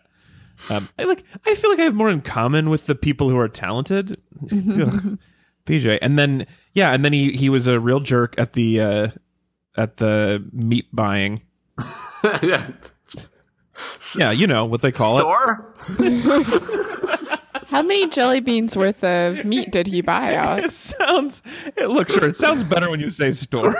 Um, 0.69 0.87
I 0.97 1.03
like 1.03 1.23
I 1.45 1.55
feel 1.55 1.69
like 1.69 1.79
I 1.79 1.83
have 1.83 1.95
more 1.95 2.09
in 2.09 2.21
common 2.21 2.69
with 2.69 2.85
the 2.85 2.95
people 2.95 3.29
who 3.29 3.37
are 3.37 3.49
talented. 3.49 4.17
Ugh. 4.51 5.17
BJ. 5.65 5.97
And 6.01 6.17
then 6.17 6.47
yeah, 6.73 6.91
and 6.93 7.03
then 7.03 7.11
he 7.11 7.33
he 7.33 7.49
was 7.49 7.67
a 7.67 7.79
real 7.81 7.99
jerk 7.99 8.35
at 8.37 8.53
the 8.53 8.79
uh 8.79 9.07
at 9.75 9.97
the 9.97 10.41
meat 10.53 10.87
buying. 10.93 11.41
yeah. 12.41 12.69
Yeah, 14.17 14.31
you 14.31 14.45
know 14.47 14.65
what 14.65 14.81
they 14.81 14.91
call 14.91 15.19
it. 15.19 15.25
How 17.67 17.81
many 17.81 18.07
jelly 18.07 18.39
beans 18.39 18.77
worth 18.77 19.03
of 19.03 19.43
meat 19.45 19.71
did 19.71 19.87
he 19.87 20.01
buy 20.01 20.35
out? 20.35 20.59
It 20.65 20.71
sounds 20.71 21.41
it 21.75 21.87
looks 21.87 22.13
sure, 22.13 22.27
it 22.27 22.35
sounds 22.35 22.63
better 22.63 22.89
when 22.89 22.99
you 22.99 23.09
say 23.09 23.31
store. 23.31 23.75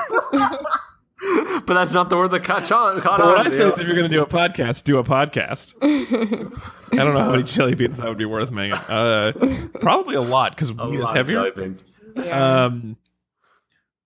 But 1.65 1.67
that's 1.75 1.93
not 1.93 2.09
the 2.09 2.17
word 2.17 2.31
that 2.31 2.43
caught 2.43 2.69
on. 2.71 2.99
Caught 2.99 3.19
But 3.19 3.25
what 3.27 3.39
on, 3.39 3.45
I 3.47 3.49
say 3.49 3.65
is, 3.69 3.79
if 3.79 3.85
you're 3.87 3.95
going 3.95 4.09
to 4.09 4.13
do 4.13 4.21
a 4.23 4.25
podcast, 4.27 4.83
do 4.83 4.97
a 4.97 5.03
podcast. 5.03 5.73
I 5.81 6.95
don't 6.97 7.13
know 7.13 7.19
how 7.21 7.31
many 7.31 7.43
jelly 7.43 7.75
beans 7.75 7.95
that 7.97 8.07
would 8.07 8.17
be 8.17 8.25
worth, 8.25 8.51
Megan. 8.51 8.77
Uh, 8.89 9.31
probably 9.79 10.15
a 10.15 10.21
lot 10.21 10.51
because 10.55 10.71
A 10.71 10.73
wheat 10.73 10.99
is 10.99 11.03
lot 11.05 11.11
of 11.11 11.15
heavier. 11.15 11.35
jelly 11.37 11.51
beans. 11.55 11.85
Yeah. 12.15 12.63
Um, 12.65 12.97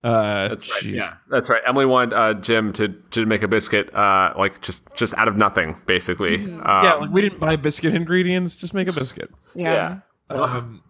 uh, 0.04 0.48
That's 0.48 0.70
right. 0.70 0.82
jeez. 0.82 0.94
Yeah, 0.96 1.14
that's 1.28 1.50
right. 1.50 1.60
Emily 1.66 1.84
wanted 1.86 2.14
uh, 2.14 2.34
Jim 2.34 2.72
to 2.74 2.88
to 2.88 3.26
make 3.26 3.42
a 3.42 3.48
biscuit, 3.48 3.92
uh, 3.94 4.32
like 4.38 4.60
just 4.60 4.84
just 4.94 5.12
out 5.14 5.26
of 5.28 5.36
nothing, 5.36 5.76
basically. 5.86 6.36
Um, 6.44 6.60
Yeah, 6.62 6.94
like 6.94 7.10
we 7.10 7.20
didn't 7.22 7.40
buy 7.40 7.56
biscuit 7.56 7.94
ingredients. 7.94 8.54
Just 8.56 8.74
make 8.74 8.88
a 8.88 8.92
biscuit. 8.92 9.30
yeah. 9.54 10.00
Um, 10.30 10.82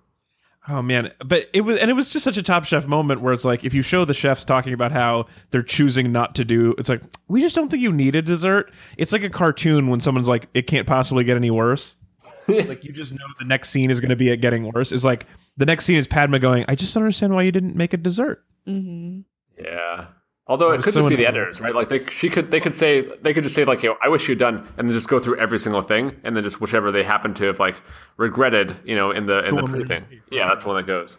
oh 0.68 0.82
man, 0.82 1.12
but 1.24 1.48
it 1.54 1.62
was 1.62 1.78
and 1.78 1.90
it 1.90 1.94
was 1.94 2.10
just 2.10 2.24
such 2.24 2.36
a 2.36 2.42
Top 2.42 2.64
Chef 2.64 2.86
moment 2.86 3.22
where 3.22 3.32
it's 3.32 3.44
like 3.44 3.64
if 3.64 3.72
you 3.72 3.80
show 3.82 4.04
the 4.04 4.12
chefs 4.12 4.44
talking 4.44 4.72
about 4.74 4.92
how 4.92 5.26
they're 5.50 5.62
choosing 5.62 6.12
not 6.12 6.34
to 6.34 6.44
do, 6.44 6.74
it's 6.76 6.88
like 6.88 7.02
we 7.28 7.40
just 7.40 7.56
don't 7.56 7.70
think 7.70 7.82
you 7.82 7.92
need 7.92 8.14
a 8.14 8.20
dessert. 8.22 8.70
It's 8.98 9.12
like 9.12 9.22
a 9.22 9.30
cartoon 9.30 9.88
when 9.88 10.00
someone's 10.00 10.28
like, 10.28 10.48
it 10.54 10.66
can't 10.66 10.86
possibly 10.86 11.24
get 11.24 11.36
any 11.36 11.50
worse. 11.50 11.94
like 12.48 12.82
you 12.84 12.92
just 12.92 13.12
know 13.12 13.24
the 13.38 13.44
next 13.46 13.70
scene 13.70 13.90
is 13.90 14.00
going 14.00 14.10
to 14.10 14.16
be 14.16 14.28
it 14.30 14.38
getting 14.38 14.70
worse. 14.72 14.90
Is 14.92 15.04
like 15.04 15.26
the 15.58 15.66
next 15.66 15.84
scene 15.84 15.98
is 15.98 16.06
Padma 16.06 16.38
going, 16.38 16.64
I 16.68 16.74
just 16.74 16.94
don't 16.94 17.02
understand 17.02 17.34
why 17.34 17.42
you 17.42 17.52
didn't 17.52 17.76
make 17.76 17.92
a 17.92 17.96
dessert. 17.98 18.42
hmm 18.66 19.20
Yeah. 19.58 20.06
Although 20.46 20.72
it 20.72 20.82
could 20.82 20.94
so 20.94 21.00
just 21.00 21.10
be 21.10 21.16
the 21.16 21.26
editors, 21.26 21.60
right? 21.60 21.74
Like 21.74 21.90
they 21.90 22.06
she 22.06 22.30
could 22.30 22.50
they 22.50 22.58
could 22.58 22.72
say 22.72 23.02
they 23.20 23.34
could 23.34 23.42
just 23.42 23.54
say 23.54 23.66
like, 23.66 23.82
you 23.82 23.90
know, 23.90 23.98
I 24.02 24.08
wish 24.08 24.26
you'd 24.28 24.38
done 24.38 24.66
and 24.78 24.88
then 24.88 24.92
just 24.92 25.06
go 25.08 25.18
through 25.18 25.38
every 25.38 25.58
single 25.58 25.82
thing 25.82 26.18
and 26.24 26.34
then 26.34 26.42
just 26.42 26.58
whichever 26.58 26.90
they 26.90 27.02
happen 27.02 27.34
to 27.34 27.44
have 27.44 27.60
like 27.60 27.82
regretted, 28.16 28.74
you 28.82 28.96
know, 28.96 29.10
in 29.10 29.26
the 29.26 29.46
in 29.46 29.56
the 29.56 29.62
Boom. 29.62 29.70
pre 29.70 29.84
thing. 29.84 30.06
Yeah, 30.30 30.48
that's 30.48 30.64
one 30.64 30.76
that 30.76 30.86
goes. 30.86 31.18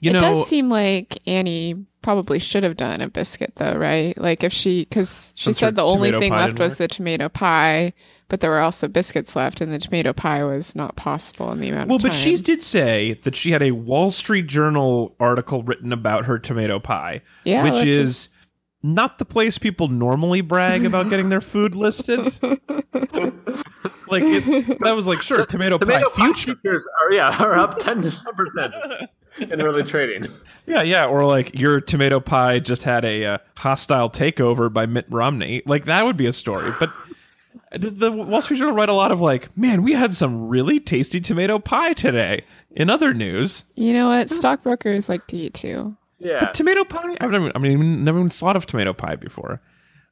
You 0.00 0.10
it 0.10 0.14
know, 0.14 0.20
does 0.20 0.48
seem 0.48 0.68
like 0.68 1.20
Annie 1.28 1.86
probably 2.02 2.38
should 2.38 2.62
have 2.64 2.76
done 2.76 3.00
a 3.00 3.08
biscuit, 3.08 3.52
though, 3.56 3.76
right? 3.76 4.16
Like 4.18 4.44
if 4.44 4.52
she, 4.52 4.84
because 4.84 5.32
she 5.34 5.52
said 5.52 5.76
the 5.76 5.84
only 5.84 6.12
thing 6.12 6.32
left 6.32 6.58
was 6.58 6.72
work? 6.72 6.78
the 6.78 6.88
tomato 6.88 7.28
pie, 7.28 7.92
but 8.28 8.40
there 8.40 8.50
were 8.50 8.60
also 8.60 8.88
biscuits 8.88 9.36
left, 9.36 9.60
and 9.60 9.72
the 9.72 9.78
tomato 9.78 10.12
pie 10.12 10.44
was 10.44 10.74
not 10.74 10.96
possible 10.96 11.52
in 11.52 11.60
the 11.60 11.68
amount 11.68 11.88
well, 11.88 11.96
of 11.96 12.02
time. 12.02 12.10
but 12.10 12.16
she 12.16 12.36
did 12.36 12.62
say 12.62 13.20
that 13.24 13.36
she 13.36 13.50
had 13.50 13.62
a 13.62 13.72
Wall 13.72 14.10
Street 14.10 14.46
Journal 14.46 15.14
article 15.20 15.62
written 15.62 15.92
about 15.92 16.24
her 16.24 16.38
tomato 16.38 16.78
pie, 16.78 17.22
yeah, 17.44 17.62
which 17.62 17.74
let's 17.74 17.86
is 17.86 18.32
not 18.82 19.18
the 19.18 19.24
place 19.24 19.56
people 19.56 19.88
normally 19.88 20.42
brag 20.42 20.84
about 20.84 21.08
getting 21.08 21.30
their 21.30 21.40
food 21.40 21.74
listed. 21.74 22.20
like 24.08 24.22
it, 24.22 24.78
that 24.80 24.92
was 24.94 25.06
like 25.06 25.22
sure 25.22 25.46
tomato, 25.46 25.78
Tomato 25.78 26.10
pie 26.10 26.26
future 26.26 26.54
futures 26.62 26.86
are 27.00 27.12
yeah 27.12 27.34
are 27.42 27.54
up 27.54 27.78
10 27.78 28.02
percent 28.36 28.74
in 29.38 29.60
early 29.60 29.82
trading. 29.82 30.30
yeah 30.66 30.82
yeah 30.82 31.06
or 31.06 31.24
like 31.24 31.54
your 31.54 31.80
tomato 31.80 32.20
pie 32.20 32.58
just 32.58 32.82
had 32.82 33.04
a 33.04 33.24
uh, 33.24 33.38
hostile 33.56 34.10
takeover 34.10 34.72
by 34.72 34.86
mitt 34.86 35.06
romney 35.08 35.62
like 35.66 35.86
that 35.86 36.04
would 36.04 36.16
be 36.16 36.26
a 36.26 36.32
story 36.32 36.70
but 36.78 36.90
does 36.90 37.13
the 37.78 38.10
wall 38.12 38.40
street 38.42 38.58
journal 38.58 38.74
write 38.74 38.88
a 38.88 38.92
lot 38.94 39.10
of 39.12 39.20
like 39.20 39.54
man 39.56 39.82
we 39.82 39.92
had 39.92 40.14
some 40.14 40.48
really 40.48 40.78
tasty 40.80 41.20
tomato 41.20 41.58
pie 41.58 41.92
today 41.92 42.44
in 42.72 42.88
other 42.90 43.12
news 43.14 43.64
You 43.74 43.92
know 43.92 44.08
what? 44.08 44.30
Stockbrokers 44.30 45.08
like 45.08 45.26
to 45.28 45.36
eat 45.36 45.54
too. 45.54 45.96
Yeah. 46.18 46.46
tomato 46.52 46.84
pie 46.84 47.16
i've 47.20 47.30
never 47.30 47.52
i 47.54 47.58
mean 47.58 48.04
never 48.04 48.18
even 48.18 48.30
thought 48.30 48.56
of 48.56 48.64
tomato 48.66 48.92
pie 48.94 49.16
before 49.16 49.60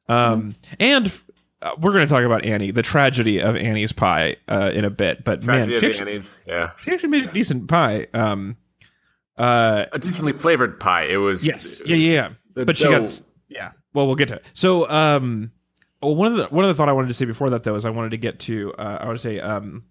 um 0.08 0.54
and 0.80 1.10
uh, 1.62 1.70
we're 1.80 1.92
going 1.92 2.06
to 2.06 2.12
talk 2.12 2.24
about 2.24 2.44
annie 2.44 2.70
the 2.70 2.82
tragedy 2.82 3.40
of 3.40 3.56
annie's 3.56 3.92
pie 3.92 4.36
uh, 4.48 4.70
in 4.74 4.84
a 4.84 4.90
bit 4.90 5.24
but 5.24 5.42
man 5.44 5.68
Tragedy 5.68 5.72
she 5.72 5.76
of 5.76 5.80
the 5.80 5.86
actually, 5.88 6.12
Annies. 6.12 6.34
Yeah. 6.46 6.70
she 6.80 6.90
actually 6.90 7.08
made 7.08 7.24
a 7.24 7.32
decent 7.32 7.68
pie 7.68 8.08
um 8.12 8.56
uh 9.38 9.86
A 9.92 9.98
decently 9.98 10.32
flavored 10.32 10.78
pie. 10.78 11.04
It 11.04 11.16
was 11.16 11.46
Yes. 11.46 11.80
Yeah, 11.86 11.96
yeah, 11.96 12.12
yeah. 12.12 12.28
the 12.54 12.66
But 12.66 12.76
she 12.76 12.84
got 12.84 13.22
yeah. 13.48 13.72
Well, 13.94 14.06
we'll 14.06 14.16
get 14.16 14.28
to 14.28 14.34
it. 14.36 14.44
So, 14.52 14.88
um 14.90 15.50
oh, 16.02 16.12
one 16.12 16.32
of 16.32 16.36
the 16.36 16.44
one 16.46 16.64
of 16.64 16.68
the 16.68 16.74
thought 16.74 16.88
I 16.88 16.92
wanted 16.92 17.08
to 17.08 17.14
say 17.14 17.24
before 17.24 17.50
that 17.50 17.64
though 17.64 17.74
is 17.74 17.84
I 17.84 17.90
wanted 17.90 18.10
to 18.10 18.16
get 18.16 18.38
to 18.40 18.72
uh, 18.74 18.98
I 19.00 19.08
would 19.08 19.20
say 19.20 19.40
um, 19.40 19.84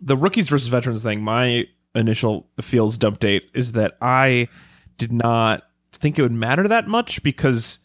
the 0.00 0.16
rookies 0.16 0.48
versus 0.48 0.68
veterans 0.68 1.02
thing. 1.02 1.22
My 1.22 1.66
initial 1.94 2.48
feels 2.60 2.98
dump 2.98 3.20
date 3.20 3.50
is 3.54 3.72
that 3.72 3.96
I 4.00 4.48
did 4.98 5.12
not 5.12 5.62
think 5.92 6.18
it 6.18 6.22
would 6.22 6.32
matter 6.32 6.68
that 6.68 6.88
much 6.88 7.22
because 7.22 7.78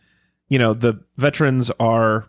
you 0.49 0.59
know 0.59 0.73
the 0.73 0.99
veterans 1.17 1.69
are 1.79 2.27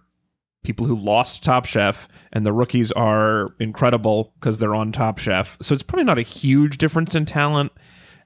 people 0.63 0.87
who 0.87 0.95
lost 0.95 1.43
Top 1.43 1.65
Chef, 1.65 2.09
and 2.33 2.47
the 2.47 2.53
rookies 2.53 2.93
are 2.93 3.55
incredible 3.59 4.33
because 4.39 4.59
they're 4.59 4.75
on 4.75 4.93
Top 4.93 5.19
Chef. 5.19 5.59
So 5.61 5.75
it's 5.75 5.83
probably 5.83 6.05
not 6.05 6.19
a 6.19 6.23
huge 6.23 6.79
difference 6.79 7.15
in 7.15 7.25
talent. 7.25 7.73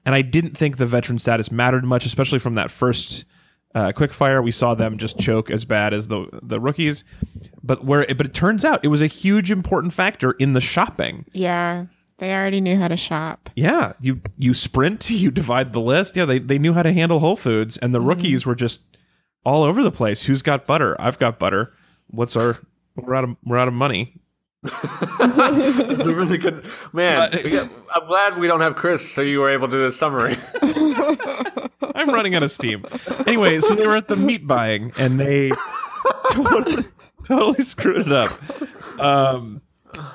And 0.05 0.15
I 0.15 0.21
didn't 0.21 0.57
think 0.57 0.77
the 0.77 0.85
veteran 0.85 1.19
status 1.19 1.51
mattered 1.51 1.83
much, 1.83 2.05
especially 2.05 2.39
from 2.39 2.55
that 2.55 2.71
first 2.71 3.25
uh, 3.75 3.91
quickfire. 3.91 4.43
We 4.43 4.51
saw 4.51 4.73
them 4.75 4.97
just 4.97 5.19
choke 5.19 5.51
as 5.51 5.65
bad 5.65 5.93
as 5.93 6.07
the 6.07 6.27
the 6.41 6.59
rookies, 6.59 7.03
but 7.63 7.85
where 7.85 8.05
but 8.07 8.25
it 8.25 8.33
turns 8.33 8.65
out 8.65 8.83
it 8.83 8.87
was 8.89 9.01
a 9.01 9.07
huge 9.07 9.51
important 9.51 9.93
factor 9.93 10.31
in 10.33 10.53
the 10.53 10.61
shopping. 10.61 11.25
Yeah, 11.33 11.85
they 12.17 12.33
already 12.33 12.61
knew 12.61 12.77
how 12.77 12.87
to 12.87 12.97
shop. 12.97 13.49
Yeah, 13.55 13.93
you 13.99 14.21
you 14.37 14.53
sprint, 14.53 15.09
you 15.09 15.31
divide 15.31 15.73
the 15.73 15.81
list. 15.81 16.15
Yeah, 16.15 16.25
they 16.25 16.39
they 16.39 16.57
knew 16.57 16.73
how 16.73 16.83
to 16.83 16.93
handle 16.93 17.19
Whole 17.19 17.35
Foods, 17.35 17.77
and 17.77 17.93
the 17.93 18.01
rookies 18.01 18.45
were 18.45 18.55
just 18.55 18.81
all 19.45 19.63
over 19.63 19.83
the 19.83 19.91
place. 19.91 20.23
Who's 20.23 20.41
got 20.41 20.65
butter? 20.67 20.95
I've 20.99 21.19
got 21.19 21.37
butter. 21.39 21.73
What's 22.07 22.35
our? 22.35 22.57
We're 22.95 23.13
out 23.15 23.23
of 23.25 23.35
we're 23.45 23.57
out 23.57 23.67
of 23.67 23.73
money. 23.73 24.19
It's 25.19 26.01
a 26.01 26.13
really 26.13 26.37
good 26.37 26.65
man. 26.93 27.31
got- 27.31 27.69
I'm 27.95 28.07
glad 28.07 28.37
we 28.37 28.47
don't 28.47 28.61
have 28.61 28.75
Chris, 28.75 29.09
so 29.09 29.21
you 29.21 29.39
were 29.39 29.49
able 29.49 29.67
to 29.67 29.71
do 29.77 29.79
this 29.83 29.97
summary. 29.97 30.35
I'm 31.97 32.09
running 32.09 32.35
out 32.35 32.43
of 32.43 32.51
steam. 32.51 32.85
Anyway, 33.25 33.59
so 33.59 33.75
they 33.75 33.85
were 33.87 33.97
at 33.97 34.07
the 34.07 34.15
meat 34.15 34.45
buying 34.47 34.91
and 34.97 35.19
they 35.19 35.51
totally, 36.31 36.85
totally 37.25 37.63
screwed 37.63 38.07
it 38.07 38.11
up. 38.11 38.31
Um, 38.99 39.61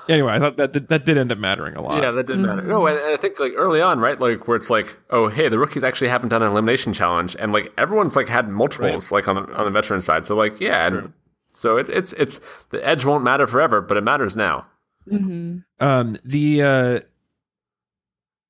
anyway, 0.09 0.33
I 0.33 0.38
thought 0.38 0.57
that 0.57 0.73
did, 0.73 0.88
that 0.88 1.05
did 1.05 1.18
end 1.18 1.33
up 1.33 1.38
mattering 1.38 1.75
a 1.77 1.83
lot. 1.83 2.03
Yeah, 2.03 2.11
that 2.12 2.27
didn't 2.27 2.42
matter. 2.42 2.62
No, 2.62 2.87
and, 2.87 2.99
and 2.99 3.12
I 3.12 3.16
think 3.16 3.38
like 3.40 3.53
early 3.57 3.81
on, 3.81 3.99
right, 4.01 4.18
like 4.21 4.47
where 4.49 4.57
it's 4.57 4.71
like, 4.71 4.97
oh, 5.11 5.29
hey, 5.29 5.49
the 5.49 5.59
rookies 5.59 5.85
actually 5.85 6.09
haven't 6.09 6.29
done 6.31 6.42
an 6.42 6.51
elimination 6.53 6.92
challenge, 6.92 7.37
and 7.38 7.53
like 7.53 7.73
everyone's 7.79 8.16
like 8.16 8.29
had 8.29 8.49
multiples, 8.49 9.11
like 9.12 9.29
on 9.29 9.37
the 9.37 9.42
on 9.55 9.64
the 9.64 9.71
veteran 9.71 10.01
side. 10.01 10.25
So 10.25 10.37
like, 10.37 10.61
yeah, 10.61 10.87
and 10.87 11.12
so 11.53 11.77
it's 11.77 11.90
it's 11.90 12.12
it's 12.14 12.40
the 12.71 12.87
edge 12.87 13.05
won't 13.05 13.25
matter 13.25 13.47
forever, 13.47 13.81
but 13.81 13.97
it 13.97 14.03
matters 14.05 14.37
now. 14.37 14.66
hmm 15.09 15.59
Um, 15.81 16.16
the 16.25 16.62
uh, 16.62 17.01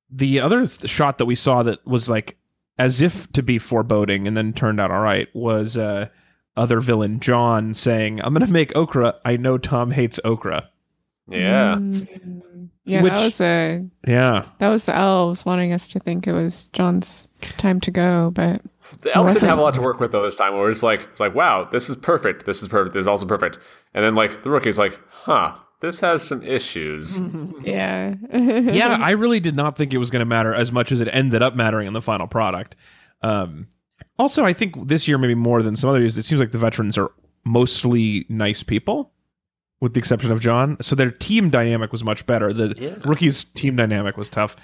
the 0.09 0.39
other 0.39 0.65
th- 0.65 0.89
shot 0.89 1.17
that 1.17 1.25
we 1.25 1.35
saw 1.35 1.63
that 1.63 1.85
was 1.87 2.07
like 2.09 2.37
as 2.77 3.01
if 3.01 3.31
to 3.33 3.43
be 3.43 3.57
foreboding 3.59 4.27
and 4.27 4.35
then 4.35 4.53
turned 4.53 4.79
out 4.79 4.91
all 4.91 5.01
right 5.01 5.27
was 5.35 5.77
uh, 5.77 6.07
other 6.57 6.79
villain 6.79 7.19
John 7.19 7.73
saying, 7.73 8.21
"I'm 8.21 8.33
going 8.33 8.45
to 8.45 8.51
make 8.51 8.75
okra. 8.75 9.15
I 9.25 9.37
know 9.37 9.57
Tom 9.57 9.91
hates 9.91 10.19
okra." 10.25 10.69
Yeah, 11.29 11.75
Mhm. 11.75 12.69
Yeah, 12.85 13.01
Which- 13.01 13.13
that 13.13 13.23
was 13.23 13.41
a 13.41 13.85
Yeah, 14.07 14.43
that 14.59 14.69
was 14.69 14.85
the 14.85 14.95
elves 14.95 15.45
wanting 15.45 15.71
us 15.71 15.87
to 15.89 15.99
think 15.99 16.27
it 16.27 16.33
was 16.33 16.67
John's 16.73 17.27
time 17.57 17.79
to 17.81 17.91
go, 17.91 18.31
but 18.31 18.61
the 19.01 19.15
elves 19.15 19.33
didn't 19.33 19.43
wasn't- 19.43 19.49
have 19.49 19.57
a 19.57 19.61
lot 19.61 19.73
to 19.75 19.81
work 19.81 19.99
with 20.01 20.11
though 20.11 20.23
this 20.23 20.35
time. 20.35 20.53
Where 20.57 20.69
it's 20.69 20.83
like, 20.83 21.01
it's 21.11 21.19
like, 21.21 21.33
wow, 21.33 21.63
this 21.71 21.89
is 21.89 21.95
perfect. 21.95 22.45
This 22.45 22.61
is 22.61 22.67
perfect. 22.67 22.93
This 22.93 23.01
is 23.01 23.07
also 23.07 23.25
perfect. 23.25 23.57
And 23.93 24.03
then 24.03 24.15
like 24.15 24.43
the 24.43 24.49
rookie's 24.49 24.77
like, 24.77 24.99
huh, 25.09 25.53
this 25.83 25.99
has 25.99 26.23
some 26.23 26.41
issues. 26.41 27.19
yeah, 27.61 28.15
yeah. 28.33 28.97
I 28.99 29.11
really 29.11 29.39
did 29.39 29.55
not 29.55 29.77
think 29.77 29.93
it 29.93 29.99
was 29.99 30.09
going 30.09 30.21
to 30.21 30.25
matter 30.25 30.53
as 30.53 30.71
much 30.71 30.91
as 30.91 30.99
it 31.01 31.07
ended 31.11 31.43
up 31.43 31.55
mattering 31.55 31.85
in 31.87 31.93
the 31.93 32.01
final 32.01 32.25
product. 32.25 32.75
Um, 33.21 33.67
also, 34.17 34.43
I 34.45 34.53
think 34.53 34.87
this 34.87 35.07
year 35.07 35.17
maybe 35.19 35.35
more 35.35 35.61
than 35.61 35.75
some 35.75 35.89
other 35.89 35.99
years, 35.99 36.17
it 36.17 36.23
seems 36.25 36.39
like 36.41 36.51
the 36.51 36.57
veterans 36.57 36.97
are 36.97 37.11
mostly 37.45 38.25
nice 38.29 38.63
people. 38.63 39.11
With 39.81 39.95
the 39.95 39.99
exception 39.99 40.31
of 40.31 40.39
John, 40.39 40.77
so 40.81 40.95
their 40.95 41.11
team 41.11 41.49
dynamic 41.49 41.91
was 41.91 42.05
much 42.05 42.25
better. 42.25 42.53
The 42.53 42.73
Yeah. 42.77 42.95
rookies' 43.03 43.43
team 43.43 43.75
dynamic 43.75 44.15
was 44.15 44.29
tough. 44.29 44.55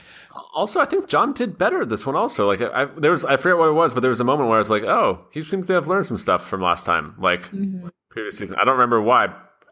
Also, 0.55 0.79
I 0.79 0.85
think 0.85 1.09
John 1.09 1.33
did 1.33 1.57
better 1.57 1.83
this 1.83 2.05
one. 2.05 2.15
Also, 2.15 2.47
like 2.47 2.61
I, 2.61 2.83
I 2.83 2.85
there 2.85 3.11
was 3.11 3.25
I 3.25 3.35
forget 3.35 3.57
what 3.57 3.67
it 3.67 3.73
was, 3.73 3.93
but 3.93 3.99
there 3.99 4.11
was 4.11 4.21
a 4.21 4.23
moment 4.23 4.47
where 4.47 4.55
I 4.55 4.59
was 4.59 4.69
like, 4.69 4.83
oh, 4.83 5.25
he 5.31 5.41
seems 5.41 5.67
to 5.67 5.73
have 5.73 5.89
learned 5.89 6.05
some 6.05 6.17
stuff 6.17 6.47
from 6.47 6.61
last 6.61 6.85
time, 6.85 7.15
like 7.19 7.51
Mhm. 7.51 7.89
previous 8.09 8.37
season. 8.37 8.55
I 8.61 8.63
don't 8.63 8.75
remember 8.75 9.01
why, 9.01 9.27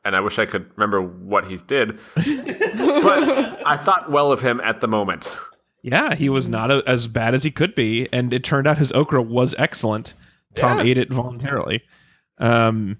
and 0.07 0.15
I 0.15 0.21
wish 0.21 0.39
I 0.39 0.45
could 0.47 0.65
remember 0.75 1.01
what 1.01 1.45
he 1.45 1.57
did, 1.57 1.99
but 2.15 2.25
I 3.65 3.77
thought 3.77 4.09
well 4.09 4.31
of 4.31 4.41
him 4.41 4.59
at 4.61 4.81
the 4.81 4.87
moment. 4.87 5.31
Yeah, 5.83 6.15
he 6.15 6.29
was 6.29 6.47
not 6.49 6.71
a, 6.71 6.83
as 6.87 7.07
bad 7.07 7.33
as 7.33 7.43
he 7.43 7.51
could 7.51 7.75
be, 7.75 8.07
and 8.11 8.33
it 8.33 8.43
turned 8.43 8.67
out 8.67 8.77
his 8.77 8.91
okra 8.93 9.21
was 9.21 9.53
excellent. 9.57 10.13
Tom 10.55 10.79
Yeah. 10.79 10.85
ate 10.85 10.97
it 10.97 11.11
voluntarily. 11.13 11.83
Um, 12.39 12.97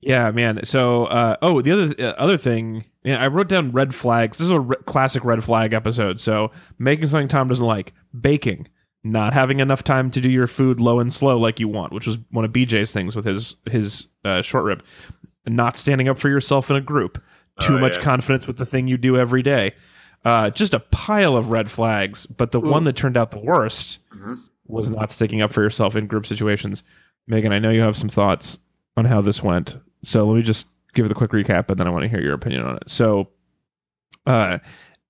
yeah, 0.00 0.30
man. 0.30 0.64
So, 0.64 1.04
uh, 1.06 1.36
oh, 1.42 1.62
the 1.62 1.72
other 1.72 1.94
uh, 1.98 2.12
other 2.18 2.36
thing, 2.36 2.84
yeah, 3.04 3.22
I 3.22 3.28
wrote 3.28 3.48
down 3.48 3.72
red 3.72 3.94
flags. 3.94 4.38
This 4.38 4.46
is 4.46 4.50
a 4.50 4.60
re- 4.60 4.76
classic 4.84 5.24
red 5.24 5.42
flag 5.42 5.72
episode. 5.72 6.20
So, 6.20 6.50
making 6.78 7.06
something 7.08 7.28
Tom 7.28 7.48
doesn't 7.48 7.64
like, 7.64 7.92
baking, 8.20 8.68
not 9.04 9.32
having 9.32 9.60
enough 9.60 9.82
time 9.84 10.10
to 10.10 10.20
do 10.20 10.30
your 10.30 10.46
food 10.46 10.80
low 10.80 11.00
and 11.00 11.12
slow 11.12 11.38
like 11.38 11.58
you 11.60 11.68
want, 11.68 11.92
which 11.92 12.06
was 12.06 12.18
one 12.30 12.44
of 12.44 12.52
BJ's 12.52 12.92
things 12.92 13.16
with 13.16 13.24
his 13.24 13.56
his 13.70 14.06
uh, 14.24 14.42
short 14.42 14.64
rib, 14.64 14.82
not 15.46 15.76
standing 15.76 16.08
up 16.08 16.18
for 16.18 16.28
yourself 16.28 16.70
in 16.70 16.76
a 16.76 16.80
group, 16.80 17.22
too 17.60 17.76
Oh, 17.76 17.78
much 17.78 17.96
yeah. 17.96 18.02
confidence 18.02 18.46
with 18.46 18.56
the 18.58 18.66
thing 18.66 18.88
you 18.88 18.96
do 18.96 19.16
every 19.16 19.42
day. 19.42 19.72
Uh, 20.24 20.50
just 20.50 20.74
a 20.74 20.80
pile 20.80 21.36
of 21.36 21.50
red 21.50 21.70
flags. 21.70 22.26
But 22.26 22.50
the 22.52 22.60
one 22.60 22.84
that 22.84 22.96
turned 22.96 23.16
out 23.16 23.30
the 23.30 23.38
worst 23.38 23.98
Mhm. 24.14 24.40
was 24.66 24.90
not 24.90 25.12
sticking 25.12 25.40
up 25.40 25.52
for 25.52 25.62
yourself 25.62 25.94
in 25.94 26.06
group 26.08 26.26
situations. 26.26 26.82
Megan, 27.28 27.52
I 27.52 27.58
know 27.60 27.70
you 27.70 27.80
have 27.82 27.96
some 27.96 28.08
thoughts 28.08 28.58
on 28.96 29.04
how 29.04 29.20
this 29.20 29.42
went. 29.42 29.78
So 30.02 30.26
let 30.26 30.36
me 30.36 30.42
just 30.42 30.66
give 30.94 31.06
it 31.06 31.12
a 31.12 31.14
quick 31.14 31.30
recap, 31.30 31.70
and 31.70 31.78
then 31.78 31.86
I 31.86 31.90
want 31.90 32.02
to 32.02 32.08
hear 32.08 32.20
your 32.20 32.34
opinion 32.34 32.62
on 32.62 32.76
it. 32.76 32.88
So, 32.88 33.28
uh, 34.26 34.58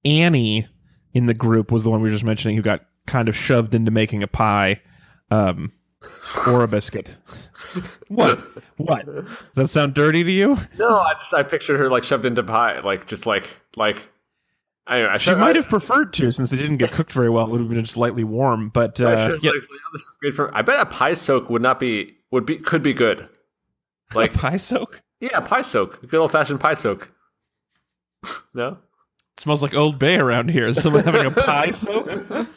Annie 0.04 0.66
in 1.14 1.26
the 1.26 1.34
group 1.34 1.72
was 1.72 1.82
the 1.84 1.90
one 1.90 2.00
we 2.00 2.08
were 2.08 2.12
just 2.12 2.24
mentioning 2.24 2.56
who 2.56 2.62
got 2.62 2.84
kind 3.06 3.28
of 3.28 3.36
shoved 3.36 3.74
into 3.74 3.90
making 3.90 4.22
a 4.22 4.26
pie 4.26 4.80
um, 5.30 5.72
or 6.46 6.62
a 6.62 6.68
biscuit. 6.68 7.08
what? 8.08 8.40
What? 8.76 9.06
Does 9.06 9.46
that 9.54 9.68
sound 9.68 9.94
dirty 9.94 10.22
to 10.24 10.30
you? 10.30 10.58
No, 10.78 10.98
I 10.98 11.14
just 11.14 11.32
I 11.34 11.42
pictured 11.42 11.78
her 11.78 11.88
like 11.88 12.04
shoved 12.04 12.24
into 12.24 12.42
pie, 12.42 12.80
like 12.80 13.06
just 13.06 13.26
like 13.26 13.44
like. 13.76 14.10
Anyway, 14.88 15.08
I 15.10 15.18
She 15.18 15.34
might 15.34 15.56
have 15.56 15.68
preferred 15.68 16.12
to, 16.12 16.30
since 16.30 16.52
it 16.52 16.58
didn't 16.58 16.76
get 16.76 16.92
cooked 16.92 17.12
very 17.12 17.28
well. 17.28 17.46
It 17.46 17.50
would 17.50 17.60
have 17.60 17.68
been 17.68 17.84
just 17.84 17.96
lightly 17.96 18.22
warm. 18.22 18.68
But 18.68 19.00
I 19.00 19.14
uh, 19.14 19.38
yeah, 19.42 19.50
like, 19.50 19.62
oh, 19.68 19.78
this 19.92 20.02
is 20.02 20.16
great 20.20 20.34
for. 20.34 20.56
I 20.56 20.62
bet 20.62 20.78
a 20.78 20.86
pie 20.86 21.14
soak 21.14 21.50
would 21.50 21.62
not 21.62 21.80
be 21.80 22.14
would 22.30 22.46
be 22.46 22.58
could 22.58 22.84
be 22.84 22.92
good. 22.92 23.28
Like 24.14 24.32
pie 24.32 24.58
soak 24.58 25.02
yeah, 25.20 25.40
pie 25.40 25.62
soak, 25.62 26.00
good 26.08 26.20
old 26.20 26.32
fashioned 26.32 26.60
pie 26.60 26.74
soak. 26.74 27.12
no, 28.54 28.68
it 28.68 29.40
smells 29.40 29.62
like 29.62 29.74
Old 29.74 29.98
Bay 29.98 30.18
around 30.18 30.50
here. 30.50 30.66
Is 30.66 30.82
someone 30.82 31.04
having 31.04 31.26
a 31.26 31.30
pie 31.30 31.70
soak? 31.70 32.26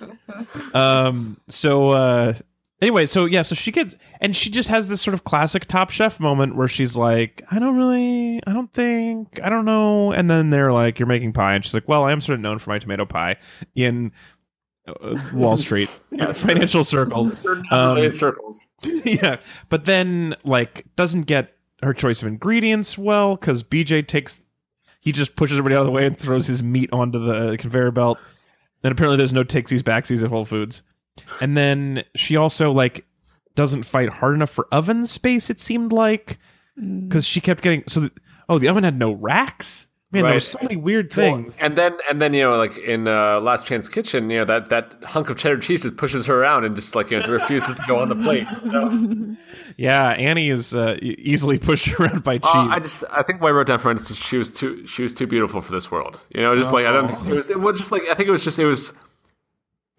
Um. 0.73 1.37
So 1.49 1.89
uh, 1.89 2.33
anyway, 2.81 3.05
so 3.05 3.25
yeah, 3.25 3.41
so 3.41 3.55
she 3.55 3.71
gets 3.71 3.95
and 4.21 4.35
she 4.35 4.49
just 4.49 4.69
has 4.69 4.87
this 4.87 5.01
sort 5.01 5.13
of 5.13 5.23
classic 5.23 5.65
Top 5.65 5.89
Chef 5.89 6.19
moment 6.19 6.55
where 6.55 6.67
she's 6.67 6.95
like, 6.95 7.41
I 7.51 7.59
don't 7.59 7.75
really, 7.75 8.41
I 8.45 8.53
don't 8.53 8.73
think, 8.73 9.39
I 9.43 9.49
don't 9.49 9.65
know, 9.65 10.11
and 10.11 10.29
then 10.29 10.49
they're 10.49 10.71
like, 10.73 10.99
you're 10.99 11.07
making 11.07 11.33
pie, 11.33 11.55
and 11.55 11.63
she's 11.63 11.73
like, 11.73 11.87
well, 11.87 12.03
I 12.03 12.11
am 12.11 12.21
sort 12.21 12.35
of 12.35 12.41
known 12.41 12.59
for 12.59 12.69
my 12.69 12.79
tomato 12.79 13.05
pie 13.05 13.37
in 13.75 14.11
uh, 14.87 15.15
Wall 15.33 15.57
Street 15.65 15.89
Yes. 16.11 16.45
financial 16.45 16.83
circles. 16.83 17.33
um, 17.71 18.11
circles. 18.11 18.61
yeah, 18.83 19.37
but 19.69 19.85
then 19.85 20.35
like 20.43 20.85
doesn't 20.95 21.23
get 21.23 21.55
her 21.81 21.93
choice 21.93 22.21
of 22.21 22.27
ingredients 22.27 22.97
well 22.97 23.35
because 23.35 23.63
BJ 23.63 24.05
takes 24.07 24.41
he 25.01 25.13
just 25.13 25.35
pushes 25.37 25.57
everybody 25.57 25.75
out 25.75 25.81
of 25.81 25.85
the 25.85 25.91
way 25.91 26.05
and 26.05 26.17
throws 26.17 26.45
his 26.47 26.61
meat 26.61 26.89
onto 26.91 27.19
the 27.25 27.55
conveyor 27.57 27.91
belt. 27.91 28.19
And 28.83 28.91
apparently 28.91 29.15
there's 29.17 29.31
no 29.31 29.45
takesies 29.45 29.81
backsies 29.81 30.23
at 30.23 30.29
Whole 30.29 30.43
Foods. 30.43 30.81
And 31.41 31.55
then 31.57 32.03
she 32.15 32.35
also 32.35 32.71
like 32.71 33.05
doesn't 33.55 33.83
fight 33.83 34.09
hard 34.09 34.35
enough 34.35 34.49
for 34.51 34.67
oven 34.71 35.05
space. 35.05 35.49
It 35.49 35.59
seemed 35.59 35.91
like 35.91 36.37
Mm. 36.79 37.09
because 37.09 37.25
she 37.25 37.41
kept 37.41 37.61
getting 37.61 37.83
so. 37.87 37.99
The, 38.01 38.11
oh, 38.47 38.57
the 38.57 38.69
oven 38.69 38.85
had 38.85 38.97
no 38.97 39.11
racks. 39.11 39.87
Man, 40.11 40.23
there 40.23 40.29
Right. 40.31 40.35
was 40.35 40.47
so 40.47 40.57
many 40.61 40.77
weird 40.77 41.11
things. 41.11 41.57
And 41.59 41.77
then 41.77 41.97
and 42.09 42.21
then 42.21 42.33
you 42.33 42.43
know 42.43 42.57
like 42.57 42.77
in 42.77 43.05
uh, 43.07 43.41
Last 43.41 43.65
Chance 43.67 43.89
Kitchen, 43.89 44.29
you 44.29 44.37
know 44.37 44.45
that 44.45 44.69
that 44.69 44.95
hunk 45.03 45.29
of 45.29 45.35
cheddar 45.37 45.57
cheese 45.57 45.83
just 45.83 45.97
pushes 45.97 46.25
her 46.27 46.41
around 46.41 46.63
and 46.63 46.73
just 46.75 46.95
like 46.95 47.11
you 47.11 47.19
know 47.19 47.27
refuses 47.27 47.75
to 47.75 47.83
go 47.85 47.99
on 47.99 48.07
the 48.07 48.15
plate. 48.15 48.47
you 48.63 48.71
know? 48.71 49.35
yeah, 49.77 50.11
Annie 50.11 50.49
is 50.49 50.73
uh, 50.73 50.97
e- 51.01 51.15
easily 51.19 51.59
pushed 51.59 51.89
around 51.99 52.23
by 52.23 52.37
cheese. 52.37 52.49
Uh, 52.55 52.67
I 52.69 52.79
just 52.79 53.03
I 53.11 53.23
think 53.23 53.41
what 53.41 53.49
I 53.49 53.51
wrote 53.51 53.67
down 53.67 53.79
for 53.79 53.91
instance, 53.91 54.17
is 54.19 54.25
she 54.25 54.37
was 54.37 54.53
too 54.53 54.87
she 54.87 55.03
was 55.03 55.13
too 55.13 55.27
beautiful 55.27 55.59
for 55.59 55.73
this 55.73 55.91
world. 55.91 56.17
You 56.33 56.41
know, 56.43 56.55
just 56.55 56.71
like 56.73 56.85
I 56.85 56.91
don't 56.91 57.09
think 57.09 57.27
it 57.27 57.33
was 57.33 57.49
it 57.49 57.59
was 57.59 57.77
just 57.77 57.91
like 57.91 58.03
I 58.03 58.13
think 58.13 58.29
it 58.29 58.31
was 58.31 58.43
just 58.45 58.57
it 58.57 58.65
was 58.65 58.93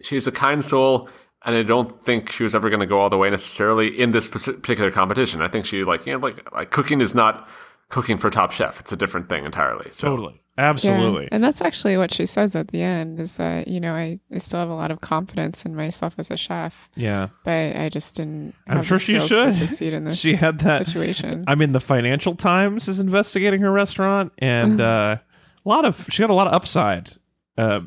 she's 0.03 0.27
a 0.27 0.31
kind 0.31 0.63
soul 0.63 1.09
and 1.45 1.55
I 1.55 1.63
don't 1.63 2.03
think 2.05 2.31
she 2.31 2.43
was 2.43 2.53
ever 2.53 2.69
going 2.69 2.79
to 2.81 2.85
go 2.85 2.99
all 2.99 3.09
the 3.09 3.17
way 3.17 3.29
necessarily 3.29 3.99
in 3.99 4.11
this 4.11 4.29
particular 4.29 4.91
competition. 4.91 5.41
I 5.41 5.47
think 5.47 5.65
she 5.65 5.83
like 5.83 6.05
you 6.05 6.13
know 6.13 6.19
like, 6.19 6.51
like 6.53 6.71
cooking 6.71 7.01
is 7.01 7.15
not 7.15 7.47
cooking 7.89 8.17
for 8.17 8.29
Top 8.29 8.51
Chef. 8.51 8.79
It's 8.79 8.91
a 8.91 8.95
different 8.97 9.27
thing 9.29 9.45
entirely. 9.45 9.87
So 9.91 10.07
Totally. 10.09 10.37
Absolutely. 10.57 11.23
Yeah. 11.23 11.29
And 11.31 11.43
that's 11.43 11.61
actually 11.61 11.95
what 11.97 12.13
she 12.13 12.25
says 12.25 12.55
at 12.57 12.67
the 12.67 12.81
end 12.81 13.19
is 13.21 13.37
that, 13.37 13.69
you 13.69 13.79
know, 13.79 13.93
I, 13.93 14.19
I 14.33 14.37
still 14.37 14.59
have 14.59 14.69
a 14.69 14.73
lot 14.75 14.91
of 14.91 14.99
confidence 15.01 15.65
in 15.65 15.75
myself 15.75 16.15
as 16.17 16.29
a 16.29 16.35
chef, 16.37 16.89
Yeah. 16.95 17.29
but 17.45 17.75
I 17.77 17.87
just 17.89 18.15
didn't 18.15 18.53
I'm 18.67 18.83
sure 18.83 18.97
the 18.97 19.03
she 19.03 19.13
skills 19.15 19.29
should. 19.29 19.53
succeed 19.53 19.93
in 19.93 20.03
this 20.05 20.19
She 20.19 20.33
had 20.35 20.59
that. 20.59 20.85
situation. 20.85 21.45
I 21.47 21.55
mean, 21.55 21.71
the 21.71 21.79
Financial 21.79 22.35
Times 22.35 22.87
is 22.89 22.99
investigating 22.99 23.61
her 23.61 23.71
restaurant, 23.71 24.33
and 24.39 24.79
uh, 24.81 25.17
a 25.65 25.69
lot 25.69 25.85
of 25.85 26.05
she 26.09 26.21
got 26.21 26.29
a 26.29 26.35
lot 26.35 26.47
of 26.47 26.53
upside. 26.53 27.11
Uh, 27.57 27.81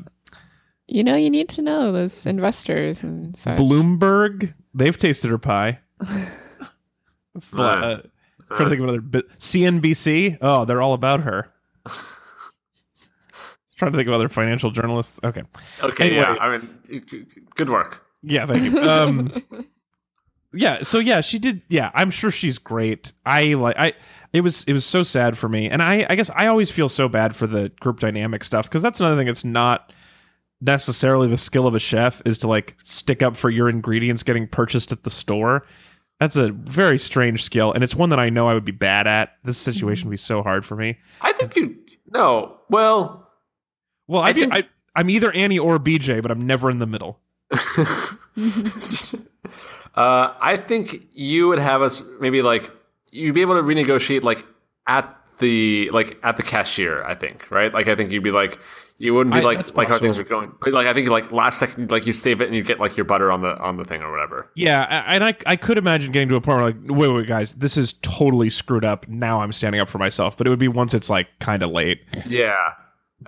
you 0.87 1.03
know, 1.03 1.15
you 1.15 1.29
need 1.29 1.49
to 1.49 1.61
know 1.61 1.91
those 1.91 2.25
investors 2.25 3.03
and 3.03 3.35
such. 3.35 3.57
Bloomberg, 3.59 4.53
they've 4.73 4.97
tasted 4.97 5.29
her 5.31 5.37
pie. 5.37 5.79
That's 7.33 7.49
the, 7.51 7.57
Right. 7.63 7.83
uh, 7.83 8.01
trying 8.55 8.59
to 8.65 8.69
think 8.69 8.79
of 8.79 8.83
another 8.83 9.01
bit. 9.01 9.25
CNBC, 9.39 10.37
oh, 10.41 10.65
they're 10.65 10.81
all 10.81 10.93
about 10.93 11.21
her. 11.21 11.51
trying 13.77 13.91
to 13.91 13.97
think 13.97 14.07
of 14.07 14.13
other 14.13 14.29
financial 14.29 14.71
journalists. 14.71 15.19
Okay, 15.23 15.43
Okay, 15.81 16.05
Anyway. 16.07 16.21
yeah. 16.21 16.37
I 16.39 16.57
mean, 16.57 16.69
g- 16.89 16.99
g- 17.01 17.25
good 17.55 17.69
work. 17.69 18.05
yeah, 18.23 18.45
thank 18.45 18.63
you. 18.71 18.79
Um, 18.79 19.43
yeah, 20.53 20.81
so 20.83 20.99
yeah, 20.99 21.21
she 21.21 21.39
did. 21.39 21.61
Yeah, 21.67 21.91
I'm 21.93 22.11
sure 22.11 22.31
she's 22.31 22.57
great. 22.57 23.11
I 23.25 23.53
like. 23.55 23.75
I 23.77 23.93
it 24.31 24.41
was 24.41 24.63
it 24.65 24.73
was 24.73 24.85
so 24.85 25.03
sad 25.03 25.37
for 25.37 25.49
me, 25.49 25.69
and 25.69 25.81
I 25.83 26.05
I 26.09 26.15
guess 26.15 26.29
I 26.35 26.47
always 26.47 26.71
feel 26.71 26.87
so 26.89 27.09
bad 27.09 27.35
for 27.35 27.47
the 27.47 27.69
group 27.81 27.99
dynamic 27.99 28.43
stuff 28.43 28.69
because 28.69 28.81
that's 28.81 28.99
another 28.99 29.17
thing 29.17 29.27
that's 29.27 29.45
not 29.45 29.91
necessarily 30.65 31.27
the 31.27 31.37
skill 31.37 31.67
of 31.67 31.75
a 31.75 31.79
chef 31.79 32.21
is 32.25 32.37
to 32.39 32.47
like 32.47 32.75
stick 32.83 33.21
up 33.21 33.37
for 33.37 33.49
your 33.49 33.69
ingredients 33.69 34.23
getting 34.23 34.47
purchased 34.47 34.91
at 34.91 35.03
the 35.03 35.09
store. 35.09 35.65
That's 36.19 36.35
a 36.37 36.49
very 36.51 36.97
strange 36.97 37.43
skill, 37.43 37.73
and 37.73 37.83
it's 37.83 37.93
one 37.95 38.09
that 38.09 38.19
I 38.19 38.29
know 38.29 38.47
I 38.47 38.53
would 38.53 38.63
be 38.65 38.71
bad 38.71 39.05
at. 39.05 39.33
This 39.43 39.57
situation 39.57 40.07
would 40.07 40.13
be 40.13 40.17
so 40.17 40.41
hard 40.41 40.65
for 40.65 40.75
me. 40.75 40.97
I 41.21 41.33
think 41.33 41.55
you. 41.55 41.75
No. 42.13 42.57
Well, 42.69 43.29
Well, 44.07 44.21
I, 44.21 44.27
I 44.29 44.33
do, 44.33 44.39
think- 44.41 44.53
I 44.55 44.63
I'm 44.95 45.09
either 45.09 45.31
Annie 45.33 45.59
or 45.59 45.77
BJ, 45.77 46.21
but 46.21 46.31
I'm 46.31 46.47
never 46.47 46.71
in 46.71 46.79
the 46.79 46.85
middle. 46.87 47.19
uh, 49.95 50.33
I 50.41 50.57
think 50.57 51.07
you 51.13 51.47
would 51.49 51.59
have 51.59 51.81
us 51.81 52.01
maybe 52.19 52.41
like 52.41 52.71
you'd 53.11 53.33
be 53.35 53.41
able 53.41 53.55
to 53.55 53.61
renegotiate 53.63 54.23
like 54.23 54.45
at 54.87 55.15
the 55.39 55.89
like 55.91 56.17
at 56.23 56.37
the 56.37 56.43
cashier. 56.43 57.03
I 57.03 57.15
think 57.15 57.49
right. 57.51 57.73
Like 57.73 57.87
I 57.87 57.95
think 57.95 58.11
you'd 58.11 58.23
be 58.23 58.31
like 58.31 58.59
you 58.97 59.13
wouldn't 59.13 59.33
be 59.33 59.41
I- 59.41 59.43
like 59.43 59.75
like 59.75 59.87
how 59.89 59.99
things 59.99 60.17
are 60.17 60.23
going. 60.23 60.53
But 60.61 60.71
like 60.73 60.87
I 60.87 60.93
think 60.93 61.09
like 61.09 61.31
last 61.31 61.59
second 61.59 61.91
like 61.91 62.05
you 62.05 62.13
save 62.13 62.41
it 62.41 62.45
and 62.47 62.55
you 62.55 62.63
get 62.63 62.79
like 62.79 62.95
your 62.95 63.03
butter 63.05 63.31
on 63.31 63.41
the 63.41 63.57
on 63.59 63.77
the 63.77 63.83
thing 63.85 64.01
or 64.01 64.09
whatever. 64.11 64.49
Yeah, 64.55 65.03
and 65.07 65.23
I 65.23 65.35
I 65.45 65.55
could 65.55 65.77
imagine 65.77 66.11
getting 66.11 66.29
to 66.29 66.35
a 66.35 66.41
point 66.41 66.57
where 66.61 66.65
like, 66.67 66.77
wait, 66.97 67.09
wait, 67.09 67.27
guys, 67.27 67.55
this 67.55 67.75
is 67.77 67.93
totally 68.01 68.49
screwed 68.49 68.85
up. 68.85 69.07
Now 69.09 69.41
I'm 69.41 69.51
standing 69.51 69.81
up 69.81 69.89
for 69.89 69.97
myself. 69.97 70.37
But 70.37 70.47
it 70.47 70.49
would 70.49 70.59
be 70.59 70.67
once 70.69 70.93
it's 70.93 71.09
like 71.09 71.27
kind 71.39 71.61
of 71.63 71.71
late. 71.71 72.01
Yeah. 72.25 72.55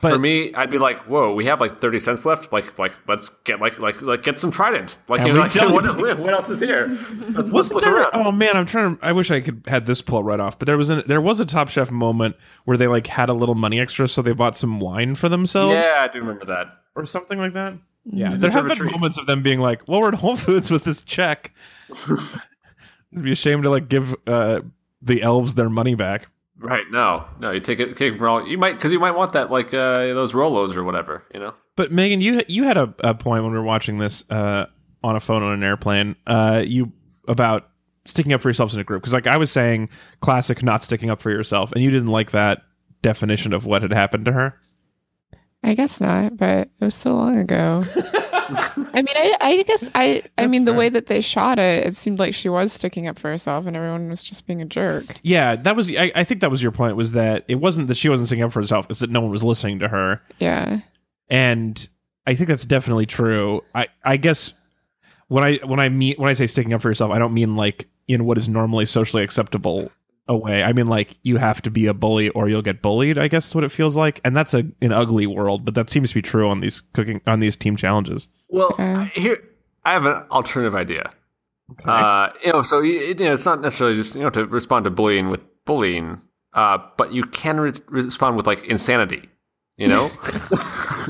But- 0.02 0.10
For 0.12 0.20
me, 0.20 0.54
I'd 0.54 0.70
be 0.70 0.78
like, 0.78 1.00
"Whoa, 1.06 1.34
we 1.34 1.46
have 1.46 1.62
like 1.62 1.80
thirty 1.80 1.98
cents 1.98 2.26
left. 2.26 2.52
Like, 2.52 2.78
like 2.78 2.92
let's 3.08 3.30
get 3.46 3.62
like 3.62 3.80
like 3.80 4.02
like 4.02 4.22
get 4.22 4.38
some 4.38 4.52
Trident. 4.52 4.98
Like, 5.08 5.26
you 5.26 5.34
know, 5.34 5.40
like 5.40 5.56
what, 5.56 6.20
what 6.20 6.34
else 6.34 6.50
is 6.50 6.60
here? 6.60 6.88
Let's, 7.30 7.54
let's 7.54 7.72
look 7.72 7.84
there? 7.84 7.96
around. 8.02 8.12
Oh 8.14 8.32
man, 8.32 8.58
I'm 8.58 8.66
trying 8.66 8.98
to. 8.98 9.06
I 9.06 9.14
wish 9.14 9.32
I 9.32 9.40
could 9.40 9.64
had 9.66 9.86
this 9.86 10.02
pull 10.02 10.24
right 10.24 10.40
off. 10.42 10.60
But 10.60 10.66
there 10.66 10.78
was 10.78 10.90
an 10.90 11.04
there 11.08 11.22
was 11.22 11.40
a 11.40 11.46
Top 11.46 11.70
Chef 11.70 11.90
moment 11.90 12.36
where 12.66 12.76
they 12.76 12.88
like 12.88 13.08
had 13.08 13.30
a 13.30 13.34
little 13.34 13.56
money 13.56 13.80
extra, 13.80 14.08
so 14.10 14.22
they 14.22 14.34
bought 14.34 14.58
some 14.58 14.80
wine 14.82 15.16
for 15.16 15.30
themselves 15.30 15.74
Yeah, 15.74 16.06
I 16.08 16.12
do 16.14 16.20
remember 16.20 16.46
that. 16.46 16.68
or 16.96 17.06
something 17.06 17.40
like 17.40 17.54
that. 17.54 17.74
Yeah, 18.06 18.36
there 18.36 18.46
It's 18.48 18.56
a 18.56 18.60
have 18.60 18.64
been 18.68 18.72
retreat. 18.72 18.92
moments 18.92 19.18
of 19.18 19.26
them 19.26 19.42
being 19.42 19.60
like, 19.62 19.88
"Well, 19.88 20.02
we're 20.02 20.10
at 20.10 20.16
Whole 20.16 20.36
Foods 20.36 20.70
with 20.70 20.84
this 20.84 21.02
check." 21.02 21.54
It'd 23.12 23.24
be 23.24 23.32
a 23.32 23.36
shame 23.36 23.62
to 23.64 23.70
like 23.70 23.88
give 23.90 24.14
uh, 24.28 24.62
the 25.02 25.22
elves 25.22 25.56
their 25.56 25.70
money 25.70 25.96
back. 25.96 26.28
Right? 26.60 26.84
No, 26.90 27.26
no, 27.40 27.52
you 27.52 27.60
take 27.60 27.80
it, 27.80 27.98
take 27.98 28.14
it 28.14 28.18
from 28.18 28.28
all. 28.28 28.48
You 28.48 28.58
might 28.58 28.74
because 28.74 28.92
you 28.92 29.00
might 29.00 29.12
want 29.12 29.34
that 29.34 29.52
like 29.52 29.74
uh, 29.74 30.08
those 30.14 30.34
Rolos 30.34 30.76
or 30.76 30.84
whatever. 30.84 31.24
You 31.34 31.40
know. 31.40 31.54
But 31.76 31.92
Megan, 31.92 32.22
you 32.22 32.42
you 32.48 32.64
had 32.64 32.78
a, 32.78 32.94
a 33.04 33.14
point 33.14 33.44
when 33.44 33.52
we 33.52 33.58
were 33.58 33.64
watching 33.64 34.00
this 34.00 34.24
uh, 34.30 34.66
on 35.04 35.16
a 35.16 35.20
phone 35.20 35.44
on 35.44 35.54
an 35.54 35.64
airplane. 35.64 36.16
Uh, 36.26 36.64
you 36.66 36.92
about 37.28 37.70
sticking 38.06 38.34
up 38.34 38.42
for 38.42 38.50
yourselves 38.50 38.74
in 38.74 38.80
a 38.80 38.84
group 38.84 39.04
because, 39.04 39.14
like 39.14 39.28
I 39.28 39.38
was 39.38 39.52
saying, 39.52 39.90
classic 40.22 40.64
not 40.64 40.84
sticking 40.84 41.10
up 41.10 41.22
for 41.22 41.30
yourself, 41.30 41.72
and 41.74 41.84
you 41.84 41.92
didn't 41.92 42.08
like 42.08 42.32
that 42.32 42.64
definition 43.02 43.54
of 43.54 43.66
what 43.66 43.84
had 43.84 43.94
happened 43.94 44.26
to 44.26 44.32
her. 44.32 44.60
I 45.64 45.76
guess 45.76 46.02
not, 46.02 46.38
but 46.38 46.70
it 46.80 46.86
was 46.86 46.96
so 46.96 47.16
long 47.16 47.38
ago. 47.38 47.86
I 48.50 49.02
mean, 49.02 49.16
I, 49.16 49.36
I 49.42 49.64
guess 49.64 49.90
I, 49.96 50.04
I 50.04 50.22
That's 50.38 50.50
mean, 50.50 50.66
the 50.66 50.72
fair. 50.72 50.80
way 50.80 50.90
that 50.90 51.08
they 51.08 51.22
shot 51.22 51.60
it, 51.60 51.86
it 51.86 51.96
seemed 51.96 52.20
like 52.20 52.34
she 52.34 52.50
was 52.50 52.72
sticking 52.74 53.08
up 53.08 53.18
for 53.20 53.30
herself, 53.30 53.66
and 53.66 53.76
everyone 53.76 54.10
was 54.10 54.24
just 54.24 54.48
being 54.48 54.62
a 54.62 54.66
jerk. 54.66 55.06
Yeah, 55.24 55.56
that 55.58 55.76
was. 55.76 55.92
I, 55.96 56.12
I 56.16 56.24
think 56.24 56.42
that 56.42 56.52
was 56.52 56.62
your 56.62 56.72
point. 56.72 56.96
Was 56.96 57.12
that 57.14 57.44
it 57.48 57.56
wasn't 57.56 57.88
that 57.90 57.96
she 57.96 58.10
wasn't 58.10 58.28
sticking 58.30 58.44
up 58.44 58.52
for 58.52 58.60
herself; 58.62 58.88
it's 58.90 59.00
that 59.00 59.10
no 59.10 59.22
one 59.22 59.32
was 59.32 59.44
listening 59.44 59.80
to 59.80 59.88
her, 59.88 60.22
Yeah, 60.40 60.80
and 61.30 61.88
I 62.26 62.36
think 62.36 62.48
that's 62.50 62.66
definitely 62.66 63.06
true. 63.06 63.62
I 63.76 63.88
I 64.04 64.18
guess 64.18 64.54
when 65.28 65.44
I 65.44 65.58
when 65.66 65.80
I 65.80 65.90
mean 65.90 66.16
when 66.18 66.30
I 66.30 66.34
say 66.34 66.48
sticking 66.48 66.74
up 66.74 66.82
for 66.82 66.90
yourself, 66.90 67.12
I 67.12 67.20
don't 67.20 67.34
mean 67.34 67.56
like 67.56 67.88
in 68.08 68.26
what 68.26 68.38
is 68.38 68.48
normally 68.48 68.86
socially 68.86 69.24
acceptable 69.24 69.92
a 70.28 70.36
way. 70.38 70.64
I 70.64 70.74
mean 70.74 70.88
like 70.88 71.16
you 71.24 71.38
have 71.38 71.62
to 71.64 71.72
be 71.72 71.86
a 71.88 71.94
bully 71.94 72.30
or 72.30 72.50
you'll 72.50 72.62
get 72.62 72.82
bullied. 72.82 73.18
I 73.18 73.28
guess 73.28 73.48
is 73.48 73.56
what 73.56 73.64
it 73.64 73.72
feels 73.72 73.96
like, 73.96 74.20
and 74.26 74.36
that's 74.36 74.54
a 74.54 74.64
an 74.82 74.92
ugly 74.92 75.28
world, 75.28 75.66
but 75.66 75.76
that 75.76 75.90
seems 75.90 76.10
to 76.10 76.16
be 76.16 76.22
true 76.22 76.48
on 76.50 76.60
these 76.62 76.82
cooking 76.94 77.22
on 77.28 77.40
these 77.40 77.56
team 77.56 77.76
challenges. 77.76 78.28
Well, 78.50 78.68
Okay. 78.74 79.12
here 79.16 79.44
I 79.86 79.94
have 79.94 80.06
an 80.06 80.24
alternative 80.32 80.76
idea. 80.76 81.10
Uh, 81.86 82.30
you 82.46 82.52
know, 82.54 82.62
so 82.62 82.82
you, 82.82 82.94
you 83.00 83.16
know, 83.16 83.34
it's 83.34 83.46
not 83.46 83.62
necessarily 83.62 83.96
just 83.96 84.16
you 84.16 84.22
know 84.22 84.30
to 84.30 84.46
respond 84.46 84.86
to 84.86 84.90
bullying 84.90 85.30
with 85.30 85.42
bullying, 85.66 86.22
uh, 86.54 86.78
but 86.98 87.12
you 87.12 87.24
can 87.24 87.60
re- 87.60 87.74
respond 87.90 88.38
with 88.38 88.48
like 88.48 88.64
insanity. 88.66 89.30
You 89.78 89.88
know, 89.88 90.10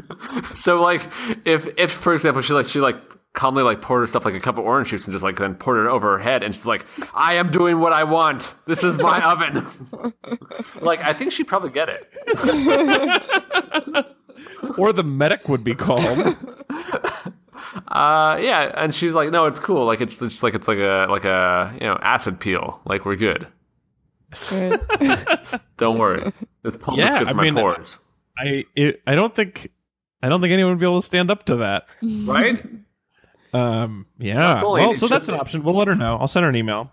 so 0.56 0.82
like 0.82 1.02
if 1.46 1.68
if 1.78 1.92
for 1.92 2.14
example 2.14 2.42
she 2.42 2.54
like 2.54 2.66
she 2.66 2.80
like 2.80 2.98
calmly 3.38 3.62
like 3.64 3.82
poured 3.82 4.02
herself 4.02 4.26
like 4.26 4.34
a 4.34 4.40
cup 4.40 4.58
of 4.58 4.66
orange 4.66 4.90
juice 4.90 5.06
and 5.06 5.14
just 5.14 5.24
like 5.24 5.38
then 5.38 5.54
poured 5.56 5.86
it 5.86 5.90
over 5.90 6.18
her 6.18 6.24
head 6.24 6.42
and 6.44 6.54
she's 6.56 6.66
like, 6.66 6.86
I 7.14 7.36
am 7.36 7.50
doing 7.52 7.80
what 7.80 7.94
I 7.94 8.04
want. 8.04 8.54
This 8.66 8.84
is 8.84 8.98
my 8.98 9.22
oven. 9.32 9.66
like 10.82 11.02
I 11.04 11.14
think 11.14 11.32
she'd 11.32 11.48
probably 11.48 11.70
get 11.70 11.88
it. 11.88 12.12
or 14.78 14.92
the 14.92 15.04
medic 15.04 15.48
would 15.48 15.64
be 15.64 15.76
called. 15.76 16.36
Uh, 17.90 18.38
yeah, 18.42 18.72
and 18.76 18.94
she's 18.94 19.16
like, 19.16 19.32
no, 19.32 19.46
it's 19.46 19.60
cool. 19.60 19.86
Like 19.86 20.02
it's 20.02 20.20
just 20.20 20.44
like 20.44 20.54
it's 20.54 20.68
like 20.68 20.78
a 20.80 21.08
like 21.10 21.26
a 21.26 21.72
you 21.80 21.88
know 21.88 21.98
acid 22.02 22.40
peel. 22.40 22.82
Like 22.86 23.06
we're 23.06 23.16
good. 23.16 23.48
Don't 25.78 25.98
worry. 25.98 26.32
This 26.64 26.76
pulp 26.76 27.00
is 27.00 27.14
good 27.14 27.24
for 27.24 27.30
I 27.30 27.34
my 27.34 27.44
mean- 27.44 27.56
pores. 27.56 28.00
I 28.38 28.66
it, 28.76 29.02
I 29.08 29.16
don't 29.16 29.34
think 29.36 29.72
I 30.22 30.30
don't 30.30 30.42
think 30.42 30.52
anyone 30.54 30.74
would 30.74 30.80
be 30.80 30.86
able 30.86 31.02
to 31.02 31.08
stand 31.08 31.32
up 31.32 31.46
to 31.46 31.56
that. 31.58 31.88
Right? 32.02 32.64
Um, 33.58 34.06
yeah. 34.20 34.62
bullying, 34.62 34.90
Well, 34.90 34.98
so 34.98 35.08
that's 35.08 35.28
an 35.30 35.36
option. 35.36 35.64
We'll 35.64 35.76
let 35.76 35.88
her 35.88 35.96
know. 35.96 36.18
I'll 36.18 36.28
send 36.28 36.44
her 36.44 36.50
an 36.50 36.56
email. 36.56 36.92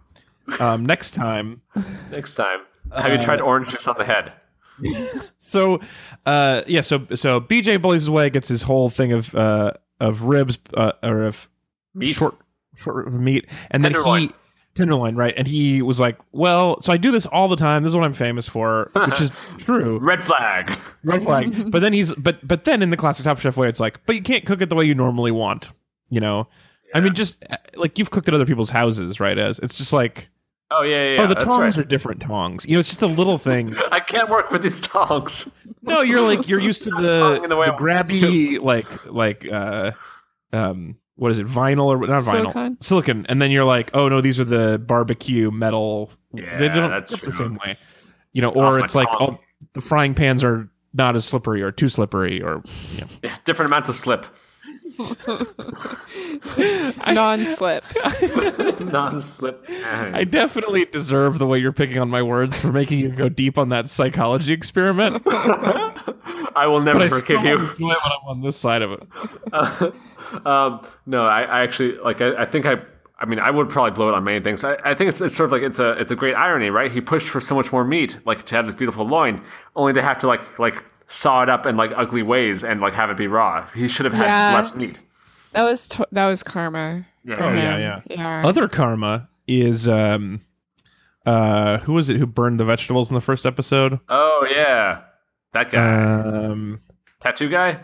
Um, 0.61 0.85
next 0.87 1.13
time. 1.13 1.63
Next 2.11 2.35
time. 2.35 2.61
Have 2.97 3.11
you 3.13 3.19
tried 3.19 3.41
orange 3.41 3.69
juice 3.71 3.89
on 3.89 3.97
the 3.99 4.05
head? 4.05 4.33
So, 5.39 5.79
uh, 6.27 6.63
yeah. 6.67 6.81
So, 6.81 7.07
so 7.15 7.41
BJ 7.41 7.81
bullies 7.81 8.03
his 8.03 8.11
way, 8.11 8.29
gets 8.31 8.49
his 8.49 8.63
whole 8.63 8.89
thing 8.89 9.13
of 9.13 9.33
uh 9.35 9.73
of 10.01 10.23
ribs, 10.23 10.59
uh, 10.73 10.93
or 11.03 11.23
of 11.25 11.49
Meat? 11.95 12.17
short 12.17 12.35
short 12.77 13.07
of 13.07 13.21
meat, 13.21 13.47
and 13.71 13.85
then 13.85 13.95
he 13.95 14.33
tenderloin, 14.75 15.15
right? 15.15 15.35
And 15.37 15.47
he 15.47 15.81
was 15.83 16.01
like, 16.01 16.19
"Well, 16.33 16.81
so 16.83 16.93
I 16.93 16.97
do 16.97 17.13
this 17.13 17.27
all 17.27 17.47
the 17.47 17.57
time. 17.57 17.83
This 17.85 17.91
is 17.91 17.97
what 17.97 18.05
I'm 18.05 18.15
famous 18.15 18.49
for," 18.49 18.91
which 18.95 19.21
is 19.21 19.31
true. 19.59 19.99
Red 19.99 20.23
flag. 20.23 20.77
Red 21.05 21.23
flag. 21.23 21.71
But 21.71 21.81
then 21.81 21.93
he's 21.93 22.13
but 22.15 22.47
but 22.47 22.65
then 22.65 22.83
in 22.83 22.91
the 22.91 22.97
classic 22.97 23.25
Top 23.25 23.39
Chef 23.39 23.57
way, 23.57 23.69
it's 23.69 23.81
like, 23.81 24.05
but 24.07 24.17
you 24.17 24.23
can't 24.23 24.45
cook 24.45 24.61
it 24.61 24.71
the 24.71 24.75
way 24.75 24.85
you 24.85 24.95
normally 24.95 25.31
want. 25.31 25.71
You 26.15 26.21
know, 26.21 26.47
I 26.95 27.01
mean, 27.01 27.13
just 27.15 27.45
uh, 27.51 27.57
like 27.75 27.99
you've 27.99 28.13
cooked 28.13 28.29
at 28.29 28.35
other 28.35 28.47
people's 28.47 28.71
houses, 28.71 29.19
right? 29.19 29.37
As 29.37 29.59
it's 29.59 29.77
just 29.77 29.93
like, 29.93 30.29
Oh 30.71 30.83
yeah, 30.83 30.91
yeah. 30.91 31.15
yeah. 31.15 31.23
oh, 31.23 31.27
the 31.27 31.35
that's 31.35 31.47
tongs 31.47 31.77
right. 31.77 31.85
are 31.85 31.89
different 31.89 32.23
tongs. 32.23 32.65
You 32.67 32.75
know, 32.75 32.81
it's 32.81 32.89
just 32.89 33.01
the 33.01 33.09
little 33.09 33.39
things. 33.39 33.77
I 33.93 34.01
can't 34.01 34.29
work 34.29 34.51
with 34.51 34.63
these 34.63 34.81
tongs. 34.81 35.49
no, 35.83 36.01
you're 36.03 36.21
like 36.21 36.49
you're 36.49 36.61
used 36.61 36.85
to 36.85 36.91
the, 37.01 37.43
in 37.43 37.51
the 37.51 37.57
way 37.57 37.67
the 37.67 37.75
I 37.75 37.77
to 37.77 37.83
grabby 37.83 38.61
like 38.63 39.07
like 39.07 39.47
uh 39.51 39.93
um 40.53 40.97
what 41.17 41.31
is 41.31 41.39
it 41.39 41.47
vinyl 41.47 41.87
or 41.87 41.99
not 42.07 42.25
vinyl 42.25 42.51
Silicone? 42.53 42.79
silicon, 42.81 43.27
and 43.29 43.41
then 43.41 43.51
you're 43.51 43.65
like, 43.65 43.91
oh 43.95 44.09
no, 44.09 44.21
these 44.21 44.41
are 44.41 44.45
the 44.45 44.79
barbecue 44.79 45.51
metal. 45.51 46.11
Yeah, 46.33 46.59
they 46.59 46.69
don't 46.69 46.91
that's 46.91 47.13
work 47.13 47.21
the 47.23 47.33
same 47.33 47.59
way. 47.65 47.77
You 48.33 48.43
know, 48.43 48.51
or 48.51 48.79
my 48.79 48.85
it's 48.85 48.95
like 48.95 49.09
tongue. 49.09 49.39
oh, 49.39 49.67
the 49.75 49.81
frying 49.81 50.15
pans 50.15 50.43
are 50.43 50.69
not 50.93 51.15
as 51.15 51.25
slippery 51.25 51.61
or 51.63 51.71
too 51.71 51.89
slippery 51.89 52.41
or 52.41 52.63
you 52.95 53.01
know. 53.01 53.07
Yeah, 53.23 53.37
different 53.45 53.71
amounts 53.71 53.89
of 53.89 53.97
slip. 53.97 54.27
non-slip. 57.13 57.85
Non-slip. 58.81 59.65
I 59.69 60.25
definitely 60.25 60.85
deserve 60.87 61.39
the 61.39 61.47
way 61.47 61.59
you're 61.59 61.73
picking 61.73 61.99
on 61.99 62.09
my 62.11 62.23
words 62.23 62.57
for 62.59 62.73
making 62.73 63.01
you 63.01 63.09
go 63.11 63.29
deep 63.29 63.59
on 63.59 63.69
that 63.71 63.89
psychology 63.89 64.53
experiment. 64.53 65.23
I 66.57 66.67
will 66.67 66.81
never 66.81 67.01
But 67.01 67.13
I 67.13 67.21
forgive 67.21 67.45
you. 67.45 67.53
enjoy 67.57 67.75
when 67.79 67.91
I'm 67.91 68.29
on 68.29 68.41
this 68.43 68.57
side 68.57 68.83
of 68.83 68.93
it. 68.93 69.03
um, 70.47 70.87
no, 71.07 71.25
I, 71.27 71.43
I 71.43 71.63
actually 71.63 71.97
like. 71.99 72.21
I, 72.21 72.43
I 72.43 72.47
think 72.47 72.67
I. 72.67 72.79
I 73.19 73.27
mean, 73.27 73.39
I 73.39 73.51
would 73.51 73.69
probably 73.71 73.93
blow 73.93 74.09
it 74.09 74.15
on 74.15 74.25
many 74.25 74.41
things. 74.41 74.65
I, 74.65 74.77
I 74.85 74.93
think 74.95 75.09
it's, 75.09 75.21
it's 75.21 75.35
sort 75.37 75.47
of 75.47 75.53
like 75.53 75.63
it's 75.63 75.79
a 75.79 75.93
it's 75.93 76.11
a 76.11 76.17
great 76.17 76.37
irony, 76.37 76.69
right? 76.71 76.91
He 76.91 77.01
pushed 77.01 77.29
for 77.29 77.41
so 77.41 77.55
much 77.55 77.73
more 77.73 77.85
meat, 77.85 78.19
like 78.27 78.45
to 78.47 78.57
have 78.57 78.67
this 78.67 78.75
beautiful 78.75 79.07
loin, 79.07 79.41
only 79.77 79.93
to 79.95 80.03
have 80.03 80.19
to 80.19 80.27
like 80.27 80.59
like 80.59 80.85
saw 81.07 81.43
it 81.43 81.49
up 81.49 81.67
in 81.67 81.77
like 81.77 81.93
ugly 81.97 82.23
ways 82.23 82.65
and 82.65 82.81
like 82.81 82.93
have 82.95 83.11
it 83.11 83.17
be 83.17 83.27
raw. 83.27 83.67
He 83.75 83.89
should 83.89 84.05
have 84.05 84.15
had 84.15 84.27
Yeah. 84.27 84.53
just 84.53 84.75
less 84.75 84.81
meat. 84.81 84.99
That 85.53 85.63
was 85.65 85.87
to- 85.89 86.09
that 86.13 86.27
was 86.27 86.43
karma. 86.43 87.07
Yeah. 87.25 87.37
Oh, 87.41 87.53
yeah, 87.55 87.79
yeah. 87.79 88.01
yeah. 88.11 88.43
Other 88.47 88.69
karma 88.69 89.29
is 89.47 89.87
um 89.89 90.41
uh 91.27 91.79
who 91.79 91.93
was 91.95 92.11
it 92.11 92.17
who 92.17 92.27
burned 92.27 92.61
the 92.61 92.65
vegetables 92.65 93.09
in 93.11 93.15
the 93.15 93.21
first 93.21 93.47
episode? 93.47 93.99
Oh 94.09 94.47
yeah, 94.51 95.03
that 95.53 95.71
guy, 95.71 96.13
Um 96.45 96.81
tattoo 97.21 97.49
guy, 97.49 97.81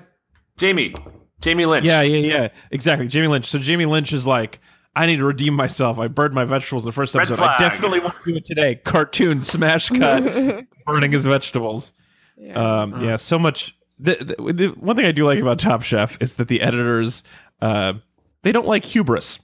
Jamie, 0.57 0.95
Jamie 1.41 1.67
Lynch. 1.67 1.87
Yeah, 1.87 2.03
yeah, 2.03 2.19
yeah. 2.19 2.49
Exactly. 2.71 3.09
Jamie 3.09 3.29
Lynch. 3.29 3.47
So 3.47 3.59
Jamie 3.59 3.87
Lynch 3.87 4.13
is 4.13 4.27
like, 4.27 4.61
I 4.95 5.07
need 5.07 5.17
to 5.17 5.25
redeem 5.25 5.55
myself. 5.55 5.99
I 5.99 6.09
burned 6.09 6.35
my 6.35 6.45
vegetables 6.45 6.85
the 6.85 6.93
first 6.93 7.17
episode. 7.17 7.41
I 7.41 7.57
definitely 7.57 8.01
want 8.01 8.15
to 8.25 8.31
do 8.33 8.37
it 8.37 8.45
today. 8.45 8.75
Cartoon 8.75 9.43
smash 9.43 9.89
cut, 9.89 10.67
burning 10.87 11.13
his 11.13 11.25
vegetables. 11.25 11.95
Yeah. 12.41 12.81
Um, 12.81 13.03
yeah, 13.05 13.17
so 13.17 13.39
much. 13.39 13.77
The, 13.99 14.17
the, 14.17 14.53
the 14.53 14.67
one 14.81 14.97
thing 14.97 15.05
I 15.05 15.13
do 15.13 15.27
like 15.27 15.39
about 15.39 15.59
Top 15.59 15.83
Chef 15.83 16.17
is 16.23 16.37
that 16.37 16.49
the 16.49 16.63
editors, 16.63 17.23
uh, 17.61 17.93
they 18.43 18.51
don't 18.53 18.67
like 18.67 18.85
hubris 18.85 19.39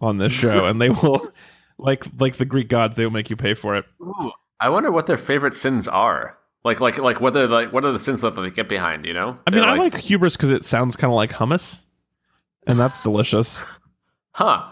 on 0.00 0.16
this 0.18 0.32
show, 0.42 0.64
and 0.64 0.80
they 0.80 0.88
will, 0.88 1.30
like 1.76 2.04
like 2.18 2.36
the 2.36 2.44
Greek 2.46 2.68
gods, 2.68 2.96
they 2.96 3.04
will 3.04 3.12
make 3.12 3.28
you 3.30 3.36
pay 3.36 3.52
for 3.54 3.76
it. 3.76 3.84
Ooh, 4.00 4.32
I 4.60 4.70
wonder 4.70 4.90
what 4.90 5.06
their 5.06 5.18
favorite 5.18 5.54
sins 5.54 5.86
are. 5.86 6.38
Like, 6.64 6.80
like, 6.80 6.98
like, 6.98 7.20
what 7.20 7.36
are 7.36 7.46
like, 7.46 7.72
what 7.72 7.84
are 7.84 7.92
the 7.92 7.98
sins 7.98 8.20
that 8.22 8.34
they 8.34 8.50
get 8.50 8.68
behind? 8.68 9.04
You 9.06 9.12
know? 9.14 9.38
I 9.46 9.50
mean, 9.50 9.60
They're 9.60 9.70
I 9.70 9.76
like 9.76 9.94
hubris 9.96 10.36
because 10.36 10.50
it 10.50 10.64
sounds 10.64 10.96
kind 10.96 11.10
of 11.12 11.14
like 11.16 11.30
hummus, 11.30 11.80
and 12.66 12.78
that's 12.80 13.02
delicious. 13.02 13.62
huh? 14.32 14.64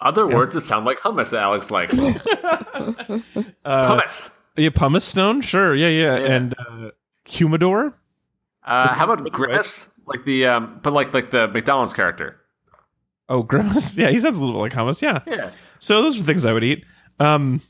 Other 0.00 0.28
Yeah. 0.28 0.36
words 0.36 0.54
that 0.54 0.60
sound 0.62 0.84
like 0.84 0.98
hummus 0.98 1.30
that 1.30 1.42
Alex 1.42 1.70
likes. 1.70 1.98
Uh, 3.64 3.88
hummus. 3.98 4.36
yeah, 4.56 4.70
pumice 4.70 5.04
stone, 5.04 5.40
sure, 5.40 5.74
yeah, 5.74 5.88
yeah, 5.88 6.16
Yeah. 6.18 6.32
and 6.34 6.54
uh, 6.58 6.90
humidor. 7.24 7.94
Uh, 8.64 8.94
how 8.94 9.10
about 9.10 9.30
grimace? 9.32 9.88
Like 10.06 10.24
the 10.24 10.46
um, 10.46 10.80
but 10.82 10.92
like 10.92 11.14
like 11.14 11.30
the 11.30 11.48
McDonald's 11.48 11.92
character. 11.92 12.38
Oh, 13.28 13.42
grimace. 13.42 13.96
Yeah, 13.98 14.10
he 14.10 14.18
sounds 14.18 14.36
a 14.36 14.40
little 14.40 14.54
bit 14.56 14.60
like 14.60 14.72
hummus. 14.72 15.00
Yeah. 15.02 15.20
Yeah. 15.26 15.50
So 15.78 16.02
those 16.02 16.18
are 16.20 16.22
things 16.24 16.44
I 16.44 16.52
would 16.52 16.64
eat. 16.64 16.84
Um, 17.18 17.62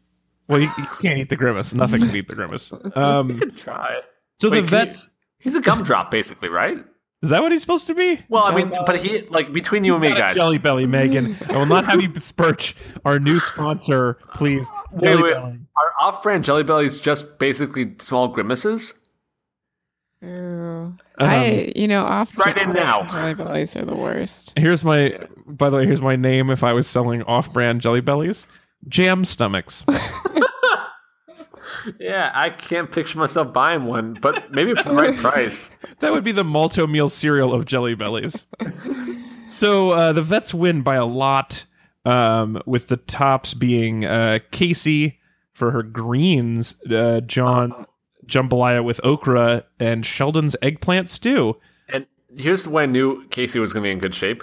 well, 0.48 0.60
you, 0.60 0.70
you 0.78 0.86
can't 1.00 1.18
eat 1.18 1.28
the 1.28 1.36
grimace. 1.36 1.72
Nothing 1.74 2.00
can 2.06 2.14
eat 2.16 2.28
the 2.28 2.34
grimace. 2.34 2.72
Um, 2.94 3.38
Could 3.38 3.56
try. 3.56 4.00
so 4.40 4.50
Wait, 4.50 4.62
the 4.62 4.66
can 4.68 4.78
you- 4.80 4.84
vets. 4.86 5.10
He's 5.38 5.54
a 5.56 5.60
gumdrop, 5.60 6.10
basically, 6.10 6.48
right? 6.48 6.78
Is 7.22 7.30
that 7.30 7.42
what 7.42 7.52
he's 7.52 7.60
supposed 7.60 7.86
to 7.88 7.94
be? 7.94 8.20
Well, 8.28 8.44
I 8.44 8.54
mean, 8.54 8.70
Jelly 8.70 8.82
but 8.86 8.98
he 9.04 9.20
like 9.22 9.52
between 9.52 9.84
you 9.84 9.94
and 9.94 10.02
me, 10.02 10.10
guys. 10.10 10.34
Jelly 10.36 10.58
Belly, 10.58 10.86
Megan. 10.86 11.36
I 11.48 11.56
will 11.56 11.66
not 11.66 11.84
have 11.84 12.00
you 12.00 12.08
besmirch 12.08 12.74
our 13.04 13.18
new 13.20 13.38
sponsor, 13.38 14.18
please. 14.34 14.66
Wait, 14.92 15.04
Jelly 15.04 15.22
wait. 15.22 15.32
Belly. 15.34 15.58
Are 15.76 15.92
off-brand 16.00 16.44
Jelly 16.44 16.64
Bellies 16.64 16.98
just 16.98 17.38
basically 17.38 17.94
small 17.98 18.26
grimaces? 18.28 18.98
Ooh. 20.24 20.94
I, 21.18 21.72
you 21.74 21.88
know, 21.88 22.02
off 22.02 22.36
Right 22.38 22.56
in 22.56 22.72
now. 22.72 23.08
Jelly 23.08 23.34
bellies 23.34 23.76
are 23.76 23.84
the 23.84 23.96
worst. 23.96 24.52
Here's 24.56 24.84
my. 24.84 25.18
By 25.46 25.68
the 25.68 25.78
way, 25.78 25.86
here's 25.86 26.00
my 26.00 26.16
name. 26.16 26.50
If 26.50 26.62
I 26.62 26.72
was 26.72 26.86
selling 26.86 27.22
off-brand 27.24 27.80
Jelly 27.80 28.00
Bellies, 28.00 28.46
Jam 28.88 29.24
Stomachs. 29.24 29.84
Yeah, 31.98 32.30
I 32.34 32.50
can't 32.50 32.90
picture 32.90 33.18
myself 33.18 33.52
buying 33.52 33.84
one, 33.84 34.16
but 34.20 34.52
maybe 34.52 34.74
for 34.74 34.84
the 34.90 34.94
right 34.94 35.16
price. 35.18 35.70
That 36.00 36.12
would 36.12 36.24
be 36.24 36.32
the 36.32 36.44
Malt-O-Meal 36.44 37.08
cereal 37.08 37.52
of 37.52 37.64
Jelly 37.66 37.94
Bellies. 37.94 38.46
so 39.48 39.90
uh, 39.90 40.12
the 40.12 40.22
vets 40.22 40.54
win 40.54 40.82
by 40.82 40.96
a 40.96 41.04
lot, 41.04 41.64
um, 42.04 42.62
with 42.66 42.88
the 42.88 42.96
tops 42.96 43.54
being 43.54 44.04
uh, 44.04 44.38
Casey 44.50 45.18
for 45.52 45.70
her 45.72 45.82
greens, 45.82 46.76
uh, 46.90 47.20
John 47.20 47.86
jambalaya 48.32 48.82
with 48.84 49.00
okra, 49.04 49.64
and 49.78 50.04
Sheldon's 50.04 50.56
eggplant 50.62 51.10
stew. 51.10 51.56
And 51.88 52.06
here's 52.36 52.66
when 52.66 52.82
I 52.88 52.92
knew 52.92 53.26
Casey 53.28 53.58
was 53.58 53.72
going 53.72 53.82
to 53.82 53.86
be 53.86 53.92
in 53.92 53.98
good 53.98 54.14
shape. 54.14 54.42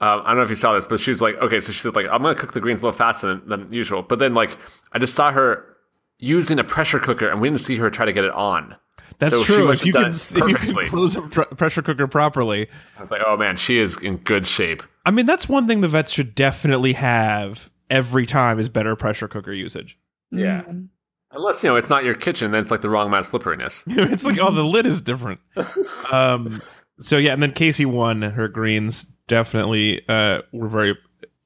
Um, 0.00 0.22
I 0.24 0.28
don't 0.28 0.38
know 0.38 0.42
if 0.42 0.48
you 0.48 0.56
saw 0.56 0.74
this, 0.74 0.84
but 0.84 0.98
she 0.98 1.10
was 1.10 1.22
like, 1.22 1.36
okay, 1.36 1.60
so 1.60 1.70
she 1.72 1.78
said 1.78 1.94
like, 1.94 2.06
I'm 2.10 2.22
going 2.22 2.34
to 2.34 2.40
cook 2.40 2.52
the 2.52 2.60
greens 2.60 2.82
a 2.82 2.86
little 2.86 2.98
faster 2.98 3.28
than, 3.34 3.48
than 3.48 3.72
usual. 3.72 4.02
But 4.02 4.18
then 4.18 4.34
like, 4.34 4.58
I 4.92 4.98
just 4.98 5.14
saw 5.14 5.30
her 5.30 5.76
using 6.18 6.58
a 6.58 6.64
pressure 6.64 6.98
cooker, 6.98 7.28
and 7.28 7.40
we 7.40 7.48
didn't 7.48 7.60
see 7.60 7.76
her 7.76 7.88
try 7.90 8.04
to 8.04 8.12
get 8.12 8.24
it 8.24 8.32
on. 8.32 8.76
That's 9.18 9.34
So 9.34 9.44
true. 9.44 9.70
If 9.70 9.86
you 9.86 9.92
can, 9.92 10.08
if 10.08 10.34
you 10.34 10.54
can 10.54 10.74
close 10.88 11.14
a 11.14 11.22
pr- 11.22 11.42
pressure 11.42 11.82
cooker 11.82 12.08
properly, 12.08 12.68
I 12.96 13.00
was 13.00 13.10
like, 13.12 13.22
oh 13.24 13.36
man, 13.36 13.56
she 13.56 13.78
is 13.78 13.96
in 14.02 14.16
good 14.16 14.46
shape. 14.46 14.82
I 15.06 15.12
mean 15.12 15.26
that's 15.26 15.48
one 15.48 15.68
thing 15.68 15.80
the 15.80 15.88
vets 15.88 16.10
should 16.12 16.34
definitely 16.34 16.94
have 16.94 17.70
every 17.90 18.26
time 18.26 18.58
is 18.58 18.68
better 18.68 18.96
pressure 18.96 19.28
cooker 19.28 19.52
usage. 19.52 19.96
Yeah. 20.32 20.62
Mm. 20.62 20.88
Unless 21.32 21.62
you 21.64 21.70
know 21.70 21.76
it's 21.76 21.90
not 21.90 22.04
your 22.04 22.14
kitchen, 22.14 22.50
then 22.50 22.60
it's 22.60 22.70
like 22.70 22.82
the 22.82 22.90
wrong 22.90 23.08
amount 23.08 23.26
of 23.26 23.30
slipperiness. 23.30 23.82
it's 23.86 24.24
like 24.24 24.38
oh 24.38 24.50
the 24.50 24.62
lid 24.64 24.86
is 24.86 25.00
different 25.00 25.40
um 26.12 26.60
so 27.00 27.16
yeah 27.16 27.32
and 27.32 27.42
then 27.42 27.52
casey 27.52 27.84
won 27.86 28.22
her 28.22 28.48
greens 28.48 29.04
definitely 29.28 30.02
uh 30.08 30.42
were 30.52 30.68
very 30.68 30.96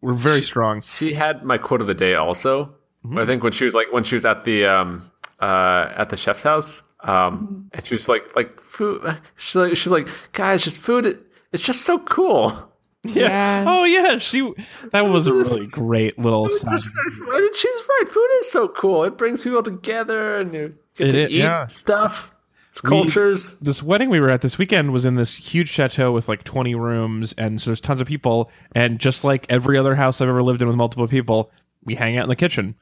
were 0.00 0.14
very 0.14 0.42
strong 0.42 0.80
She 0.82 1.14
had 1.14 1.44
my 1.44 1.56
quote 1.58 1.80
of 1.80 1.86
the 1.86 1.94
day 1.94 2.14
also. 2.14 2.74
Mhm. 3.04 3.20
I 3.20 3.24
think 3.26 3.42
when 3.42 3.52
she 3.52 3.64
was 3.64 3.74
like 3.74 3.86
when 3.92 4.02
she 4.04 4.16
was 4.16 4.24
at 4.24 4.44
the 4.44 4.66
um 4.66 5.08
uh 5.40 5.92
at 5.96 6.08
the 6.10 6.16
chef's 6.16 6.42
house, 6.42 6.82
um 7.00 7.68
and 7.72 7.86
she 7.86 7.94
was 7.94 8.08
like 8.08 8.34
like 8.34 8.58
food 8.60 9.02
she's 9.36 9.54
like 9.56 9.76
she's 9.76 9.92
like, 9.92 10.08
guys, 10.32 10.64
just 10.64 10.80
food 10.80 11.06
it's 11.52 11.62
just 11.62 11.82
so 11.82 11.98
cool. 12.00 12.72
Yeah. 13.04 13.64
oh 13.68 13.84
yeah 13.84 14.18
she 14.18 14.52
that 14.92 15.08
was 15.08 15.26
a 15.26 15.32
really 15.34 15.66
great 15.66 16.18
little 16.18 16.48
side. 16.48 16.80
She's 16.82 17.20
right. 17.20 18.08
Food 18.08 18.28
is 18.40 18.50
so 18.50 18.68
cool. 18.68 19.04
It 19.04 19.16
brings 19.16 19.44
people 19.44 19.62
together 19.62 20.38
and 20.38 20.52
you 20.54 20.74
get 20.96 21.08
It 21.08 21.12
to 21.12 21.18
is, 21.24 21.30
eat 21.30 21.36
yeah. 21.38 21.66
stuff. 21.68 22.32
It's 22.70 22.82
We- 22.82 22.88
cultures. 22.90 23.52
this 23.60 23.82
wedding 23.82 24.10
we 24.10 24.20
were 24.20 24.28
at 24.30 24.40
this 24.42 24.58
weekend 24.58 24.92
was 24.92 25.04
in 25.06 25.14
this 25.14 25.34
huge 25.36 25.68
chateau 25.70 26.12
with 26.12 26.28
like 26.28 26.44
20 26.44 26.74
rooms 26.74 27.32
and 27.38 27.60
so 27.60 27.70
there's 27.70 27.80
tons 27.80 28.00
of 28.00 28.06
people 28.06 28.50
and 28.72 28.98
just 28.98 29.24
like 29.24 29.46
every 29.48 29.78
other 29.78 29.94
house 29.94 30.20
i've 30.20 30.28
ever 30.28 30.42
lived 30.42 30.60
in 30.60 30.68
with 30.68 30.76
multiple 30.76 31.08
people 31.08 31.50
we 31.84 31.94
hang 31.94 32.18
out 32.18 32.24
in 32.24 32.28
the 32.28 32.36
kitchen 32.36 32.74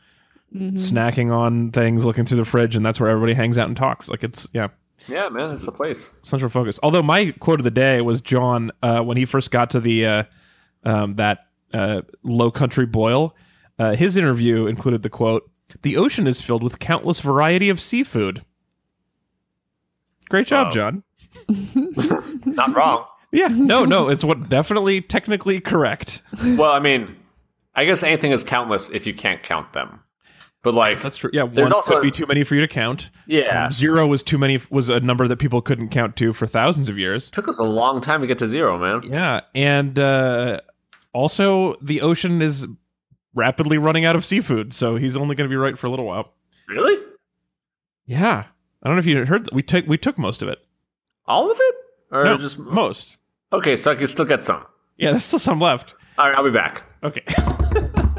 Mhm. 0.53 0.73
snacking 0.73 1.33
on 1.33 1.71
things 1.71 2.05
looking 2.05 2.25
through 2.27 2.39
the 2.39 2.45
fridge 2.45 2.75
and 2.77 2.85
that's 2.85 2.99
where 2.99 3.09
everybody 3.09 3.35
hangs 3.35 3.57
out 3.59 3.69
and 3.69 3.77
talks 3.77 4.09
like 4.09 4.25
it's 4.25 4.49
yeah 4.53 4.69
Yeah, 5.09 5.29
man, 5.29 5.51
it's 5.51 5.65
the 5.65 5.73
place. 5.73 6.11
central 6.23 6.49
focus. 6.49 6.79
Although 6.83 7.03
my 7.03 7.33
quote 7.41 7.61
of 7.61 7.65
the 7.65 7.71
day 7.71 8.01
was 8.01 8.21
John 8.21 8.71
uh, 8.83 9.01
when 9.03 9.17
he 9.17 9.25
first 9.25 9.51
got 9.51 9.71
to 9.71 9.81
the 9.81 10.07
uh, 10.07 10.23
um, 10.85 11.17
that 11.17 11.47
uh, 11.73 12.03
low 12.23 12.51
country 12.51 12.87
boil. 12.87 13.35
Uh, 13.79 13.95
his 13.97 14.17
interview 14.17 14.67
included 14.67 15.03
the 15.03 15.11
quote: 15.11 15.51
"The 15.83 15.97
ocean 15.97 16.27
is 16.27 16.41
filled 16.41 16.63
with 16.63 16.79
countless 16.79 17.21
variety 17.21 17.69
of 17.69 17.81
seafood." 17.81 18.45
Great 20.31 20.47
job, 20.47 20.69
Wow. 20.69 20.73
John. 20.73 21.03
Not 22.47 22.75
wrong. 22.75 23.05
Yeah, 23.33 23.49
no, 23.49 23.85
no, 23.85 24.09
it's 24.09 24.23
what 24.25 24.49
definitely 24.49 25.01
technically 25.01 25.61
correct. 25.61 26.23
well, 26.57 26.71
I 26.71 26.79
mean, 26.79 27.17
I 27.75 27.85
guess 27.85 28.03
anything 28.05 28.31
is 28.31 28.45
countless 28.45 28.89
if 28.91 29.07
you 29.07 29.13
can't 29.15 29.43
count 29.43 29.73
them. 29.73 30.01
But 30.65 30.75
like, 30.75 31.01
That's 31.01 31.17
true. 31.19 31.31
Yeah, 31.33 31.47
There's 31.47 31.67
one 31.67 31.75
also- 31.75 31.93
could 31.95 32.03
be 32.03 32.11
too 32.11 32.27
many 32.27 32.43
for 32.43 32.57
you 32.57 32.61
to 32.63 32.67
count. 32.69 33.11
yeah, 33.27 33.67
Um, 33.67 33.73
zero 33.73 34.07
was 34.09 34.23
too 34.25 34.39
many. 34.39 34.59
Was 34.71 34.89
a 34.89 34.99
number 34.99 35.29
that 35.29 35.37
people 35.37 35.61
couldn't 35.63 35.91
count 35.91 36.17
to 36.17 36.33
for 36.33 36.47
thousands 36.49 36.89
of 36.89 36.99
years. 36.99 37.31
took 37.31 37.47
us 37.47 37.61
a 37.61 37.65
long 37.65 38.01
time 38.01 38.21
to 38.23 38.27
get 38.27 38.39
to 38.39 38.49
zero, 38.49 38.77
man. 38.79 39.03
Yeah, 39.09 39.43
and 39.55 39.97
uh, 39.99 40.61
also 41.13 41.75
the 41.81 42.01
ocean 42.01 42.43
is 42.43 42.67
rapidly 43.35 43.79
running 43.79 44.05
out 44.05 44.17
of 44.17 44.25
seafood, 44.25 44.73
so 44.73 44.97
he's 44.97 45.17
only 45.17 45.35
going 45.37 45.49
to 45.49 45.53
be 45.53 45.57
right 45.57 45.79
for 45.79 45.87
a 45.87 45.91
little 45.91 46.07
while. 46.07 46.33
Really? 46.69 46.99
Yeah, 48.07 48.45
I 48.83 48.89
don't 48.89 48.97
know 48.97 49.01
if 49.01 49.07
you 49.07 49.25
heard 49.27 49.45
that 49.45 49.53
we 49.53 49.63
took 49.63 49.87
we 49.87 49.99
took 49.99 50.19
most 50.19 50.43
of 50.43 50.49
it. 50.49 50.59
All 51.27 51.51
of 51.51 51.59
it, 51.61 51.75
or 52.11 52.25
No, 52.25 52.37
just 52.39 52.59
most. 52.59 53.17
okay? 53.53 53.77
So 53.77 53.91
I 53.93 53.95
can 53.97 54.09
still 54.09 54.25
get 54.25 54.43
some. 54.43 54.65
Yeah, 54.97 55.11
there's 55.11 55.25
still 55.25 55.39
some 55.39 55.61
left. 55.61 55.95
All 56.19 56.27
right, 56.27 56.37
I'll 56.37 56.45
be 56.45 56.51
back. 56.51 56.85
Okay. 57.03 57.23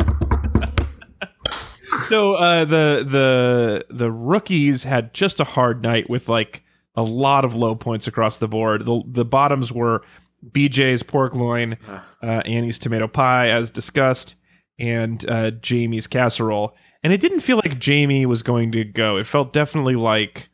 so 2.08 2.34
uh, 2.34 2.66
the 2.66 3.06
the 3.08 3.86
the 3.90 4.12
rookies 4.12 4.84
had 4.84 5.14
just 5.14 5.40
a 5.40 5.44
hard 5.44 5.84
night 5.84 6.10
with 6.10 6.30
like 6.30 6.64
a 6.96 7.04
lot 7.04 7.46
of 7.46 7.56
low 7.56 7.76
points 7.76 8.08
across 8.08 8.38
the 8.38 8.48
board. 8.48 8.86
The 8.86 9.02
the 9.08 9.26
bottoms 9.26 9.72
were 9.72 10.04
BJ's 10.52 11.04
pork 11.04 11.34
loin, 11.34 11.78
uh, 12.22 12.42
Annie's 12.46 12.80
tomato 12.80 13.08
pie, 13.08 13.50
as 13.50 13.72
discussed, 13.72 14.36
and 14.80 15.28
uh, 15.30 15.52
Jamie's 15.52 16.08
casserole. 16.08 16.76
And 17.04 17.14
it 17.14 17.22
didn't 17.22 17.42
feel 17.42 17.58
like 17.58 17.80
Jamie 17.80 18.26
was 18.26 18.44
going 18.44 18.72
to 18.74 18.84
go. 18.84 19.18
It 19.18 19.28
felt 19.28 19.54
definitely 19.54 19.96
like, 19.96 20.50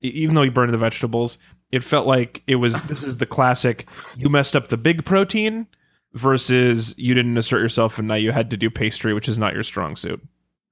even 0.00 0.34
though 0.34 0.42
he 0.42 0.50
burned 0.50 0.72
the 0.72 0.78
vegetables, 0.78 1.38
it 1.72 1.82
felt 1.82 2.06
like 2.06 2.42
it 2.46 2.56
was. 2.56 2.80
This 2.82 3.02
is 3.02 3.16
the 3.18 3.26
classic. 3.26 3.86
You 4.16 4.28
messed 4.28 4.54
up 4.56 4.68
the 4.68 4.76
big 4.76 5.04
protein 5.04 5.66
versus 6.12 6.94
you 6.96 7.14
didn't 7.14 7.36
assert 7.36 7.60
yourself 7.60 7.98
and 7.98 8.06
now 8.06 8.14
you 8.14 8.30
had 8.30 8.50
to 8.50 8.56
do 8.56 8.70
pastry, 8.70 9.12
which 9.12 9.28
is 9.28 9.38
not 9.38 9.54
your 9.54 9.64
strong 9.64 9.96
suit. 9.96 10.20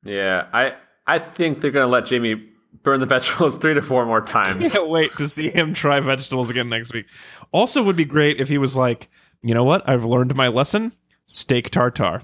Yeah, 0.04 0.46
I 0.52 0.74
I 1.06 1.18
think 1.18 1.60
they're 1.60 1.70
gonna 1.70 1.86
let 1.86 2.06
Jamie 2.06 2.48
burn 2.82 3.00
the 3.00 3.06
vegetables 3.16 3.56
three 3.56 3.74
to 3.74 3.82
four 3.82 4.04
more 4.06 4.20
times. 4.24 4.72
Can't 4.72 4.88
wait 4.88 5.12
to 5.12 5.28
see 5.28 5.48
him 5.50 5.74
try 5.74 6.00
vegetables 6.00 6.50
again 6.50 6.68
next 6.68 6.92
week. 6.92 7.06
Also, 7.52 7.82
would 7.82 7.96
be 7.96 8.04
great 8.04 8.40
if 8.40 8.48
he 8.48 8.58
was 8.58 8.76
like, 8.76 9.08
you 9.42 9.54
know 9.54 9.64
what? 9.64 9.88
I've 9.88 10.04
learned 10.04 10.34
my 10.34 10.48
lesson. 10.48 10.92
Steak 11.26 11.70
tartare. 11.70 12.22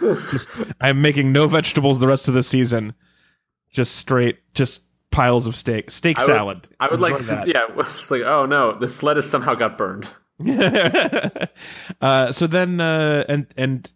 Just- 0.00 0.48
I'm 0.80 1.00
making 1.02 1.32
no 1.32 1.46
vegetables 1.46 2.00
the 2.00 2.08
rest 2.08 2.26
of 2.28 2.34
the 2.34 2.42
season. 2.42 2.94
Just 3.70 3.96
straight, 3.96 4.38
just 4.54 4.82
piles 5.10 5.46
of 5.46 5.54
steak, 5.54 5.90
steak 5.90 6.18
I 6.18 6.22
would- 6.22 6.26
salad. 6.26 6.68
I 6.80 6.88
would 6.90 7.00
like, 7.00 7.18
that. 7.18 7.46
yeah, 7.46 7.66
it's 7.76 8.10
like, 8.10 8.22
oh 8.22 8.46
no, 8.46 8.76
this 8.78 9.02
lettuce 9.02 9.30
somehow 9.30 9.54
got 9.54 9.78
burned. 9.78 10.08
uh, 12.00 12.32
so 12.32 12.46
then, 12.46 12.80
uh, 12.80 13.24
and 13.28 13.46
and 13.56 13.92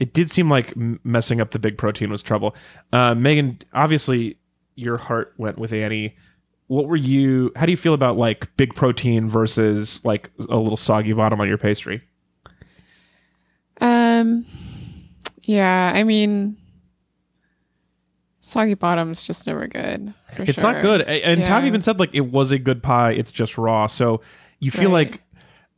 it 0.00 0.12
did 0.14 0.30
seem 0.30 0.50
like 0.50 0.74
messing 1.04 1.40
up 1.40 1.50
the 1.50 1.58
big 1.58 1.78
protein 1.78 2.10
was 2.10 2.22
trouble. 2.22 2.56
Uh, 2.92 3.14
Megan, 3.14 3.58
obviously, 3.74 4.36
your 4.74 4.96
heart 4.96 5.34
went 5.36 5.58
with 5.58 5.72
Annie. 5.72 6.16
What 6.68 6.86
were 6.88 6.96
you? 6.96 7.52
How 7.56 7.66
do 7.66 7.70
you 7.72 7.76
feel 7.76 7.94
about 7.94 8.16
like 8.16 8.48
big 8.56 8.74
protein 8.74 9.28
versus 9.28 10.00
like 10.04 10.30
a 10.48 10.56
little 10.56 10.76
soggy 10.76 11.12
bottom 11.12 11.40
on 11.40 11.46
your 11.48 11.58
pastry? 11.58 12.02
Um, 13.80 14.44
yeah, 15.42 15.92
I 15.94 16.02
mean, 16.04 16.56
soggy 18.40 18.74
bottom's 18.74 19.24
just 19.26 19.46
never 19.46 19.66
good. 19.66 20.12
It's 20.38 20.60
sure. 20.60 20.72
not 20.72 20.82
good. 20.82 21.02
And 21.02 21.44
Tom 21.46 21.66
even 21.66 21.82
said 21.82 21.98
like 21.98 22.10
it 22.14 22.20
was 22.32 22.52
a 22.52 22.58
good 22.58 22.82
pie. 22.82 23.12
It's 23.12 23.30
just 23.32 23.58
raw. 23.58 23.86
So 23.86 24.20
you 24.60 24.70
feel 24.70 24.90
Right. 24.90 25.10
like. 25.10 25.22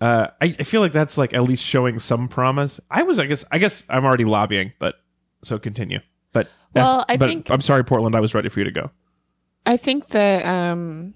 Uh, 0.03 0.27
I, 0.41 0.47
I 0.59 0.63
feel 0.65 0.81
like 0.81 0.93
that's 0.93 1.17
like 1.17 1.33
at 1.33 1.45
least 1.45 1.65
showing 1.65 2.01
some 2.01 2.27
promise. 2.27 2.81
I 2.91 3.05
was, 3.05 3.21
I 3.21 3.27
guess, 3.27 3.45
I 3.53 3.59
guess 3.59 3.85
I'm 3.89 4.05
already 4.05 4.25
lobbying, 4.25 4.73
but 4.81 4.97
so 5.45 5.59
continue. 5.61 6.01
But 6.33 6.49
Well, 6.75 7.05
I 7.09 7.17
but 7.17 7.29
think- 7.29 7.51
I'm 7.51 7.61
sorry, 7.61 7.85
Portland. 7.85 8.17
I 8.17 8.21
was 8.21 8.35
ready 8.35 8.49
for 8.49 8.59
you 8.59 8.65
to 8.65 8.73
go. 8.73 8.91
I 9.65 9.77
think 9.77 10.09
that 10.09 10.45
um, 10.45 11.15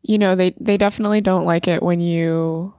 you 0.00 0.16
know, 0.16 0.34
they 0.34 0.54
they 0.58 0.78
definitely 0.78 1.20
don't 1.20 1.44
like 1.44 1.68
it 1.68 1.82
when 1.82 2.00
you 2.00 2.72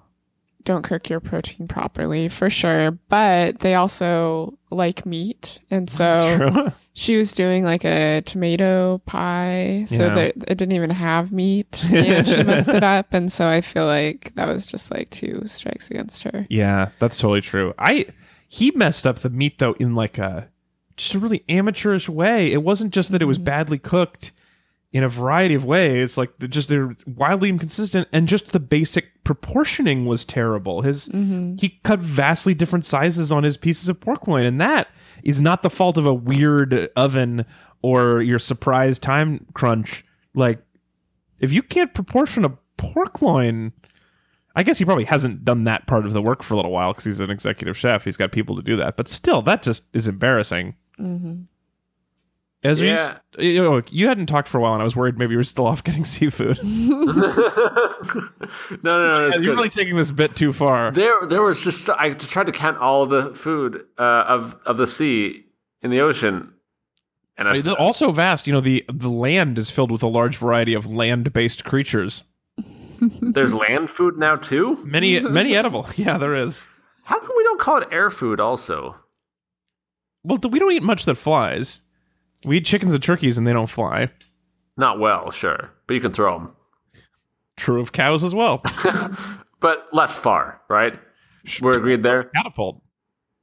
don't 0.64 0.82
cook 0.82 1.08
your 1.10 1.20
protein 1.20 1.68
properly, 1.68 2.30
for 2.30 2.50
sure. 2.50 2.92
But 3.10 3.60
they 3.60 3.76
also 3.76 4.58
like 4.72 5.06
meat, 5.06 5.60
and 5.70 5.88
so 5.90 6.38
True. 6.52 6.72
she 6.96 7.18
was 7.18 7.32
doing 7.34 7.64
like 7.64 7.84
a 7.86 8.22
tomato 8.26 9.00
pie, 9.06 9.86
so 9.88 10.06
Yeah. 10.06 10.16
that 10.16 10.34
it 10.48 10.58
didn't 10.58 10.74
even 10.74 10.90
have 10.92 11.32
meat, 11.32 11.84
and 11.92 12.28
she 12.28 12.44
messed 12.44 12.70
it 12.70 12.84
up. 12.84 13.08
And 13.14 13.32
so 13.32 13.48
I 13.48 13.62
feel 13.62 13.86
like 13.86 14.34
that 14.36 14.48
was 14.48 14.66
just 14.66 14.92
like 14.92 15.10
two 15.10 15.42
strikes 15.46 15.90
against 15.90 16.24
her. 16.24 16.46
Yeah, 16.50 16.90
that's 17.00 17.18
totally 17.18 17.42
true. 17.42 17.74
I 17.80 18.06
he 18.48 18.72
messed 18.76 19.08
up 19.08 19.20
the 19.20 19.30
meat 19.32 19.58
though 19.60 19.74
in 19.74 19.96
like 19.96 20.18
a 20.18 20.50
just 20.96 21.16
a 21.16 21.20
really 21.20 21.44
amateurish 21.50 22.08
way. 22.08 22.52
It 22.52 22.62
wasn't 22.62 22.94
just 22.94 23.12
that 23.12 23.22
it 23.22 23.26
was 23.26 23.40
Mhm. 23.40 23.46
badly 23.46 23.80
cooked 23.80 24.32
in 24.92 25.04
a 25.04 25.10
variety 25.10 25.56
of 25.56 25.66
ways. 25.66 26.20
Like 26.20 26.34
they're 26.38 26.48
just 26.48 26.70
they're 26.70 26.96
wildly 27.08 27.50
inconsistent, 27.50 28.08
and 28.14 28.28
just 28.28 28.52
the 28.52 28.60
basic 28.60 29.24
proportioning 29.24 30.06
was 30.06 30.24
terrible. 30.24 30.82
His 30.84 31.06
hmm 31.08 31.56
he 31.58 31.80
cut 31.84 32.00
vastly 32.00 32.54
different 32.54 32.86
sizes 32.86 33.32
on 33.32 33.42
his 33.44 33.58
pieces 33.58 33.90
of 33.90 34.00
pork 34.00 34.28
loin, 34.28 34.46
and 34.46 34.62
that 34.62 34.88
is 35.24 35.42
not 35.42 35.64
the 35.64 35.70
fault 35.70 35.98
of 35.98 36.06
a 36.06 36.14
weird 36.14 36.90
oven 36.96 37.46
or 37.82 38.22
your 38.22 38.40
surprise 38.40 39.00
time 39.00 39.46
crunch. 39.54 40.06
Like 40.36 40.60
if 41.40 41.52
you 41.52 41.62
can't 41.62 41.94
proportion 41.94 42.46
a 42.46 42.58
pork 42.78 43.22
loin. 43.22 43.72
I 44.56 44.62
guess 44.62 44.78
he 44.78 44.86
probably 44.86 45.06
hasn't 45.06 45.44
done 45.44 45.64
that 45.64 45.88
part 45.88 46.06
of 46.06 46.14
the 46.14 46.22
work 46.22 46.44
for 46.44 46.54
a 46.54 46.58
little 46.58 46.72
while 46.72 46.92
because 46.92 47.06
he's 47.06 47.20
an 47.20 47.32
executive 47.32 47.76
chef. 47.76 48.04
He's 48.04 48.18
got 48.18 48.32
people 48.32 48.56
to 48.56 48.62
do 48.62 48.76
that, 48.76 48.98
but 48.98 49.08
still, 49.08 49.42
that 49.44 49.64
just 49.64 49.84
is 49.94 50.08
embarrassing. 50.08 50.76
hmm 50.98 51.42
Ezra, 52.64 52.88
you 52.88 52.94
Yeah. 52.94 53.08
just- 53.08 53.20
you, 53.40 53.62
know, 53.64 53.82
you 53.90 54.08
hadn't 54.08 54.28
talked 54.28 54.48
for 54.48 54.58
a 54.58 54.62
while, 54.62 54.74
and 54.74 54.82
I 54.82 54.84
was 54.86 54.96
worried 54.96 55.18
maybe 55.18 55.32
you 55.32 55.38
were 55.38 55.44
still 55.44 55.66
off 55.68 55.84
getting 55.84 56.06
seafood. 56.16 56.58
no, 56.64 57.02
no, 58.84 59.08
no, 59.08 59.28
it's 59.28 59.42
You're 59.42 59.56
really 59.56 59.70
taking 59.70 59.96
this 59.98 60.12
bit 60.12 60.36
too 60.36 60.54
far. 60.54 60.92
There, 60.92 61.26
there 61.28 61.42
was 61.42 61.62
just 61.64 61.90
I 61.90 62.12
just 62.12 62.32
tried 62.32 62.46
to 62.48 62.52
count 62.52 62.78
all 62.78 63.06
the 63.06 63.34
food 63.34 63.86
uh, 63.98 64.02
of 64.28 64.56
of 64.66 64.78
the 64.78 64.88
sea 64.88 65.46
in 65.82 65.92
the 65.92 66.02
ocean, 66.02 66.54
and 67.38 67.48
I, 67.48 67.52
I 67.52 67.54
mean, 67.56 67.68
also 67.70 68.12
vast. 68.12 68.48
You 68.48 68.54
know, 68.54 68.62
the 68.62 68.84
the 68.92 69.10
land 69.10 69.58
is 69.58 69.70
filled 69.70 69.92
with 69.92 70.04
a 70.04 70.08
large 70.08 70.38
variety 70.38 70.74
of 70.74 70.90
land-based 70.90 71.64
creatures. 71.66 72.24
there's 73.22 73.54
land 73.54 73.90
food 73.90 74.18
now 74.18 74.36
too. 74.36 74.78
Many, 74.86 75.20
many 75.20 75.56
edible. 75.56 75.88
Yeah, 75.96 76.18
there 76.18 76.36
is. 76.36 76.68
How 77.04 77.20
come 77.20 77.32
we 77.36 77.44
don't 77.44 77.60
call 77.60 77.82
it 77.82 77.88
air 77.92 78.10
food? 78.10 78.40
Also, 78.40 78.96
Well, 80.24 80.40
we 80.50 80.60
don't 80.60 80.72
eat 80.72 80.84
much 80.84 81.04
that 81.06 81.16
flies. 81.16 81.82
We 82.46 82.58
eat 82.58 82.66
chickens 82.66 82.94
and 82.94 83.02
turkeys, 83.04 83.38
and 83.38 83.46
they 83.48 83.54
don't 83.54 83.70
fly. 83.70 84.10
not 84.78 85.00
well, 85.00 85.32
sure, 85.32 85.72
but 85.88 85.94
you 85.94 86.02
can 86.02 86.12
throw 86.12 86.40
them, 86.40 86.56
True 87.56 87.80
of 87.82 87.92
cows 87.92 88.24
as 88.24 88.34
well. 88.34 88.64
but 89.60 89.88
less 89.94 90.16
far, 90.16 90.62
right? 90.70 91.00
We're 91.62 91.78
agreed 91.78 92.04
there. 92.04 92.26
Catapult. 92.36 92.82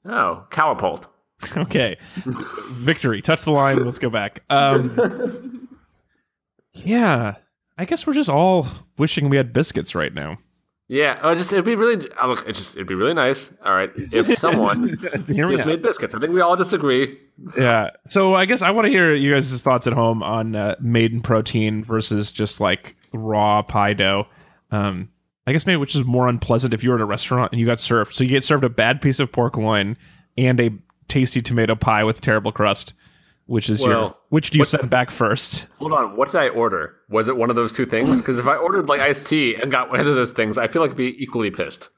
Oh, 0.05 0.46
cowapult. 0.51 1.07
Okay. 1.57 1.96
Victory. 2.26 3.22
Touch 3.22 3.42
the 3.44 3.51
line. 3.51 3.82
Let's 3.82 3.98
go 3.98 4.11
back. 4.11 4.42
Um, 4.51 5.68
yeah. 6.74 7.36
I 7.78 7.86
guess 7.86 8.07
we're 8.07 8.12
just 8.12 8.28
all 8.28 8.66
wishing 8.98 9.30
we 9.30 9.38
had 9.38 9.51
biscuits 9.55 9.94
right 9.94 10.12
now. 10.12 10.36
Yeah, 10.91 11.20
oh, 11.22 11.36
just 11.36 11.53
it'd 11.53 11.64
be 11.64 11.76
really 11.76 12.11
oh, 12.20 12.26
look. 12.26 12.49
It 12.49 12.57
just 12.57 12.74
it'd 12.74 12.88
be 12.88 12.97
really 12.97 13.14
nice. 13.14 13.53
All 13.64 13.72
right, 13.72 13.93
if 13.95 14.26
someone 14.38 14.99
just 14.99 15.64
made 15.64 15.82
biscuits, 15.82 16.16
I 16.16 16.18
think 16.18 16.32
we 16.32 16.41
all 16.41 16.57
just 16.57 16.72
agree. 16.72 17.16
Yeah. 17.57 17.91
So 18.09 18.34
I 18.34 18.45
guess 18.45 18.61
I 18.61 18.72
want 18.72 18.86
to 18.86 18.91
hear 18.91 19.14
you 19.14 19.32
guys' 19.32 19.62
thoughts 19.62 19.86
at 19.86 19.93
home 19.93 20.20
on 20.24 20.57
uh, 20.57 20.74
maiden 20.80 21.20
protein 21.20 21.84
versus 21.84 22.32
just 22.32 22.61
like 22.61 22.97
raw 23.12 23.62
pie 23.62 23.93
dough. 23.93 24.26
Um, 24.72 25.09
I 25.47 25.53
guess 25.53 25.64
maybe 25.64 25.76
which 25.76 25.95
is 25.95 26.05
more 26.05 26.26
unpleasant 26.26 26.74
if 26.74 26.82
you 26.82 26.91
were 26.91 26.97
at 26.97 27.03
a 27.03 27.07
restaurant 27.07 27.53
and 27.53 27.61
you 27.61 27.66
got 27.66 27.78
served. 27.78 28.12
So 28.12 28.24
you 28.24 28.30
get 28.30 28.43
served 28.43 28.64
a 28.64 28.68
bad 28.68 29.01
piece 29.01 29.20
of 29.20 29.30
pork 29.30 29.57
loin 29.57 29.97
and 30.36 30.59
a 30.59 30.72
tasty 31.07 31.41
tomato 31.41 31.76
pie 31.76 32.03
with 32.03 32.20
terrible 32.20 32.51
crust. 32.51 32.95
Which 33.51 33.68
is 33.68 33.82
your 33.82 34.14
which 34.28 34.51
do 34.51 34.59
you 34.59 34.64
send 34.64 34.88
back 34.90 35.11
first? 35.11 35.66
Hold 35.80 35.92
on, 35.92 36.14
what 36.16 36.30
did 36.30 36.40
I 36.40 36.51
order? 36.51 36.94
Was 37.09 37.26
it 37.26 37.36
one 37.36 37.51
of 37.51 37.57
those 37.57 37.72
two 37.72 37.84
things? 37.84 38.20
Because 38.20 38.38
if 38.38 38.46
I 38.46 38.55
ordered 38.55 38.88
like 38.88 39.01
iced 39.01 39.26
tea 39.26 39.57
and 39.57 39.72
got 39.72 39.90
one 39.90 39.98
of 39.98 40.07
those 40.07 40.30
things, 40.30 40.57
I 40.57 40.68
feel 40.68 40.80
like 40.82 40.92
I'd 40.92 40.96
be 40.96 41.20
equally 41.20 41.51
pissed. 41.51 41.88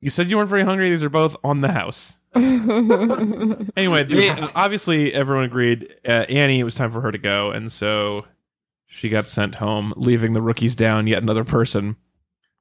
You 0.00 0.10
said 0.10 0.30
you 0.30 0.36
weren't 0.36 0.48
very 0.48 0.62
hungry. 0.62 0.88
These 0.88 1.02
are 1.02 1.08
both 1.08 1.34
on 1.42 1.60
the 1.60 1.72
house. 1.72 2.18
Anyway, 3.76 4.04
they, 4.04 4.30
obviously 4.54 5.12
everyone 5.12 5.44
agreed. 5.44 5.92
Uh, 6.06 6.24
Annie, 6.28 6.60
it 6.60 6.64
was 6.64 6.76
time 6.76 6.92
for 6.92 7.00
her 7.00 7.10
to 7.10 7.18
go, 7.18 7.50
and 7.50 7.72
so 7.72 8.24
she 8.86 9.08
got 9.08 9.26
sent 9.26 9.56
home, 9.56 9.92
leaving 9.96 10.34
the 10.34 10.42
rookies 10.42 10.76
down 10.76 11.08
yet 11.08 11.20
another 11.20 11.44
person, 11.44 11.96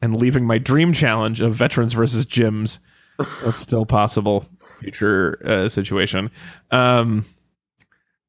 and 0.01 0.17
leaving 0.17 0.47
my 0.47 0.57
dream 0.57 0.93
challenge 0.93 1.41
of 1.41 1.53
veterans 1.53 1.93
versus 1.93 2.26
gyms. 2.26 2.80
That's 3.17 3.57
still 3.57 3.86
possible 3.86 4.45
future 4.80 5.41
uh, 5.45 5.69
situation. 5.69 6.32
Um, 6.71 7.26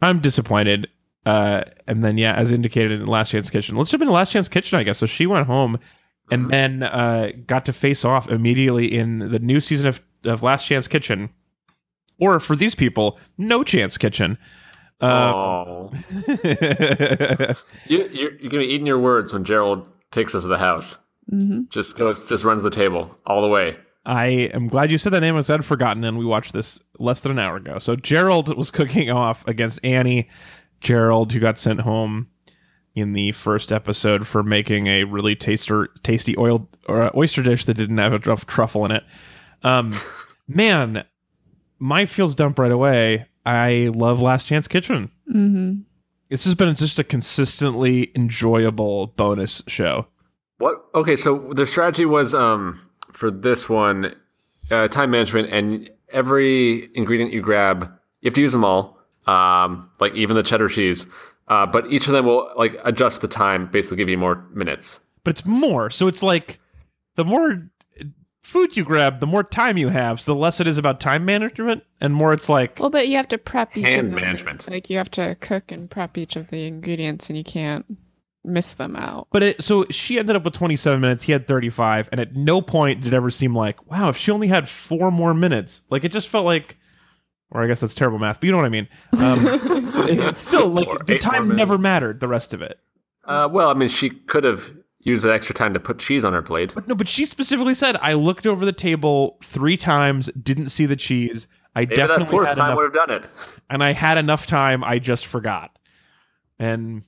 I'm 0.01 0.20
disappointed. 0.20 0.88
Uh, 1.24 1.62
and 1.88 2.05
then 2.05 2.18
yeah, 2.18 2.34
as 2.34 2.53
indicated 2.53 2.92
in 3.01 3.07
Last 3.07 3.30
Chance 3.30 3.51
Kitchen, 3.51 3.76
let's 3.76 3.90
jump 3.90 4.03
into 4.03 4.12
Last 4.12 4.30
Chance 4.32 4.49
Kitchen, 4.49 4.78
I 4.78 4.82
guess. 4.84 4.99
So 4.99 5.07
she 5.07 5.26
went 5.26 5.47
home 5.47 5.78
and 6.30 6.51
then 6.51 6.82
uh, 6.82 7.30
got 7.47 7.64
to 7.66 7.72
face 7.72 8.05
off 8.05 8.28
immediately 8.28 8.92
in 8.92 9.18
the 9.18 9.38
new 9.38 9.61
season 9.61 9.88
of, 9.88 10.01
of 10.24 10.42
Last 10.42 10.66
Chance 10.66 10.88
Kitchen, 10.88 11.30
or 12.18 12.40
for 12.40 12.57
these 12.57 12.74
people, 12.74 13.18
No 13.38 13.62
Chance 13.64 13.99
Kitchen. 13.99 14.38
Uh, 15.01 15.07
oh, 15.34 15.92
you, 17.86 18.09
you're, 18.12 18.32
you're 18.38 18.51
gonna 18.51 18.64
be 18.64 18.66
eating 18.72 18.86
your 18.86 18.99
words 18.99 19.32
when 19.32 19.44
Gerald 19.44 19.88
takes 20.11 20.34
us 20.34 20.42
to 20.42 20.49
the 20.49 20.59
house. 20.59 20.97
hmm 21.28 21.62
Just 21.68 21.97
goes, 21.99 22.26
just 22.26 22.44
runs 22.44 22.62
the 22.62 22.70
table 22.70 23.16
all 23.26 23.42
the 23.42 23.49
way. 23.49 23.76
I 24.07 24.27
am 24.55 24.69
glad 24.69 24.91
you 24.93 24.99
said 24.99 25.13
that 25.13 25.21
name. 25.21 25.37
as 25.37 25.51
I'd 25.51 25.65
forgotten, 25.65 26.05
and 26.05 26.17
we 26.17 26.25
watched 26.25 26.53
this 26.53 26.81
less 26.99 27.21
than 27.21 27.33
an 27.33 27.39
hour 27.41 27.57
ago. 27.57 27.79
So 27.81 27.97
Gerald 27.97 28.57
was 28.57 28.71
cooking 28.79 29.11
off 29.11 29.47
against 29.49 29.81
Annie. 29.85 30.29
Gerald, 30.81 31.33
who 31.33 31.41
got 31.41 31.59
sent 31.59 31.81
home 31.81 32.29
in 32.95 33.13
the 33.15 33.33
first 33.33 33.73
episode 33.73 34.27
for 34.27 34.43
making 34.43 34.87
a 34.87 35.05
really 35.05 35.35
taster, 35.35 35.89
tasty 36.03 36.37
oil 36.39 36.69
or 36.87 37.03
uh, 37.03 37.11
oyster 37.17 37.43
dish 37.43 37.65
that 37.65 37.75
didn't 37.75 37.99
have 37.99 38.15
enough 38.15 38.47
truffle 38.47 38.85
in 38.85 38.91
it. 38.93 39.05
Um, 39.63 39.93
man, 40.49 41.05
my 41.79 42.07
feels 42.07 42.35
dump 42.35 42.59
right 42.59 42.71
away. 42.71 43.27
I 43.45 43.91
love 43.93 44.21
Last 44.21 44.47
Chance 44.47 44.69
Kitchen. 44.69 45.11
hmm 45.31 45.75
This 46.31 46.45
has 46.45 46.55
been 46.55 46.75
just 46.75 46.99
a 46.99 47.05
consistently 47.05 48.13
enjoyable 48.15 49.09
bonus 49.09 49.63
show. 49.67 50.07
What? 50.59 50.85
Okay, 50.95 51.17
so 51.17 51.53
the 51.53 51.67
strategy 51.67 52.05
was 52.07 52.35
um 52.35 52.81
for 53.17 53.31
this 53.31 53.69
one, 53.69 54.14
uh, 54.71 54.89
time 54.89 55.11
management, 55.11 55.49
and 55.51 55.91
every 56.12 56.91
ingredient 56.97 57.33
you 57.33 57.41
grab, 57.41 57.83
you 58.21 58.29
have 58.29 58.35
to 58.35 58.41
use 58.41 58.53
them 58.53 58.64
all. 58.64 58.99
Um, 59.27 59.91
like 59.99 60.14
even 60.14 60.37
the 60.37 60.43
cheddar 60.45 60.69
cheese, 60.69 61.07
uh, 61.49 61.67
but 61.67 61.91
each 61.91 62.07
of 62.07 62.12
them 62.12 62.27
will 62.27 62.49
like 62.57 62.77
adjust 62.85 63.23
the 63.23 63.29
time, 63.29 63.67
basically 63.67 63.97
give 63.97 64.09
you 64.09 64.19
more 64.19 64.45
minutes. 64.55 65.01
but 65.25 65.31
it's 65.31 65.45
more. 65.45 65.91
So 65.91 66.07
it's 66.07 66.23
like 66.23 66.61
the 67.17 67.25
more 67.25 67.69
food 68.43 68.77
you 68.77 68.85
grab, 68.85 69.19
the 69.19 69.27
more 69.27 69.43
time 69.43 69.77
you 69.77 69.89
have. 69.89 70.21
So 70.21 70.33
the 70.33 70.39
less 70.39 70.61
it 70.61 70.69
is 70.69 70.79
about 70.79 71.01
time 71.01 71.25
management, 71.25 71.83
and 72.01 72.14
more 72.14 72.33
it's 72.33 72.49
like 72.49 72.79
Well, 72.79 72.91
but 72.91 73.09
you 73.09 73.17
have 73.17 73.27
to 73.29 73.39
prep 73.39 73.77
each 73.77 73.85
Hand 73.87 74.09
of 74.09 74.12
those. 74.12 74.21
management. 74.23 74.71
Like 74.71 74.89
you 74.91 74.97
have 74.99 75.11
to 75.12 75.35
cook 75.41 75.73
and 75.73 75.91
prep 75.91 76.17
each 76.17 76.37
of 76.37 76.49
the 76.51 76.67
ingredients, 76.69 77.29
and 77.29 77.37
you 77.37 77.43
can't 77.43 77.85
miss 78.47 78.74
them 78.74 78.97
out. 78.97 79.28
But 79.32 79.42
it 79.42 79.62
so 79.62 79.84
she 79.90 80.18
ended 80.18 80.36
up 80.36 80.44
with 80.44 80.55
27 80.55 81.01
minutes. 81.01 81.24
He 81.24 81.32
had 81.32 81.47
35, 81.47 82.09
and 82.12 82.20
at 82.20 82.34
no 82.34 82.62
point 82.62 83.01
did 83.03 83.12
it 83.12 83.16
ever 83.16 83.30
seem 83.30 83.55
like, 83.55 83.90
wow, 83.90 84.09
if 84.09 84.16
she 84.16 84.30
only 84.30 84.49
had 84.49 84.68
four 84.68 85.11
more 85.11 85.34
minutes. 85.34 85.82
Like 85.90 86.05
it 86.05 86.12
just 86.12 86.28
felt 86.28 86.44
like 86.44 86.78
or 87.51 87.62
I 87.62 87.66
guess 87.66 87.80
that's 87.80 87.94
terrible 87.94 88.18
math, 88.18 88.40
but 88.40 88.47
you 88.47 88.53
know 88.53 88.59
what 88.59 88.66
I 88.66 88.70
mean. 88.70 88.88
Um, 89.18 89.38
it's 90.09 90.40
still 90.40 90.68
like 90.68 90.88
Or 90.88 90.99
the 91.05 91.18
time 91.18 91.55
never 91.55 91.78
mattered. 91.78 92.20
The 92.20 92.28
rest 92.28 92.53
of 92.53 92.62
it. 92.62 92.78
Uh, 93.24 93.49
well, 93.51 93.68
I 93.68 93.74
mean, 93.74 93.88
she 93.88 94.11
could 94.11 94.44
have 94.44 94.72
used 95.01 95.24
that 95.24 95.32
extra 95.32 95.55
time 95.55 95.72
to 95.74 95.80
put 95.80 95.99
cheese 95.99 96.24
on 96.24 96.32
her 96.32 96.42
plate. 96.42 96.74
But 96.74 96.88
No, 96.88 96.94
but 96.94 97.09
she 97.09 97.24
specifically 97.24 97.74
said 97.74 97.97
I 98.01 98.14
looked 98.14 98.47
over 98.47 98.64
the 98.64 98.72
table 98.72 99.38
three 99.42 99.76
times, 99.76 100.26
didn't 100.42 100.68
see 100.68 100.86
the 100.86 100.97
cheese. 100.97 101.47
I 101.76 101.80
Maybe 101.80 101.97
definitely 101.97 102.24
that 102.24 102.30
fourth 102.30 102.49
had 102.49 102.57
time 102.57 102.66
enough, 102.66 102.76
would 102.78 102.84
have 102.97 103.09
done 103.09 103.22
it. 103.22 103.30
and 103.70 103.84
I 103.84 103.92
had 103.92 104.18
enough 104.18 104.47
time. 104.47 104.82
I 104.82 104.99
just 104.99 105.26
forgot, 105.26 105.78
and 106.59 107.03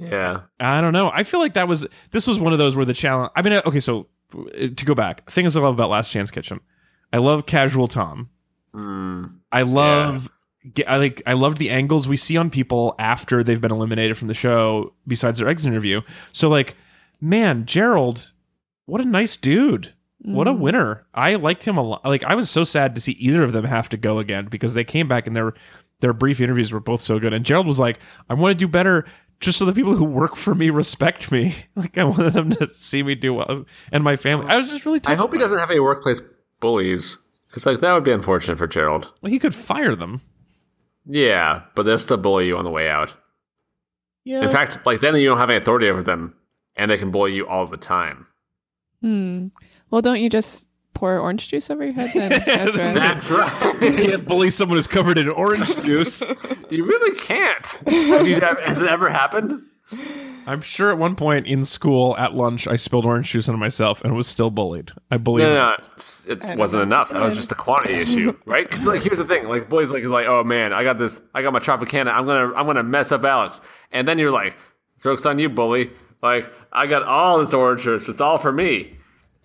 Yeah. 0.00 0.42
I 0.58 0.80
don't 0.80 0.92
know. 0.92 1.10
I 1.12 1.22
feel 1.24 1.40
like 1.40 1.54
that 1.54 1.68
was 1.68 1.86
this 2.10 2.26
was 2.26 2.38
one 2.40 2.52
of 2.52 2.58
those 2.58 2.74
where 2.76 2.84
the 2.84 2.94
challenge. 2.94 3.30
I 3.36 3.42
mean, 3.42 3.52
uh, 3.52 3.62
okay, 3.66 3.80
so 3.80 4.06
uh, 4.36 4.68
to 4.76 4.84
go 4.84 4.94
back, 4.94 5.30
things 5.30 5.56
I 5.56 5.60
love 5.60 5.74
about 5.74 5.90
Last 5.90 6.10
Chance 6.10 6.30
Kitchen, 6.30 6.60
I 7.12 7.18
love 7.18 7.46
Casual 7.46 7.86
Tom. 7.88 8.30
Mm. 8.74 9.34
I 9.52 9.62
love. 9.62 10.30
ge- 10.74 10.84
I 10.86 10.96
like. 10.96 11.22
I 11.26 11.32
loved 11.34 11.58
the 11.58 11.70
angles 11.70 12.08
we 12.08 12.16
see 12.16 12.36
on 12.36 12.50
people 12.50 12.94
after 12.98 13.42
they've 13.42 13.60
been 13.60 13.72
eliminated 13.72 14.16
from 14.16 14.28
the 14.28 14.34
show. 14.34 14.92
Besides 15.06 15.38
their 15.38 15.48
exit 15.48 15.68
interview, 15.72 16.00
so 16.32 16.48
like, 16.48 16.76
man, 17.20 17.66
Gerald, 17.66 18.32
what 18.86 19.00
a 19.00 19.04
nice 19.04 19.36
dude. 19.36 19.92
What 20.22 20.46
a 20.46 20.52
Mm. 20.52 20.58
winner! 20.58 21.06
I 21.14 21.34
liked 21.36 21.64
him 21.64 21.78
a 21.78 21.82
lot. 21.82 22.04
Like 22.04 22.24
I 22.24 22.34
was 22.34 22.50
so 22.50 22.62
sad 22.62 22.94
to 22.94 23.00
see 23.00 23.12
either 23.12 23.42
of 23.42 23.52
them 23.52 23.64
have 23.64 23.88
to 23.88 23.96
go 23.96 24.18
again 24.18 24.46
because 24.50 24.74
they 24.74 24.84
came 24.84 25.08
back 25.08 25.26
and 25.26 25.34
their 25.34 25.54
their 26.00 26.12
brief 26.12 26.40
interviews 26.40 26.72
were 26.72 26.80
both 26.80 27.00
so 27.02 27.18
good. 27.18 27.32
And 27.32 27.44
Gerald 27.44 27.66
was 27.66 27.78
like, 27.78 27.98
"I 28.28 28.34
want 28.34 28.52
to 28.52 28.54
do 28.54 28.68
better, 28.68 29.06
just 29.40 29.58
so 29.58 29.64
the 29.64 29.72
people 29.72 29.94
who 29.94 30.04
work 30.04 30.36
for 30.36 30.54
me 30.54 30.70
respect 30.70 31.32
me. 31.32 31.54
Like 31.74 31.96
I 31.96 32.04
wanted 32.04 32.34
them 32.34 32.50
to 32.50 32.68
see 32.74 33.02
me 33.02 33.14
do 33.14 33.34
well, 33.34 33.64
and 33.90 34.04
my 34.04 34.16
family." 34.16 34.46
I 34.48 34.56
was 34.56 34.70
just 34.70 34.84
really. 34.84 35.00
I 35.06 35.14
hope 35.14 35.32
he 35.32 35.38
doesn't 35.38 35.58
have 35.58 35.70
any 35.70 35.80
workplace 35.80 36.20
bullies, 36.60 37.18
because 37.48 37.64
like 37.66 37.80
that 37.80 37.92
would 37.92 38.04
be 38.04 38.12
unfortunate 38.12 38.58
for 38.58 38.66
Gerald. 38.66 39.10
Well, 39.22 39.32
he 39.32 39.38
could 39.38 39.54
fire 39.54 39.96
them. 39.96 40.20
Yeah, 41.06 41.62
but 41.74 41.84
they'll 41.84 41.98
still 41.98 42.18
bully 42.18 42.46
you 42.46 42.56
on 42.56 42.64
the 42.64 42.70
way 42.70 42.88
out. 42.88 43.14
Yeah. 44.24 44.42
In 44.42 44.50
fact, 44.50 44.84
like 44.84 45.00
then 45.00 45.16
you 45.16 45.28
don't 45.28 45.38
have 45.38 45.50
any 45.50 45.56
authority 45.58 45.88
over 45.88 46.02
them, 46.02 46.34
and 46.76 46.90
they 46.90 46.98
can 46.98 47.10
bully 47.10 47.34
you 47.34 47.48
all 47.48 47.66
the 47.66 47.76
time. 47.78 48.26
Hmm. 49.00 49.46
Well, 49.90 50.02
don't 50.02 50.20
you 50.20 50.28
just 50.28 50.66
pour 51.00 51.18
orange 51.18 51.48
juice 51.48 51.70
over 51.70 51.82
your 51.82 51.94
head 51.94 52.12
then? 52.12 52.32
Ezra? 52.46 52.92
That's 52.92 53.30
right. 53.30 53.82
you 53.82 53.92
can't 53.94 54.28
bully 54.28 54.50
someone 54.50 54.76
who's 54.76 54.86
covered 54.86 55.16
in 55.16 55.30
orange 55.30 55.74
juice. 55.82 56.22
you 56.70 56.84
really 56.84 57.18
can't. 57.18 57.66
Have 57.86 58.28
you, 58.28 58.38
has 58.38 58.82
it 58.82 58.88
ever 58.88 59.08
happened? 59.08 59.62
I'm 60.46 60.60
sure 60.60 60.90
at 60.90 60.98
one 60.98 61.16
point 61.16 61.46
in 61.46 61.64
school 61.64 62.16
at 62.18 62.34
lunch 62.34 62.68
I 62.68 62.76
spilled 62.76 63.06
orange 63.06 63.30
juice 63.30 63.48
on 63.48 63.58
myself 63.58 64.02
and 64.04 64.14
was 64.14 64.26
still 64.26 64.50
bullied. 64.50 64.92
I 65.10 65.16
believe. 65.16 65.46
No, 65.46 65.54
no, 65.54 65.70
no. 65.70 66.32
It 66.32 66.44
I 66.44 66.54
wasn't 66.54 66.82
enough. 66.82 67.10
That 67.10 67.22
was 67.22 67.34
just 67.34 67.50
a 67.50 67.54
quantity 67.54 67.94
issue, 67.94 68.36
right? 68.44 68.68
Because 68.68 68.86
like 68.86 69.02
here's 69.02 69.18
the 69.18 69.24
thing, 69.24 69.48
like 69.48 69.70
boys 69.70 69.90
like 69.90 70.04
like 70.04 70.26
oh 70.26 70.44
man, 70.44 70.74
I 70.74 70.84
got 70.84 70.98
this, 70.98 71.22
I 71.34 71.40
got 71.40 71.54
my 71.54 71.60
Tropicana. 71.60 72.12
I'm 72.12 72.26
gonna 72.26 72.54
I'm 72.54 72.66
gonna 72.66 72.82
mess 72.82 73.10
up 73.10 73.24
Alex, 73.24 73.62
and 73.90 74.06
then 74.06 74.18
you're 74.18 74.32
like, 74.32 74.54
jokes 75.02 75.24
on 75.24 75.38
you, 75.38 75.48
bully. 75.48 75.90
Like 76.22 76.52
I 76.72 76.86
got 76.86 77.04
all 77.04 77.38
this 77.38 77.54
orange 77.54 77.82
juice. 77.84 78.06
It's 78.08 78.20
all 78.20 78.36
for 78.36 78.52
me. 78.52 78.98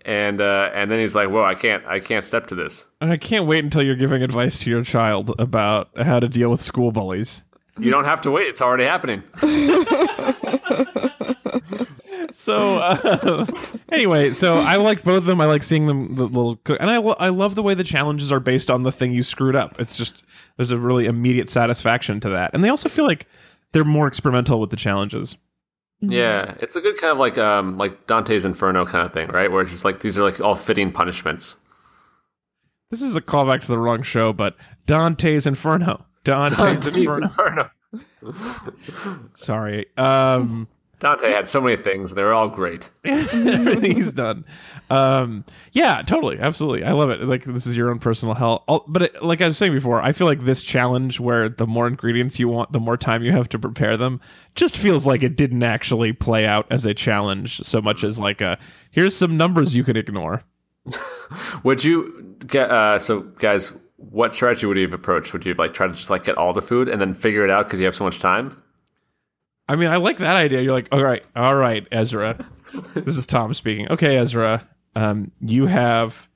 And 0.06 0.40
uh, 0.40 0.70
and 0.74 0.92
then 0.92 1.00
he's 1.00 1.16
like, 1.16 1.30
whoa, 1.30 1.44
I 1.44 1.56
can't 1.56 1.84
I 1.86 2.00
can't 2.00 2.24
step 2.24 2.48
to 2.48 2.56
this. 2.56 2.86
And 3.02 3.12
I 3.12 3.18
can't 3.18 3.48
wait 3.48 3.64
until 3.64 3.84
you're 3.84 3.96
giving 3.96 4.22
advice 4.22 4.60
to 4.60 4.70
your 4.70 4.84
child 4.84 5.34
about 5.40 5.90
how 5.98 6.20
to 6.20 6.30
deal 6.30 6.50
with 6.52 6.62
school 6.62 6.92
bullies. 6.92 7.44
You 7.80 7.92
don't 7.92 8.06
have 8.06 8.22
to 8.22 8.32
wait. 8.32 8.48
It's 8.48 8.62
already 8.62 8.86
happening. 8.86 9.24
So 12.46 12.78
uh, 12.78 13.46
anyway, 13.92 14.32
so 14.32 14.58
I 14.58 14.76
like 14.76 15.04
both 15.04 15.18
of 15.18 15.26
them. 15.26 15.42
I 15.42 15.46
like 15.46 15.64
seeing 15.64 15.88
them 15.88 16.14
the 16.14 16.26
little, 16.26 16.60
and 16.80 16.92
I 16.92 16.98
lo- 16.98 17.16
I 17.18 17.30
love 17.30 17.56
the 17.56 17.64
way 17.64 17.74
the 17.74 17.84
challenges 17.84 18.32
are 18.32 18.40
based 18.40 18.70
on 18.70 18.84
the 18.84 18.92
thing 18.92 19.14
you 19.14 19.24
screwed 19.24 19.56
up. 19.56 19.80
It's 19.80 19.96
just 19.96 20.24
there's 20.58 20.70
a 20.70 20.78
really 20.78 21.08
immediate 21.08 21.50
satisfaction 21.50 22.20
to 22.20 22.30
that, 22.30 22.52
and 22.54 22.64
they 22.64 22.70
also 22.70 22.88
feel 22.88 23.08
like 23.08 23.26
they're 23.72 23.84
more 23.84 24.06
experimental 24.06 24.60
with 24.60 24.70
the 24.70 24.76
challenges. 24.76 25.36
Yeah, 26.02 26.56
it's 26.60 26.76
a 26.76 26.82
good 26.82 26.98
kind 26.98 27.12
of 27.12 27.18
like 27.18 27.38
um 27.38 27.78
like 27.78 28.06
Dante's 28.08 28.46
Inferno 28.46 28.86
kind 28.86 29.06
of 29.06 29.14
thing, 29.14 29.30
right? 29.30 29.52
Where 29.52 29.62
it's 29.62 29.72
just 29.72 29.86
like 29.86 30.02
these 30.02 30.20
are 30.20 30.24
like 30.24 30.40
all 30.40 30.56
fitting 30.56 30.92
punishments. 30.92 31.58
This 32.92 33.02
is 33.02 33.16
a 33.16 33.22
callback 33.22 33.62
to 33.62 33.68
the 33.68 33.80
wrong 33.80 34.04
show, 34.04 34.32
but 34.32 34.56
Dante's 34.86 35.48
Inferno. 35.48 36.06
Dante's, 36.24 36.58
Dante's 36.58 36.88
Inferno. 36.88 37.28
Inferno. 37.28 37.70
Sorry. 39.34 39.86
Um, 39.98 40.68
Dante 41.06 41.30
had 41.30 41.48
so 41.48 41.62
many 41.62 41.76
things; 41.78 42.16
They're 42.16 42.34
all 42.34 42.50
great. 42.50 42.90
everything 43.04 43.92
he's 43.96 44.12
done. 44.12 44.44
Um, 44.90 45.46
yeah, 45.72 46.02
totally, 46.02 46.40
absolutely. 46.40 46.84
I 46.84 46.94
love 46.94 47.12
it. 47.12 47.22
Like 47.22 47.44
this 47.44 47.68
is 47.68 47.78
your 47.78 47.92
own 47.92 48.00
personal 48.00 48.34
hell. 48.34 48.64
I'll- 48.68 48.84
But 48.88 49.02
it, 49.04 49.24
like 49.24 49.40
I 49.42 49.48
was 49.48 49.58
saying 49.58 49.72
before, 49.74 50.02
I 50.02 50.12
feel 50.14 50.26
like 50.26 50.46
this 50.46 50.64
challenge, 50.64 51.20
where 51.20 51.48
the 51.48 51.68
more 51.68 51.88
ingredients 51.88 52.40
you 52.40 52.48
want, 52.48 52.72
the 52.72 52.80
more 52.80 52.98
time 52.98 53.22
you 53.24 53.32
have 53.32 53.48
to 53.50 53.60
prepare 53.60 53.98
them, 53.98 54.20
just 54.56 54.78
feels 54.78 55.06
like 55.06 55.22
it 55.22 55.38
didn't 55.38 55.62
actually 55.62 56.12
play 56.12 56.48
out 56.48 56.66
as 56.72 56.86
a 56.88 56.94
challenge 56.96 57.60
so 57.62 57.82
much 57.82 58.04
as 58.04 58.18
like 58.18 58.42
a 58.42 58.58
here's 58.90 59.16
some 59.16 59.38
numbers 59.38 59.76
you 59.76 59.84
can 59.84 59.96
ignore. 59.98 60.44
Would 61.64 61.84
you 61.84 62.36
get 62.48 62.72
uh, 62.72 62.98
so 63.00 63.22
guys? 63.22 63.74
What 63.98 64.36
strategy 64.36 64.68
would 64.68 64.78
you 64.78 64.84
have 64.84 64.94
approached? 64.94 65.34
Would 65.34 65.46
you 65.46 65.54
like 65.56 65.74
try 65.74 65.88
to 65.88 65.94
just 65.94 66.10
like 66.10 66.24
get 66.26 66.38
all 66.38 66.52
the 66.54 66.62
food 66.62 66.90
and 66.90 67.00
then 67.02 67.14
figure 67.14 67.44
it 67.44 67.50
out 67.50 67.66
because 67.66 67.80
you 67.80 67.86
have 67.86 67.96
so 67.96 68.04
much 68.04 68.20
time? 68.20 68.62
I 69.68 69.76
mean, 69.76 69.90
I 69.90 69.98
like 69.98 70.18
that 70.18 70.36
idea. 70.36 70.62
You're 70.62 70.74
like, 70.74 70.88
all 70.92 71.04
right, 71.04 71.24
all 71.36 71.56
right, 71.56 71.88
Ezra. 71.92 72.46
this 72.94 73.18
is 73.18 73.26
Tom 73.26 73.54
speaking. 73.54 73.90
Okay, 73.92 74.18
Ezra, 74.18 74.68
um, 74.96 75.32
you 75.42 75.66
have 75.66 76.28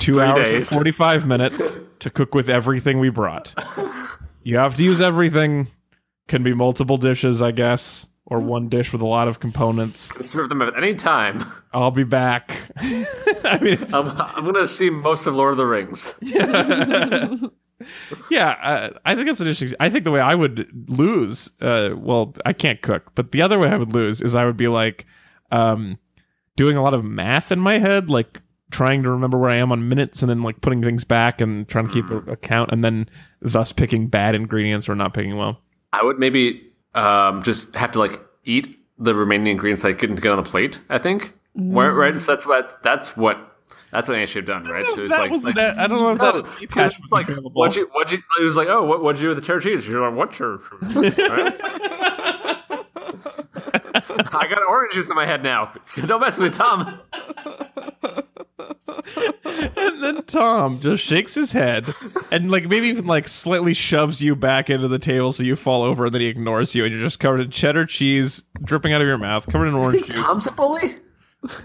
two 0.00 0.20
hours 0.20 0.48
days. 0.48 0.72
and 0.72 0.78
45 0.78 1.26
minutes 1.26 1.78
to 2.00 2.10
cook 2.10 2.34
with 2.34 2.50
everything 2.50 2.98
we 2.98 3.10
brought. 3.10 3.54
You 4.42 4.56
have 4.58 4.74
to 4.76 4.82
use 4.84 5.00
everything. 5.00 5.68
Can 6.26 6.42
be 6.42 6.52
multiple 6.52 6.98
dishes, 6.98 7.40
I 7.40 7.52
guess, 7.52 8.06
or 8.26 8.38
one 8.40 8.68
dish 8.68 8.92
with 8.92 9.00
a 9.00 9.06
lot 9.06 9.28
of 9.28 9.40
components. 9.40 10.10
Serve 10.20 10.50
them 10.50 10.60
at 10.60 10.76
any 10.76 10.94
time. 10.94 11.42
I'll 11.72 11.90
be 11.90 12.04
back. 12.04 12.54
I 12.76 13.58
mean, 13.62 13.78
I'm, 13.94 14.08
I'm 14.10 14.44
gonna 14.44 14.66
see 14.66 14.90
most 14.90 15.26
of 15.26 15.34
Lord 15.34 15.52
of 15.52 15.56
the 15.56 15.64
Rings. 15.64 16.14
yeah, 16.20 17.34
uh, 18.62 18.98
I 19.04 19.14
think 19.14 19.26
that's 19.26 19.40
an 19.40 19.46
interesting. 19.46 19.76
I 19.80 19.88
think 19.88 20.04
the 20.04 20.10
way 20.10 20.20
I 20.20 20.34
would 20.34 20.68
lose, 20.88 21.50
uh, 21.60 21.90
well, 21.96 22.34
I 22.44 22.52
can't 22.52 22.82
cook, 22.82 23.14
but 23.14 23.32
the 23.32 23.42
other 23.42 23.58
way 23.58 23.68
I 23.68 23.76
would 23.76 23.94
lose 23.94 24.20
is 24.20 24.34
I 24.34 24.44
would 24.44 24.56
be 24.56 24.68
like, 24.68 25.06
um, 25.50 25.98
doing 26.56 26.76
a 26.76 26.82
lot 26.82 26.94
of 26.94 27.04
math 27.04 27.52
in 27.52 27.60
my 27.60 27.78
head, 27.78 28.10
like 28.10 28.42
trying 28.70 29.02
to 29.02 29.10
remember 29.10 29.38
where 29.38 29.50
I 29.50 29.56
am 29.56 29.72
on 29.72 29.88
minutes, 29.88 30.22
and 30.22 30.28
then 30.28 30.42
like 30.42 30.60
putting 30.60 30.82
things 30.82 31.04
back 31.04 31.40
and 31.40 31.68
trying 31.68 31.88
to 31.88 31.94
keep 31.94 32.10
a, 32.10 32.32
a 32.32 32.36
count, 32.36 32.72
and 32.72 32.84
then 32.84 33.08
thus 33.40 33.72
picking 33.72 34.08
bad 34.08 34.34
ingredients 34.34 34.88
or 34.88 34.94
not 34.94 35.14
picking 35.14 35.36
well. 35.36 35.60
I 35.92 36.04
would 36.04 36.18
maybe 36.18 36.68
um, 36.94 37.42
just 37.42 37.74
have 37.76 37.92
to 37.92 37.98
like 37.98 38.20
eat 38.44 38.78
the 38.98 39.14
remaining 39.14 39.46
ingredients 39.46 39.84
I 39.84 39.92
couldn't 39.92 40.20
get 40.20 40.32
on 40.32 40.42
the 40.42 40.48
plate. 40.48 40.80
I 40.88 40.98
think. 40.98 41.34
Where, 41.54 41.92
right. 41.92 42.20
So 42.20 42.32
that's 42.32 42.46
what 42.46 42.82
that's 42.82 43.16
what 43.16 43.57
that's 43.90 44.08
what 44.08 44.16
Annie 44.16 44.26
should 44.26 44.46
have 44.48 44.64
done. 44.64 44.70
Right. 44.72 44.86
She 44.86 45.00
was 45.00 45.10
that 45.10 45.20
like, 45.20 45.30
was 45.30 45.44
like, 45.44 45.56
I 45.56 45.86
don't 45.86 45.98
know 45.98 46.12
if 46.12 46.18
No, 46.18 46.42
that 46.42 46.52
is 46.52 46.60
because 46.60 46.94
it's 46.96 47.12
like 47.12 47.28
what 47.28 47.74
you 47.76 47.88
what 47.92 48.12
you 48.12 48.18
it 48.40 48.42
was 48.44 48.56
like 48.56 48.68
oh 48.68 48.84
what 48.84 49.02
what'd 49.02 49.20
you 49.20 49.26
do 49.26 49.34
with 49.34 49.38
the 49.38 49.46
cheddar 49.46 49.60
cheese 49.60 49.86
you're 49.86 50.08
like 50.08 50.16
what 50.16 50.32
cheddar 50.32 50.58
cheese 50.58 51.18
right? 51.18 51.56
I 54.30 54.46
got 54.48 54.62
orange 54.68 54.92
juice 54.92 55.08
in 55.08 55.16
my 55.16 55.26
head 55.26 55.42
now 55.42 55.72
don't 56.06 56.20
mess 56.20 56.38
with 56.38 56.54
Tom 56.54 57.00
and 59.76 60.04
then 60.04 60.22
Tom 60.24 60.80
just 60.80 61.02
shakes 61.02 61.34
his 61.34 61.52
head 61.52 61.94
and 62.30 62.50
like 62.50 62.66
maybe 62.66 62.88
even 62.88 63.06
like 63.06 63.26
slightly 63.28 63.74
shoves 63.74 64.22
you 64.22 64.36
back 64.36 64.68
into 64.68 64.88
the 64.88 64.98
table 64.98 65.32
so 65.32 65.42
you 65.42 65.56
fall 65.56 65.82
over 65.82 66.06
and 66.06 66.14
then 66.14 66.20
he 66.20 66.26
ignores 66.26 66.74
you 66.74 66.84
and 66.84 66.92
you're 66.92 67.00
just 67.02 67.20
covered 67.20 67.40
in 67.40 67.50
cheddar 67.50 67.86
cheese 67.86 68.44
dripping 68.62 68.92
out 68.92 69.00
of 69.00 69.06
your 69.06 69.18
mouth, 69.18 69.46
covered 69.48 69.66
in 69.66 69.74
orange 69.74 70.06
juice. 70.10 70.22
Tom's 70.22 70.46
a 70.46 70.52
bully 70.52 70.96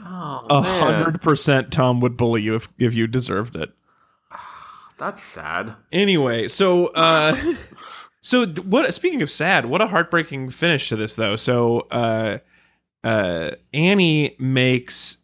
A 0.05 0.61
hundred 0.61 1.21
percent 1.21 1.71
Tom 1.71 1.99
would 2.01 2.17
bully 2.17 2.41
you 2.41 2.55
if, 2.55 2.67
if 2.77 2.93
you 2.93 3.07
deserved 3.07 3.55
it. 3.55 3.71
that's 4.97 5.21
sad 5.21 5.75
Anyway, 5.91 6.47
so 6.47 6.87
uh 6.87 7.35
so 8.21 8.45
what 8.47 8.93
speaking 8.93 9.21
of 9.21 9.29
sad, 9.31 9.65
what 9.65 9.81
a 9.81 9.87
heartbreaking 9.87 10.49
finish 10.49 10.89
to 10.89 10.95
this 10.95 11.15
though. 11.15 11.35
So 11.35 11.81
uh 11.91 12.37
uh 13.03 13.51
Annie 13.73 14.35
makes 14.39 15.17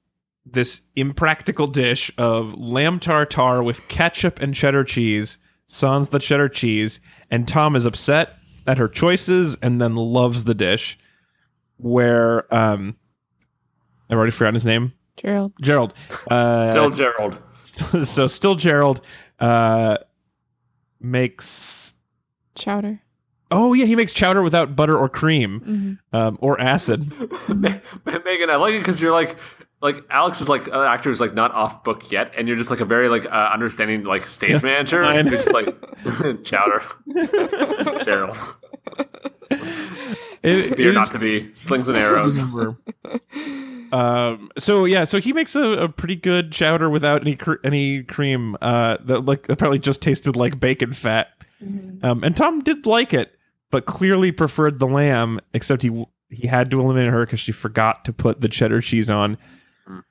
this 0.45 0.81
impractical 0.95 1.67
dish 1.67 2.11
of 2.17 2.55
lamb 2.55 2.99
tartare 2.99 3.61
with 3.63 3.87
ketchup 3.87 4.41
and 4.41 4.55
cheddar 4.55 4.83
cheese, 4.83 5.37
sans 5.67 6.09
the 6.09 6.19
cheddar 6.19 6.49
cheese, 6.49 6.99
and 7.29 7.47
Tom 7.47 7.75
is 7.75 7.85
upset 7.85 8.35
at 8.65 8.77
her 8.77 8.87
choices 8.87 9.55
and 9.61 9.79
then 9.79 9.95
loves 9.95 10.43
the 10.43 10.55
dish. 10.55 10.97
Where 11.77 12.53
um 12.53 12.97
I've 14.09 14.17
already 14.17 14.31
forgotten 14.31 14.55
his 14.55 14.65
name. 14.65 14.93
Gerald. 15.17 15.53
Gerald. 15.61 15.93
Uh 16.31 16.71
Still 16.71 16.89
Gerald 16.91 17.41
so 18.07 18.27
still 18.27 18.55
Gerald 18.55 19.01
uh 19.39 19.97
makes 20.99 21.91
Chowder. 22.55 22.99
oh 23.51 23.73
yeah 23.73 23.85
he 23.85 23.95
makes 23.95 24.11
chowder 24.11 24.41
without 24.43 24.75
butter 24.75 24.97
or 24.97 25.07
cream 25.07 25.99
Mhm. 26.13 26.17
um, 26.17 26.37
or 26.41 26.59
acid 26.59 27.11
Ma- 27.47 27.77
Megan 28.25 28.49
I 28.49 28.55
like 28.57 28.73
it 28.73 28.79
because 28.79 28.99
you're 28.99 29.11
like 29.13 29.37
like 29.81 30.03
Alex 30.09 30.41
is 30.41 30.49
like 30.49 30.67
an 30.67 30.73
actor 30.73 31.09
who's 31.09 31.21
like 31.21 31.33
not 31.33 31.53
off 31.53 31.85
book 31.85 32.11
yet, 32.11 32.33
and 32.37 32.49
you're 32.49 32.57
just 32.57 32.69
like 32.69 32.81
a 32.81 32.85
very 32.85 33.07
like 33.07 33.25
uh, 33.25 33.49
understanding 33.53 34.03
like 34.03 34.27
stage 34.27 34.61
manager. 34.61 35.05
I 35.05 35.15
and 35.15 35.29
you're 35.31 35.41
just 35.41 35.53
like 35.53 35.73
chowder, 36.43 36.81
Gerald, 38.03 38.37
It- 40.43 40.75
be 40.75 40.85
or 40.85 40.89
it 40.89 40.93
not 40.93 41.03
is- 41.05 41.09
to 41.11 41.19
be, 41.19 41.55
slings 41.55 41.87
and 41.87 41.97
arrows. 41.97 42.41
Remember. 43.91 44.41
um. 44.43 44.51
So 44.57 44.85
yeah. 44.85 45.03
So 45.03 45.19
he 45.19 45.33
makes 45.33 45.55
a, 45.55 45.61
a 45.71 45.89
pretty 45.89 46.15
good 46.15 46.51
chowder 46.51 46.89
without 46.89 47.21
any 47.21 47.35
cr- 47.35 47.61
any 47.63 48.03
cream. 48.03 48.55
Uh. 48.61 48.97
That 49.05 49.21
like 49.25 49.47
apparently 49.49 49.79
just 49.79 50.01
tasted 50.01 50.35
like 50.35 50.59
bacon 50.59 50.93
fat. 50.93 51.29
Um. 52.03 52.23
And 52.23 52.35
Tom 52.37 52.61
did 52.61 52.85
like 52.85 53.13
it, 53.13 53.33
but 53.71 53.85
clearly 53.85 54.31
preferred 54.31 54.79
the 54.79 54.87
lamb. 54.87 55.39
Except 55.53 55.81
he 55.81 56.05
he 56.29 56.47
had 56.47 56.69
to 56.71 56.79
eliminate 56.79 57.09
her 57.11 57.25
because 57.25 57.39
she 57.39 57.51
forgot 57.51 58.05
to 58.05 58.13
put 58.13 58.41
the 58.41 58.47
cheddar 58.47 58.81
cheese 58.81 59.09
on. 59.09 59.37
Mm. 59.87 60.03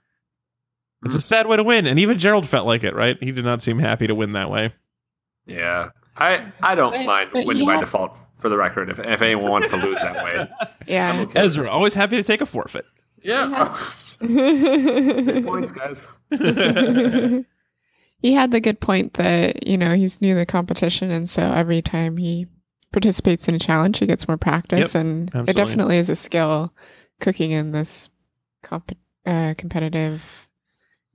It's 1.05 1.15
a 1.15 1.21
sad 1.21 1.47
way 1.47 1.57
to 1.57 1.63
win, 1.63 1.87
and 1.87 1.99
even 1.99 2.19
Gerald 2.19 2.49
felt 2.49 2.67
like 2.67 2.83
it. 2.85 2.95
Right? 2.95 3.17
He 3.21 3.33
did 3.33 3.45
not 3.45 3.63
seem 3.63 3.79
happy 3.79 4.07
to 4.07 4.15
win 4.15 4.33
that 4.33 4.51
way. 4.51 4.73
Yeah, 5.47 5.91
I 6.17 6.53
I 6.61 6.75
don't 6.75 6.93
But- 6.93 7.07
mind 7.07 7.31
but 7.33 7.47
winning 7.47 7.63
you 7.63 7.67
by 7.67 7.75
have- 7.75 7.85
default. 7.85 8.17
For 8.39 8.49
the 8.49 8.57
record, 8.57 8.89
if 8.89 9.01
if 9.01 9.21
anyone 9.21 9.51
wants 9.51 9.71
to 9.71 9.77
lose 9.79 9.99
that 10.01 10.23
way, 10.25 10.49
Yeah. 10.87 11.27
Ezra 11.35 11.69
always 11.69 11.93
happy 11.93 12.15
to 12.17 12.23
take 12.23 12.41
a 12.41 12.47
forfeit. 12.47 12.85
Yeah, 13.23 13.77
Good 14.21 15.45
points, 15.45 15.71
guys. 15.71 16.05
he 18.19 18.33
had 18.33 18.51
the 18.51 18.61
good 18.61 18.81
point 18.81 19.15
that 19.15 19.67
you 19.67 19.79
know 19.79 19.95
he's 19.95 20.21
new 20.21 20.35
to 20.35 20.41
the 20.41 20.47
competition, 20.47 21.11
and 21.11 21.29
so 21.29 21.43
every 21.43 21.83
time 21.83 22.17
he 22.17 22.47
participates 22.93 23.49
in 23.49 23.55
a 23.55 23.59
challenge, 23.59 23.99
he 23.99 24.07
gets 24.07 24.27
more 24.27 24.37
practice, 24.37 24.95
and 24.95 25.29
absolutely. 25.29 25.51
it 25.51 25.57
definitely 25.57 25.99
is 25.99 26.09
a 26.09 26.17
skill 26.17 26.73
cooking 27.21 27.53
in 27.53 27.73
this 27.73 28.09
comp- 28.63 28.99
uh, 29.27 29.55
competitive 29.57 30.49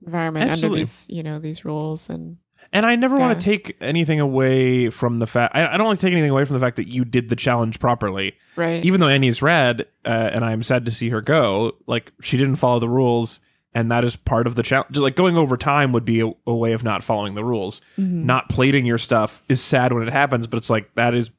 environment 0.04 0.50
Absolutely. 0.50 0.66
under 0.66 0.78
these 0.78 1.06
you 1.08 1.22
know 1.22 1.38
these 1.38 1.64
rules 1.64 2.08
and 2.08 2.36
And 2.72 2.84
I 2.86 2.96
never 2.96 3.16
want 3.16 3.38
to 3.38 3.44
take 3.44 3.76
anything 3.80 4.18
away 4.20 4.90
from 4.90 5.18
the 5.20 5.26
fact. 5.26 5.54
I, 5.54 5.66
I 5.74 5.76
don't 5.76 5.86
want 5.86 6.00
to 6.00 6.06
take 6.06 6.12
anything 6.12 6.30
away 6.30 6.44
from 6.44 6.54
the 6.54 6.60
fact 6.60 6.76
that 6.76 6.88
you 6.88 7.04
did 7.04 7.28
the 7.28 7.36
challenge 7.36 7.78
properly. 7.78 8.34
right. 8.56 8.84
Even 8.84 9.00
though 9.00 9.08
Annie's 9.08 9.42
rad, 9.42 9.86
uh, 10.04 10.08
and 10.32 10.44
I'm 10.44 10.62
sad 10.62 10.84
to 10.86 10.90
see 10.92 11.08
her 11.10 11.20
go. 11.20 11.76
Like 11.86 12.12
she 12.20 12.36
didn't 12.36 12.56
follow 12.56 12.80
the 12.80 12.88
rules, 12.88 13.40
and 13.74 13.90
that 13.92 14.04
is 14.04 14.16
part 14.16 14.46
of 14.46 14.54
the 14.56 14.62
challenge. 14.62 14.96
Like 14.96 15.16
going 15.16 15.36
over 15.36 15.56
time 15.56 15.92
would 15.92 16.04
be 16.04 16.20
a, 16.20 16.32
a 16.46 16.54
way 16.54 16.72
of 16.72 16.82
not 16.84 17.04
following 17.04 17.34
the 17.34 17.44
rules. 17.44 17.80
Mhm. 17.98 18.24
Not 18.24 18.48
plating 18.48 18.86
your 18.86 18.98
stuff 18.98 19.42
is 19.48 19.60
sad 19.60 19.92
when 19.92 20.02
it 20.06 20.12
happens, 20.12 20.46
but 20.46 20.56
it's 20.56 20.70
like 20.70 20.92
that 20.94 21.14
is 21.14 21.30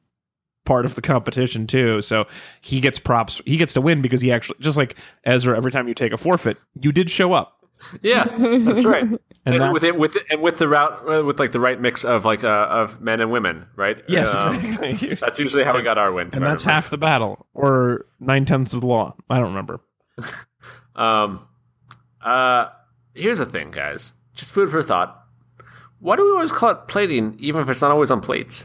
part 0.64 0.84
of 0.84 0.96
the 0.96 1.00
competition 1.02 1.64
too. 1.66 2.00
So 2.02 2.26
he 2.60 2.80
gets 2.80 2.98
props. 2.98 3.40
He 3.46 3.56
gets 3.56 3.72
to 3.74 3.80
win 3.80 4.02
because 4.02 4.20
he 4.20 4.32
actually 4.32 4.56
just 4.60 4.76
like 4.76 4.96
Ezra. 5.24 5.56
Every 5.56 5.70
time 5.70 5.86
you 5.86 5.94
take 5.94 6.12
a 6.12 6.18
forfeit, 6.18 6.58
you 6.80 6.90
did 6.92 7.08
show 7.08 7.32
up, 7.32 7.55
Yeah, 8.02 8.24
that's 8.38 8.84
right. 8.84 9.02
and 9.04 9.18
And, 9.44 9.60
that's, 9.60 9.72
with 9.72 9.84
it, 9.84 9.98
with 9.98 10.16
it, 10.16 10.24
and 10.30 10.42
with 10.42 10.58
the 10.58 10.66
route 10.68 11.02
uh, 11.08 11.24
with 11.24 11.38
like 11.38 11.52
the 11.52 11.60
right 11.60 11.80
mix 11.80 12.04
of 12.04 12.24
like 12.24 12.42
uh, 12.42 12.66
of 12.70 13.00
men 13.00 13.20
and 13.20 13.30
women, 13.30 13.66
right? 13.76 14.02
yes, 14.08 14.34
Um, 14.34 14.56
exactly. 14.56 15.14
That's 15.20 15.38
usually 15.38 15.62
how 15.62 15.76
we 15.76 15.82
got 15.82 15.98
our 15.98 16.10
wins. 16.12 16.34
and 16.34 16.42
that's 16.42 16.62
remember. 16.64 16.72
half 16.74 16.90
the 16.90 16.98
battle, 16.98 17.46
or 17.54 18.06
nine 18.18 18.44
tenths 18.44 18.72
of 18.72 18.80
the 18.80 18.86
law. 18.86 19.14
I 19.30 19.36
don't 19.38 19.48
remember. 19.48 19.80
Um, 20.96 21.46
uh, 22.22 22.68
here's 23.14 23.36
the 23.38 23.44
thing, 23.44 23.70
guys. 23.70 24.14
Just 24.34 24.52
food 24.54 24.70
for 24.70 24.82
thought. 24.82 25.24
Why 25.98 26.16
do 26.16 26.24
we 26.24 26.30
always 26.30 26.52
call 26.52 26.70
it 26.70 26.88
plating, 26.88 27.36
even 27.38 27.60
if 27.60 27.68
it's 27.68 27.82
not 27.82 27.90
always 27.90 28.10
on 28.10 28.22
plates? 28.22 28.64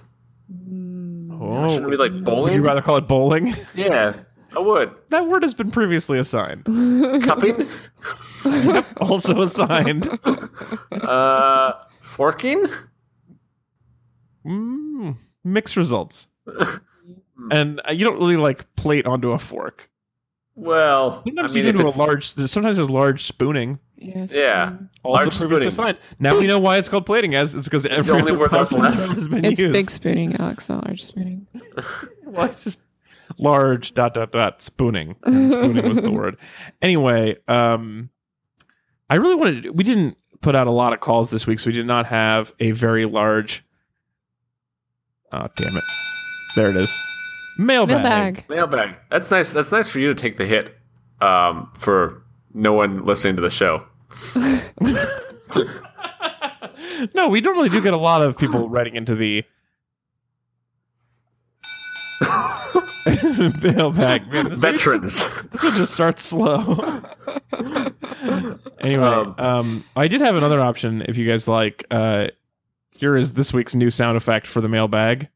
Oh, 0.49 1.69
Shouldn't 1.69 1.89
we 1.89 1.97
like 1.97 2.11
would 2.13 2.23
bowling? 2.23 2.53
you 2.53 2.61
rather 2.61 2.81
call 2.81 2.97
it 2.97 3.07
bowling? 3.07 3.53
yeah, 3.75 4.13
I 4.55 4.59
would. 4.59 4.93
that 5.09 5.27
word 5.27 5.43
has 5.43 5.53
been 5.53 5.71
previously 5.71 6.19
assigned. 6.19 6.65
Cupping, 7.23 7.69
also 8.97 9.41
assigned. 9.41 10.07
uh, 10.91 11.73
forking. 12.01 12.65
Mm, 14.45 15.15
mixed 15.43 15.75
results. 15.77 16.27
and 17.51 17.81
uh, 17.87 17.91
you 17.91 18.03
don't 18.03 18.17
really 18.17 18.37
like 18.37 18.73
plate 18.75 19.05
onto 19.05 19.31
a 19.31 19.39
fork. 19.39 19.89
Well, 20.55 21.23
Sometimes 21.25 21.53
I 21.53 21.55
mean, 21.55 21.63
you 21.63 21.69
if 21.69 21.77
do 21.77 21.87
a 21.87 21.95
large. 21.97 22.25
Sometimes 22.25 22.77
there's 22.77 22.89
large 22.89 23.23
spooning. 23.23 23.79
Yes. 23.95 24.33
Yeah. 24.35 24.73
Also 25.03 25.23
Large 25.25 25.37
previously 25.37 25.71
spooning. 25.71 25.91
assigned. 25.95 25.97
Now 26.19 26.37
we 26.37 26.45
know 26.45 26.59
why 26.59 26.77
it's 26.77 26.89
called 26.89 27.05
plating, 27.05 27.35
as 27.35 27.55
it's 27.55 27.67
because 27.67 27.85
every 27.85 28.19
other 28.19 28.37
word 28.37 28.51
that's 28.51 28.71
possible 28.73 28.81
left. 28.81 29.11
has 29.15 29.27
been 29.27 29.45
It's 29.45 29.61
used. 29.61 29.73
big 29.73 29.89
spooning, 29.89 30.35
Alex, 30.35 30.67
not 30.69 30.85
large 30.85 31.03
spooning. 31.03 31.47
Well, 32.25 32.45
it's 32.45 32.63
just 32.63 32.79
large 33.37 33.93
dot 33.93 34.13
dot 34.13 34.31
dot 34.31 34.61
spooning. 34.61 35.15
And 35.25 35.51
spooning 35.51 35.87
was 35.87 36.01
the 36.01 36.11
word. 36.19 36.37
Anyway, 36.81 37.37
um, 37.47 38.09
I 39.09 39.15
really 39.15 39.35
wanted. 39.35 39.77
We 39.77 39.83
didn't 39.83 40.17
put 40.41 40.55
out 40.55 40.67
a 40.67 40.71
lot 40.71 40.93
of 40.93 40.99
calls 40.99 41.29
this 41.29 41.47
week, 41.47 41.59
so 41.59 41.69
we 41.69 41.73
did 41.73 41.85
not 41.85 42.07
have 42.07 42.53
a 42.59 42.71
very 42.71 43.05
large. 43.05 43.63
Oh 45.31 45.47
damn 45.55 45.77
it! 45.77 45.83
There 46.55 46.69
it 46.69 46.75
is. 46.75 46.93
Mailbag. 47.57 48.03
Mailbag. 48.03 48.49
mailbag. 48.49 48.95
That's 49.09 49.31
nice. 49.31 49.51
That's 49.51 49.71
nice 49.71 49.87
for 49.87 49.99
you 49.99 50.09
to 50.09 50.15
take 50.15 50.37
the 50.37 50.45
hit. 50.45 50.75
Um, 51.21 51.71
for 51.77 52.23
no 52.53 52.73
one 52.73 53.05
listening 53.05 53.35
to 53.35 53.41
the 53.41 53.49
show. 53.49 53.85
no, 57.13 57.29
we 57.29 57.41
normally 57.41 57.69
do 57.69 57.81
get 57.81 57.93
a 57.93 57.97
lot 57.97 58.21
of 58.21 58.37
people 58.37 58.69
writing 58.69 58.95
into 58.95 59.15
the 59.15 59.43
mailbag. 63.61 64.23
Veterans. 64.57 65.23
This 65.51 65.63
one 65.63 65.73
just 65.73 65.93
starts 65.93 66.23
slow. 66.23 67.01
anyway, 68.79 69.03
um, 69.03 69.35
Um, 69.37 69.83
I 69.95 70.07
did 70.07 70.21
have 70.21 70.35
another 70.35 70.59
option 70.59 71.03
if 71.07 71.17
you 71.17 71.27
guys 71.27 71.47
like. 71.47 71.85
Uh, 71.91 72.27
here 72.91 73.17
is 73.17 73.33
this 73.33 73.51
week's 73.53 73.73
new 73.75 73.89
sound 73.89 74.17
effect 74.17 74.45
for 74.47 74.61
the 74.61 74.69
mailbag. 74.69 75.27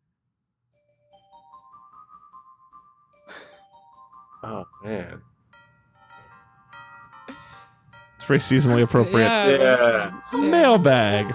oh 4.44 4.66
man. 4.84 5.22
It's 8.18 8.26
very 8.28 8.40
seasonally 8.40 8.84
appropriate. 8.84 9.28
Yeah. 9.28 10.12
Mailbag. 10.34 11.34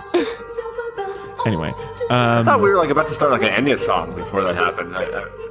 Anyway, 1.46 1.72
I 2.10 2.38
um, 2.38 2.44
thought 2.44 2.60
we 2.60 2.68
were 2.68 2.76
like 2.76 2.90
about 2.90 3.06
to 3.08 3.14
start 3.14 3.32
like 3.32 3.42
an 3.42 3.64
Enya 3.64 3.78
song 3.78 4.14
before 4.14 4.42
that 4.44 4.56
happened. 4.56 4.96
I, 4.96 5.04
I, 5.04 5.49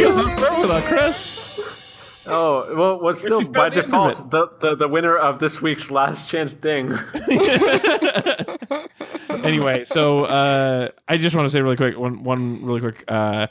he 0.00 0.06
was 0.06 0.18
on 0.18 0.28
throw 0.36 0.60
with 0.60 0.70
us, 0.70 0.88
Chris. 0.88 1.60
oh 2.26 2.74
well, 2.76 3.00
what's 3.00 3.20
still 3.20 3.42
by 3.42 3.70
found 3.70 3.72
the 3.72 3.74
end 3.78 3.78
of 3.78 3.84
default 3.84 4.30
the, 4.30 4.48
the 4.60 4.76
the 4.76 4.88
winner 4.88 5.16
of 5.16 5.38
this 5.38 5.60
week's 5.60 5.90
last 5.90 6.30
chance 6.30 6.54
ding. 6.54 6.92
anyway, 9.44 9.84
so 9.84 10.24
uh, 10.24 10.88
I 11.08 11.16
just 11.16 11.34
want 11.36 11.46
to 11.46 11.50
say 11.50 11.60
really 11.60 11.76
quick 11.76 11.98
one 11.98 12.22
one 12.24 12.64
really 12.64 12.80
quick. 12.80 13.04
Uh, 13.08 13.46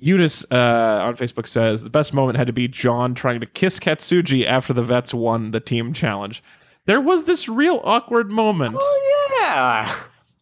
Eunice 0.00 0.44
uh, 0.52 1.00
on 1.02 1.16
Facebook 1.16 1.48
says 1.48 1.82
the 1.82 1.90
best 1.90 2.14
moment 2.14 2.38
had 2.38 2.46
to 2.46 2.52
be 2.52 2.68
John 2.68 3.14
trying 3.14 3.40
to 3.40 3.46
kiss 3.46 3.80
Katsuji 3.80 4.46
after 4.46 4.72
the 4.72 4.82
vets 4.82 5.12
won 5.12 5.50
the 5.50 5.58
team 5.60 5.92
challenge. 5.92 6.42
There 6.86 7.00
was 7.00 7.24
this 7.24 7.48
real 7.48 7.80
awkward 7.82 8.30
moment 8.30 8.76
Oh 8.78 9.30
yeah. 9.40 9.92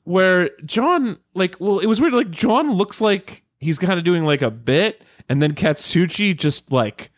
where 0.04 0.50
John, 0.66 1.18
like, 1.34 1.57
well, 1.59 1.78
it 1.78 1.86
was 1.86 2.02
weird. 2.02 2.12
Like 2.12 2.30
John 2.30 2.72
looks 2.72 3.00
like 3.00 3.42
he's 3.59 3.78
kind 3.78 3.98
of 3.98 4.04
doing 4.04 4.26
like 4.26 4.42
a 4.42 4.50
bit, 4.50 5.00
and 5.29 5.43
then 5.43 5.55
Katsuji 5.55 6.37
just 6.37 6.70
like 6.72 7.11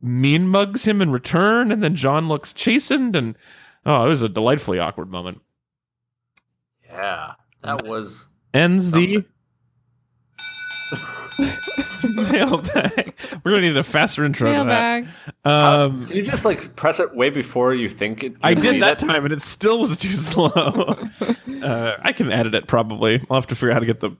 mean 0.00 0.48
mugs 0.48 0.84
him 0.86 1.00
in 1.00 1.10
return, 1.10 1.72
and 1.72 1.82
then 1.82 1.96
John 1.96 2.28
looks 2.28 2.52
chastened, 2.52 3.16
and 3.16 3.36
oh, 3.86 4.04
it 4.04 4.08
was 4.08 4.22
a 4.22 4.28
delightfully 4.28 4.78
awkward 4.78 5.10
moment. 5.10 5.40
Yeah. 6.86 7.32
That 7.62 7.86
was 7.86 8.26
ends 8.52 8.90
the 8.92 9.24
mailbag. 12.14 13.14
We're 13.42 13.52
gonna 13.52 13.62
need 13.62 13.76
a 13.76 13.82
faster 13.82 14.24
intro 14.24 14.50
Mailbag. 14.50 15.06
to 15.06 15.10
that. 15.44 15.50
Um, 15.50 16.06
Can 16.06 16.16
you 16.16 16.22
just 16.22 16.44
like 16.44 16.76
press 16.76 17.00
it 17.00 17.14
way 17.14 17.30
before 17.30 17.74
you 17.74 17.88
think 17.88 18.22
it? 18.22 18.34
I 18.42 18.54
did 18.54 18.82
that 18.82 19.02
it? 19.02 19.06
time, 19.06 19.24
and 19.24 19.32
it 19.32 19.42
still 19.42 19.78
was 19.80 19.96
too 19.96 20.08
slow. 20.12 20.50
uh, 21.62 21.96
I 22.02 22.12
can 22.12 22.30
edit 22.30 22.54
it 22.54 22.66
probably. 22.66 23.24
I'll 23.30 23.36
have 23.36 23.46
to 23.48 23.54
figure 23.54 23.70
out 23.70 23.74
how 23.74 23.80
to 23.80 23.86
get 23.86 24.00
the 24.00 24.10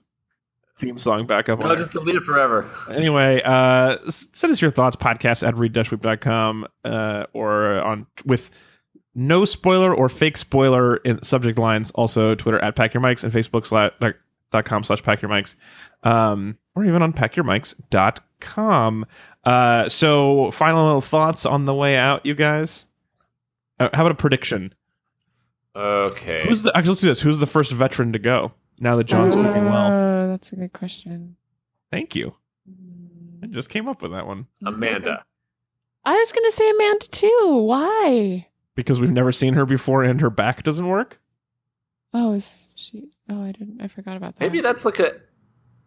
theme 0.79 0.97
song 0.99 1.25
back 1.25 1.47
up. 1.49 1.59
on 1.59 1.63
No, 1.63 1.69
there. 1.69 1.77
just 1.77 1.91
delete 1.91 2.15
it 2.15 2.23
forever. 2.23 2.65
anyway, 2.91 3.41
uh, 3.45 3.97
send 4.09 4.51
us 4.53 4.61
your 4.61 4.71
thoughts. 4.71 4.95
Podcast 4.95 5.47
at 5.47 5.57
read-weep.com 5.57 6.67
uh, 6.83 7.25
or 7.33 7.79
on 7.81 8.05
with 8.25 8.51
no 9.15 9.45
spoiler 9.45 9.93
or 9.95 10.09
fake 10.09 10.35
spoiler 10.37 10.97
in 10.97 11.21
subject 11.23 11.57
lines. 11.57 11.91
Also, 11.91 12.35
Twitter 12.35 12.59
at 12.59 12.75
pack 12.75 12.93
your 12.93 13.01
mics 13.01 13.23
and 13.23 13.31
Facebook 13.31 13.65
slash 13.65 13.91
dot 14.51 14.65
com 14.65 14.83
slash 14.83 15.01
pack 15.03 15.21
your 15.21 15.31
mics, 15.31 15.55
um, 16.03 16.57
or 16.75 16.83
even 16.85 17.01
on 17.01 17.13
packyourmics.com. 17.13 19.05
Uh, 19.43 19.87
so, 19.89 20.51
final 20.51 21.01
thoughts 21.01 21.45
on 21.45 21.65
the 21.65 21.73
way 21.73 21.95
out, 21.97 22.25
you 22.25 22.33
guys. 22.35 22.85
Uh, 23.79 23.89
how 23.93 24.01
about 24.03 24.11
a 24.11 24.15
prediction? 24.15 24.73
Okay. 25.75 26.43
Who's 26.47 26.61
the? 26.61 26.75
Actually, 26.75 26.89
let's 26.91 27.01
do 27.01 27.07
this. 27.09 27.21
Who's 27.21 27.39
the 27.39 27.47
first 27.47 27.71
veteran 27.71 28.13
to 28.13 28.19
go? 28.19 28.53
Now 28.79 28.95
that 28.95 29.05
John's 29.05 29.35
looking 29.35 29.65
well. 29.65 30.14
That's 30.35 30.51
a 30.51 30.57
good 30.57 30.73
question. 30.73 31.37
Thank 31.91 32.13
you. 32.13 32.35
I 33.41 33.47
just 33.47 33.69
came 33.69 33.87
up 33.87 34.01
with 34.01 34.11
that 34.11 34.27
one 34.27 34.47
Amanda. 34.65 35.23
I 36.03 36.13
was 36.13 36.31
gonna 36.33 36.51
say 36.51 36.69
Amanda 36.69 37.07
too. 37.07 37.65
Why? 37.65 38.47
because 38.75 38.99
we've 38.99 39.11
never 39.11 39.31
seen 39.31 39.53
her 39.53 39.65
before, 39.65 40.03
and 40.03 40.19
her 40.19 40.29
back 40.29 40.63
doesn't 40.63 40.87
work. 40.87 41.21
Oh, 42.13 42.33
is 42.33 42.73
she? 42.75 43.11
Oh, 43.29 43.43
I 43.43 43.53
didn't. 43.53 43.81
I 43.81 43.87
forgot 43.87 44.17
about 44.17 44.35
that. 44.35 44.45
Maybe 44.45 44.59
that's 44.59 44.83
like 44.83 44.99
a, 44.99 45.13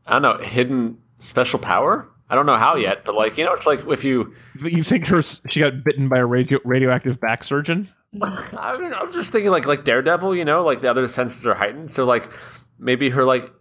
I 0.07 0.19
don't 0.19 0.23
know, 0.23 0.39
hidden 0.45 0.97
special 1.19 1.59
power. 1.59 2.09
I 2.31 2.35
don't 2.35 2.47
know 2.47 2.57
how 2.57 2.77
yet, 2.77 3.05
but 3.05 3.15
like 3.15 3.37
you 3.37 3.45
know, 3.45 3.53
it's 3.53 3.67
like 3.67 3.87
if 3.87 4.03
you. 4.03 4.35
You 4.63 4.83
think 4.83 5.07
her? 5.09 5.23
She 5.23 5.61
got 5.61 5.85
bitten 5.85 6.09
by 6.09 6.19
a 6.19 6.27
radio, 6.27 6.59
radioactive 6.65 7.21
back 7.21 7.45
surgeon? 7.45 7.89
I 8.23 8.79
mean, 8.79 8.95
I'm 8.95 9.13
just 9.13 9.31
thinking 9.31 9.51
like 9.51 9.67
like 9.67 9.85
Daredevil, 9.85 10.35
you 10.35 10.45
know, 10.45 10.65
like 10.65 10.81
the 10.81 10.91
other 10.91 11.07
senses 11.09 11.47
are 11.47 11.55
heightened, 11.55 11.91
so 11.91 12.07
like 12.07 12.33
maybe 12.79 13.11
her 13.11 13.25
like, 13.25 13.53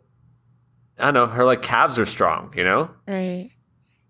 I 1.00 1.06
don't 1.06 1.14
know, 1.14 1.28
her 1.28 1.46
like 1.46 1.62
calves 1.62 1.98
are 2.00 2.06
strong, 2.06 2.54
you 2.56 2.64
know, 2.64 2.90
right. 3.08 3.50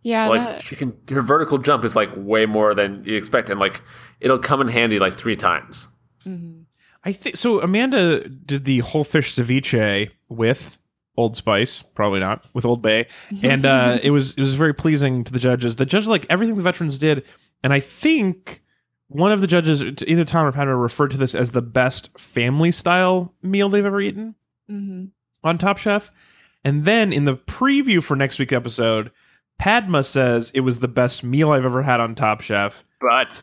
Yeah. 0.04 0.28
like 0.30 0.42
that- 0.42 0.64
she 0.64 0.76
can 0.76 0.94
her 1.10 1.22
vertical 1.22 1.58
jump 1.58 1.84
is 1.84 1.96
like 1.96 2.10
way 2.16 2.46
more 2.46 2.74
than 2.74 3.04
you 3.06 3.16
expect, 3.16 3.50
and 3.50 3.60
like 3.60 3.82
it'll 4.22 4.40
come 4.40 4.62
in 4.62 4.68
handy 4.68 5.00
like 5.00 5.16
three 5.18 5.36
times. 5.36 5.88
mhm. 6.26 6.64
I 7.04 7.14
think 7.14 7.38
so. 7.38 7.62
Amanda 7.62 8.28
did 8.28 8.66
the 8.66 8.80
whole 8.80 9.04
fish 9.06 9.34
ceviche 9.36 10.10
with 10.28 10.78
Old 11.16 11.38
Spice, 11.38 11.82
probably 11.96 12.20
not 12.20 12.44
with 12.54 12.66
Old 12.66 12.82
Bay, 12.82 13.08
and 13.44 13.66
uh, 13.66 13.98
it 14.04 14.12
was 14.12 14.34
it 14.34 14.40
was 14.42 14.56
very 14.56 14.74
pleasing 14.74 15.24
to 15.24 15.32
the 15.32 15.40
judges. 15.40 15.76
The 15.78 15.86
judges 15.86 16.08
like 16.10 16.26
everything 16.30 16.56
the 16.58 16.64
veterans 16.64 16.98
did, 16.98 17.24
and 17.64 17.72
I 17.74 17.80
think 17.80 18.62
one 19.10 19.32
of 19.32 19.40
the 19.40 19.48
judges, 19.48 19.82
either 20.06 20.26
Tom 20.26 20.46
or 20.46 20.52
Padma, 20.52 20.76
referred 20.76 21.12
to 21.12 21.18
this 21.18 21.34
as 21.34 21.52
the 21.52 21.62
best 21.62 22.10
family 22.20 22.74
style 22.74 23.34
meal 23.42 23.70
they've 23.70 23.86
ever 23.86 24.02
eaten 24.02 24.36
Mhm. 24.70 25.12
on 25.46 25.58
Top 25.58 25.78
Chef. 25.78 26.12
And 26.64 26.86
then 26.86 27.14
in 27.14 27.26
the 27.26 27.36
preview 27.36 28.04
for 28.04 28.16
next 28.16 28.40
week's 28.40 28.54
episode, 28.54 29.12
Padma 29.60 30.04
says 30.04 30.52
it 30.54 30.62
was 30.62 30.80
the 30.80 30.88
best 30.88 31.24
meal 31.24 31.52
I've 31.52 31.66
ever 31.66 31.82
had 31.84 32.00
on 32.00 32.16
Top 32.16 32.42
Chef. 32.42 32.84
But 33.00 33.42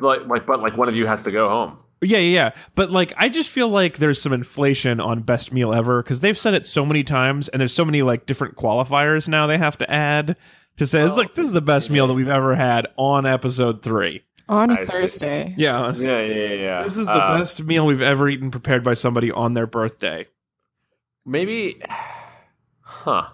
like 0.00 0.26
like 0.26 0.46
but 0.46 0.60
like 0.60 0.76
one 0.76 0.88
of 0.88 0.96
you 0.96 1.06
has 1.06 1.24
to 1.24 1.30
go 1.32 1.48
home. 1.48 1.78
Yeah, 2.00 2.18
yeah, 2.18 2.34
yeah. 2.42 2.50
But 2.76 2.92
like, 2.92 3.12
I 3.16 3.28
just 3.28 3.50
feel 3.50 3.68
like 3.68 3.98
there's 3.98 4.22
some 4.22 4.32
inflation 4.32 5.00
on 5.00 5.22
best 5.22 5.52
meal 5.52 5.74
ever 5.74 6.00
because 6.00 6.20
they've 6.20 6.38
said 6.38 6.54
it 6.54 6.64
so 6.66 6.86
many 6.86 7.02
times, 7.02 7.48
and 7.48 7.58
there's 7.60 7.72
so 7.72 7.84
many 7.84 8.02
like 8.02 8.24
different 8.26 8.54
qualifiers 8.56 9.26
now 9.26 9.48
they 9.48 9.58
have 9.58 9.76
to 9.78 9.90
add 9.90 10.36
to 10.76 10.86
say, 10.86 11.02
Oh, 11.02 11.14
"Look, 11.16 11.34
this 11.34 11.46
is 11.46 11.52
the 11.52 11.60
best 11.60 11.90
meal 11.90 12.06
that 12.06 12.14
we've 12.14 12.28
ever 12.28 12.54
had 12.54 12.86
on 12.96 13.26
episode 13.26 13.82
three. 13.82 14.22
On 14.48 14.70
a 14.70 14.74
I 14.74 14.84
see. 14.84 14.92
Thursday. 14.92 15.54
Yeah, 15.58 15.92
Yeah, 15.94 16.20
yeah, 16.20 16.34
yeah. 16.34 16.54
yeah. 16.54 16.82
this 16.84 16.96
is 16.96 17.06
the 17.06 17.12
Uh, 17.12 17.36
best 17.38 17.60
meal 17.64 17.84
we've 17.84 18.00
ever 18.00 18.28
eaten 18.28 18.50
prepared 18.52 18.84
by 18.84 18.94
somebody 18.94 19.30
on 19.32 19.54
their 19.54 19.66
birthday. 19.66 20.26
Maybe, 21.28 21.78
huh? 22.80 23.28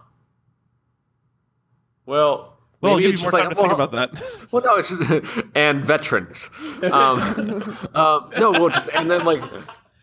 Well. 2.05 2.59
Well, 2.81 2.97
maybe 2.97 3.03
give 3.05 3.13
it's 3.13 3.21
you 3.23 3.31
just 3.31 3.33
like, 3.33 3.49
to 3.49 3.55
think 3.55 3.73
about 3.73 3.93
that. 3.93 4.11
Well, 4.51 4.63
no, 4.63 4.77
it's 4.77 4.91
just 4.91 5.43
and 5.55 5.81
veterans. 5.83 6.51
Um, 6.83 7.73
um, 7.95 8.31
no, 8.37 8.51
well, 8.51 8.69
just 8.69 8.91
and 8.93 9.11
then 9.11 9.25
like, 9.25 9.43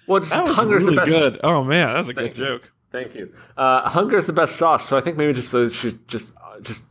well, 0.07 0.19
just 0.19 0.33
hunger 0.33 0.77
is 0.77 0.85
really 0.85 0.95
the 0.95 1.01
best. 1.01 1.11
good. 1.11 1.39
Oh 1.43 1.63
man, 1.63 1.87
that 1.93 1.99
was 1.99 2.09
a 2.09 2.13
Thank 2.13 2.33
good 2.33 2.39
joke. 2.39 2.71
Thank 2.91 3.13
you. 3.13 3.33
Uh, 3.55 3.87
hunger 3.87 4.17
is 4.17 4.25
the 4.25 4.33
best 4.33 4.55
sauce, 4.55 4.87
so 4.87 4.97
I 4.97 5.01
think 5.01 5.17
maybe 5.17 5.33
just 5.33 5.51
the 5.51 5.69
she's 5.69 5.93
just 6.07 6.33
uh, 6.37 6.59
just 6.61 6.85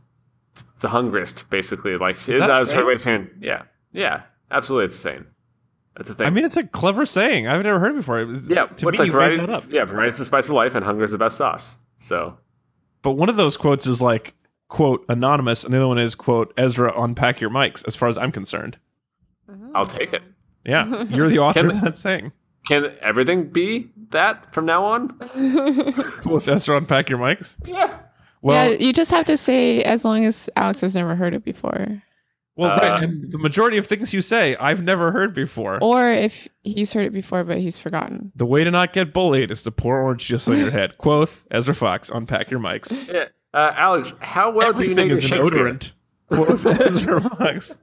the 0.79 0.87
hungriest, 0.87 1.49
basically. 1.49 1.97
Like 1.97 2.23
that 2.25 2.37
that 2.47 2.59
was 2.59 2.71
her 2.71 2.85
way 2.85 2.93
of 2.93 3.01
saying, 3.01 3.29
yeah, 3.41 3.63
yeah, 3.91 4.21
absolutely, 4.49 4.85
it's 4.85 4.95
sane. 4.95 5.25
That's 5.97 6.09
the 6.09 6.15
thing. 6.15 6.27
I 6.27 6.29
mean, 6.29 6.45
it's 6.45 6.57
a 6.57 6.63
clever 6.63 7.05
saying. 7.05 7.47
I've 7.47 7.63
never 7.63 7.79
heard 7.79 7.91
it 7.91 7.95
before. 7.97 8.19
It's- 8.21 8.49
yeah, 8.49 8.65
to 8.67 8.85
what's 8.85 8.95
me, 8.95 8.99
like 8.99 9.05
you 9.07 9.11
variety? 9.11 9.37
made 9.37 9.49
that 9.49 9.53
up. 9.55 9.65
Yeah, 9.69 9.85
variety 9.85 10.09
is 10.09 10.17
the 10.17 10.25
spice 10.25 10.47
of 10.47 10.55
life, 10.55 10.73
and 10.75 10.85
hunger 10.85 11.03
is 11.03 11.11
the 11.11 11.17
best 11.17 11.37
sauce. 11.37 11.77
So 11.99 12.37
But 13.01 13.11
one 13.11 13.29
of 13.29 13.35
those 13.35 13.57
quotes 13.57 13.85
is 13.87 14.01
like 14.01 14.33
quote 14.69 15.03
anonymous, 15.09 15.63
and 15.63 15.73
the 15.73 15.77
other 15.77 15.87
one 15.87 15.99
is 15.99 16.15
quote 16.15 16.53
Ezra 16.57 16.93
unpack 17.01 17.41
your 17.41 17.49
mics. 17.49 17.85
As 17.87 17.95
far 17.95 18.07
as 18.09 18.17
I'm 18.17 18.31
concerned, 18.31 18.77
I'll 19.75 19.85
take 19.85 20.13
it. 20.13 20.21
yeah, 20.65 21.03
you're 21.09 21.27
the 21.29 21.39
author 21.39 21.67
of 21.69 21.81
that 21.81 21.97
saying. 21.97 22.31
Can 22.67 22.93
everything 23.01 23.49
be 23.49 23.89
that 24.11 24.53
from 24.53 24.65
now 24.67 24.85
on? 24.85 25.17
With 26.25 26.47
Ezra 26.47 26.77
unpack 26.77 27.09
your 27.09 27.17
mics. 27.19 27.57
Yeah. 27.65 27.97
Well, 28.43 28.71
yeah, 28.71 28.77
you 28.79 28.93
just 28.93 29.11
have 29.11 29.25
to 29.25 29.35
say 29.37 29.83
as 29.83 30.05
long 30.05 30.25
as 30.25 30.49
Alex 30.55 30.81
has 30.81 30.95
never 30.95 31.15
heard 31.15 31.33
it 31.33 31.43
before, 31.43 32.01
well, 32.55 32.71
Uh, 32.71 32.81
right, 32.81 33.03
and 33.03 33.31
the 33.31 33.37
majority 33.37 33.77
of 33.77 33.87
things 33.87 34.13
you 34.13 34.21
say, 34.21 34.55
I've 34.57 34.83
never 34.83 35.11
heard 35.11 35.33
before. 35.33 35.79
or 35.81 36.11
if 36.11 36.47
he's 36.63 36.93
heard 36.93 37.05
it 37.05 37.13
before 37.13 37.43
but 37.43 37.57
he's 37.59 37.79
forgotten. 37.79 38.31
The 38.35 38.45
way 38.45 38.63
to 38.63 38.71
not 38.71 38.93
get 38.93 39.13
bullied 39.13 39.51
is 39.51 39.63
to 39.63 39.71
pour 39.71 39.99
orange 40.01 40.25
juice 40.25 40.47
on 40.47 40.57
your 40.57 40.71
head. 40.71 40.97
Quoth 40.97 41.43
Ezra 41.51 41.73
Fox, 41.73 42.09
unpack 42.09 42.51
your 42.51 42.59
mics. 42.59 42.91
Yeah. 43.11 43.25
Uh, 43.53 43.73
Alex, 43.75 44.13
how 44.21 44.51
well 44.51 44.69
Everything 44.69 45.09
do 45.09 45.15
you 45.15 45.21
an 45.21 45.29
know 45.29 45.37
your 45.39 45.51
Shakespeare? 45.51 45.65
odorant. 45.65 45.93
Quoth 46.31 46.65
Ezra 46.81 47.19
Fox. 47.19 47.75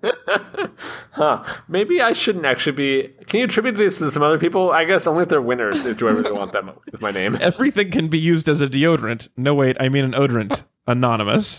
huh. 1.11 1.45
Maybe 1.69 2.01
I 2.01 2.14
shouldn't 2.14 2.47
actually 2.47 2.73
be. 2.73 3.09
Can 3.27 3.41
you 3.41 3.45
attribute 3.45 3.75
this 3.75 3.99
to 3.99 4.11
some 4.11 4.23
other 4.23 4.39
people? 4.39 4.71
I 4.73 4.85
guess 4.85 5.07
only 5.07 5.25
if 5.25 5.29
they're 5.29 5.43
winners 5.43 5.85
is 5.85 5.99
do 5.99 6.09
I 6.09 6.12
really 6.12 6.33
want 6.33 6.53
them 6.53 6.71
with 6.91 7.03
my 7.03 7.11
name. 7.11 7.37
Everything 7.43 7.91
can 7.91 8.09
be 8.09 8.19
used 8.19 8.49
as 8.49 8.62
a 8.62 8.66
deodorant. 8.66 9.29
No, 9.37 9.55
wait, 9.55 9.77
I 9.81 9.91
mean 9.91 10.05
an 10.05 10.12
odorant. 10.12 10.64
Anonymous. 10.87 11.59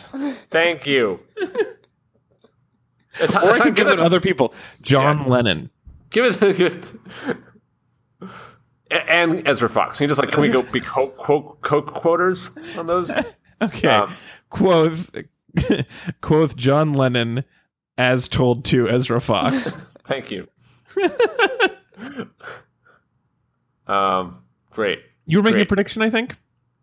Thank 0.49 0.87
you. 0.87 1.19
It's, 3.19 3.35
Or 3.35 3.49
it's 3.49 3.59
not- 3.59 3.75
give 3.75 3.87
it 3.87 3.99
other 3.99 4.19
people. 4.19 4.53
John 4.81 5.27
Lennon. 5.27 5.69
Give 6.09 6.25
it. 6.25 6.39
Give 6.57 6.61
it 6.61 6.93
A- 8.91 9.11
and 9.11 9.47
Ezra 9.47 9.69
Fox. 9.69 9.97
Can 9.99 10.05
you 10.05 10.07
just 10.09 10.19
like, 10.19 10.31
can 10.31 10.41
we 10.41 10.49
go 10.49 10.61
be 10.63 10.79
quote, 10.81 11.15
quote, 11.17 11.61
quote 11.61 11.87
quoters 11.93 12.51
on 12.77 12.87
those? 12.87 13.15
Okay. 13.61 13.89
Um, 13.89 14.15
quoth, 14.51 15.13
quoth 16.21 16.55
John 16.55 16.93
Lennon 16.93 17.43
as 17.97 18.29
told 18.29 18.63
to 18.65 18.87
Ezra 18.87 19.19
Fox. 19.19 19.75
Thank 20.05 20.31
you. 20.31 20.47
um, 23.87 24.43
great. 24.69 24.99
You 25.25 25.39
were 25.39 25.43
making 25.43 25.55
Great. 25.57 25.63
a 25.63 25.67
prediction, 25.67 26.01
I 26.01 26.09
think? 26.09 26.37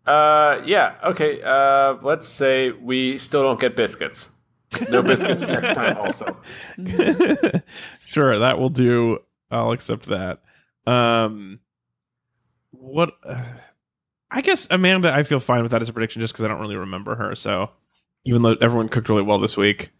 Uh, 0.05 0.61
yeah. 0.65 0.95
Okay. 1.03 1.41
Uh, 1.41 1.95
let's 2.03 2.27
say 2.27 2.71
we 2.71 3.17
still 3.17 3.41
don't 3.43 3.59
get 3.59 3.75
biscuits. 3.75 4.29
No 4.89 5.01
biscuits 5.01 5.47
next 5.47 5.73
time. 5.73 5.97
Also, 5.97 6.37
sure, 8.05 8.39
that 8.39 8.59
will 8.59 8.69
do. 8.69 9.19
I'll 9.49 9.71
accept 9.71 10.07
that. 10.07 10.41
Um, 10.85 11.59
what? 12.71 13.13
Uh, 13.23 13.45
I 14.29 14.41
guess 14.41 14.67
Amanda, 14.69 15.13
I 15.13 15.23
feel 15.23 15.39
fine 15.39 15.63
with 15.63 15.71
that 15.71 15.81
as 15.81 15.89
a 15.89 15.93
prediction, 15.93 16.19
just 16.19 16.33
because 16.33 16.43
I 16.43 16.49
don't 16.49 16.59
really 16.59 16.75
remember 16.75 17.15
her. 17.15 17.33
So, 17.33 17.69
even 18.25 18.41
though 18.41 18.55
everyone 18.61 18.89
cooked 18.89 19.07
really 19.07 19.21
well 19.21 19.39
this 19.39 19.55
week, 19.55 19.91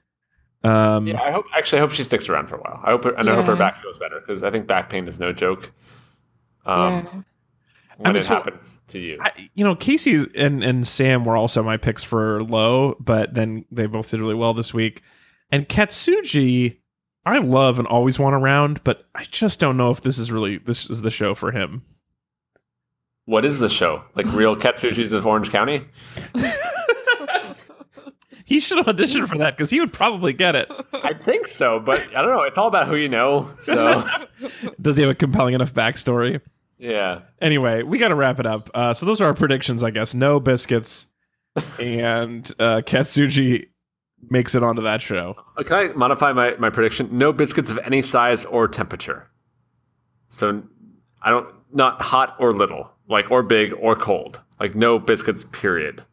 um, 0.63 1.07
yeah. 1.07 1.21
I 1.21 1.31
hope. 1.31 1.45
Actually, 1.55 1.79
I 1.79 1.81
hope 1.81 1.91
she 1.91 2.03
sticks 2.03 2.27
around 2.29 2.47
for 2.47 2.55
a 2.55 2.59
while. 2.59 2.81
I 2.83 2.91
hope. 2.91 3.03
Her, 3.05 3.11
and 3.11 3.29
I 3.29 3.35
hope 3.35 3.45
her 3.45 3.55
back 3.55 3.81
feels 3.81 3.97
better 3.97 4.19
because 4.19 4.43
I 4.43 4.51
think 4.51 4.67
back 4.67 4.89
pain 4.89 5.07
is 5.07 5.19
no 5.19 5.31
joke. 5.31 5.71
Um, 6.65 7.05
yeah. 7.05 7.21
When 7.97 8.07
I 8.07 8.09
mean, 8.13 8.19
it 8.19 8.25
so- 8.25 8.35
happens 8.35 8.79
to 8.89 8.99
you. 8.99 9.17
I, 9.21 9.49
you 9.55 9.63
know, 9.63 9.75
Casey 9.75 10.25
and 10.35 10.63
and 10.63 10.87
Sam 10.87 11.25
were 11.25 11.35
also 11.35 11.61
my 11.63 11.77
picks 11.77 12.03
for 12.03 12.43
low, 12.43 12.95
but 12.99 13.33
then 13.33 13.65
they 13.71 13.85
both 13.87 14.11
did 14.11 14.21
really 14.21 14.35
well 14.35 14.53
this 14.53 14.73
week. 14.73 15.01
And 15.51 15.67
Katsuji, 15.67 16.77
I 17.25 17.39
love 17.39 17.79
and 17.79 17.87
always 17.87 18.19
want 18.19 18.35
around, 18.35 18.83
but 18.83 19.05
I 19.15 19.23
just 19.23 19.59
don't 19.59 19.77
know 19.77 19.89
if 19.91 20.01
this 20.01 20.17
is 20.17 20.31
really 20.31 20.57
this 20.59 20.89
is 20.89 21.01
the 21.01 21.11
show 21.11 21.33
for 21.35 21.51
him. 21.51 21.83
what 23.25 23.43
is 23.45 23.59
the 23.59 23.69
show? 23.69 24.03
Like 24.15 24.25
real 24.33 24.55
Katsujis 24.55 25.11
of 25.13 25.25
Orange 25.25 25.49
County? 25.51 25.85
He 28.45 28.61
should 28.61 28.87
audition 28.87 29.27
for 29.27 29.37
that 29.39 29.57
because 29.57 29.69
he 29.69 29.81
would 29.81 29.91
probably 29.91 30.31
get 30.31 30.55
it. 30.55 30.71
I 30.93 31.13
think 31.13 31.49
so, 31.49 31.81
but 31.81 31.99
I 32.15 32.21
don't 32.21 32.31
know. 32.31 32.43
It's 32.43 32.57
all 32.57 32.69
about 32.69 32.87
who 32.87 32.95
you 32.95 33.09
know. 33.09 33.51
So 33.59 34.07
Does 34.81 34.95
he 34.95 35.03
have 35.03 35.11
a 35.11 35.15
compelling 35.15 35.53
enough 35.53 35.73
backstory? 35.73 36.39
Yeah. 36.77 37.21
Anyway, 37.41 37.83
we 37.83 37.97
got 37.97 38.09
to 38.09 38.15
wrap 38.15 38.39
it 38.39 38.45
up. 38.45 38.69
Uh, 38.73 38.93
so 38.93 39.05
those 39.05 39.21
are 39.21 39.25
our 39.25 39.33
predictions, 39.33 39.83
I 39.83 39.91
guess. 39.91 40.13
No 40.13 40.39
biscuits, 40.39 41.05
and 41.79 42.49
uh, 42.59 42.81
Katsuji 42.85 43.67
makes 44.29 44.55
it 44.55 44.63
onto 44.63 44.81
that 44.83 45.01
show. 45.01 45.35
Uh, 45.57 45.63
Can 45.63 45.75
I 45.77 45.87
modify 45.93 46.33
my, 46.33 46.55
my 46.57 46.69
prediction? 46.69 47.09
No 47.11 47.31
biscuits 47.31 47.71
of 47.71 47.79
any 47.83 48.01
size 48.01 48.45
or 48.45 48.67
temperature. 48.67 49.29
So 50.29 50.63
I 51.21 51.29
don't 51.31 51.47
not 51.73 52.01
hot 52.01 52.35
or 52.39 52.53
little, 52.53 52.91
like 53.07 53.31
or 53.31 53.43
big 53.43 53.73
or 53.79 53.95
cold. 53.95 54.41
Like 54.59 54.75
no 54.75 54.99
biscuits, 54.99 55.45
period. 55.45 56.03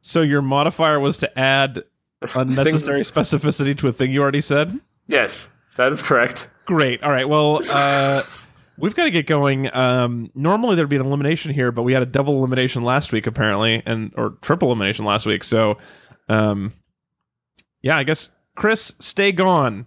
So 0.00 0.22
your 0.22 0.42
modifier 0.42 1.00
was 1.00 1.18
to 1.18 1.38
add 1.38 1.82
unnecessary 2.34 3.02
specificity 3.02 3.76
to 3.78 3.88
a 3.88 3.92
thing 3.92 4.12
you 4.12 4.22
already 4.22 4.40
said. 4.40 4.78
Yes, 5.08 5.48
that 5.76 5.92
is 5.92 6.02
correct. 6.02 6.50
Great. 6.66 7.02
All 7.02 7.10
right. 7.10 7.28
Well, 7.28 7.60
uh, 7.70 8.22
we've 8.78 8.94
got 8.94 9.04
to 9.04 9.10
get 9.10 9.26
going. 9.26 9.74
Um, 9.74 10.30
normally 10.34 10.76
there'd 10.76 10.88
be 10.88 10.96
an 10.96 11.04
elimination 11.06 11.52
here, 11.52 11.72
but 11.72 11.82
we 11.82 11.92
had 11.92 12.02
a 12.02 12.06
double 12.06 12.36
elimination 12.38 12.82
last 12.82 13.12
week, 13.12 13.26
apparently, 13.26 13.82
and 13.86 14.12
or 14.16 14.30
triple 14.42 14.68
elimination 14.68 15.04
last 15.04 15.26
week. 15.26 15.44
So, 15.44 15.78
um, 16.28 16.72
yeah, 17.82 17.96
I 17.96 18.02
guess 18.04 18.30
Chris, 18.56 18.94
stay 19.00 19.32
gone. 19.32 19.86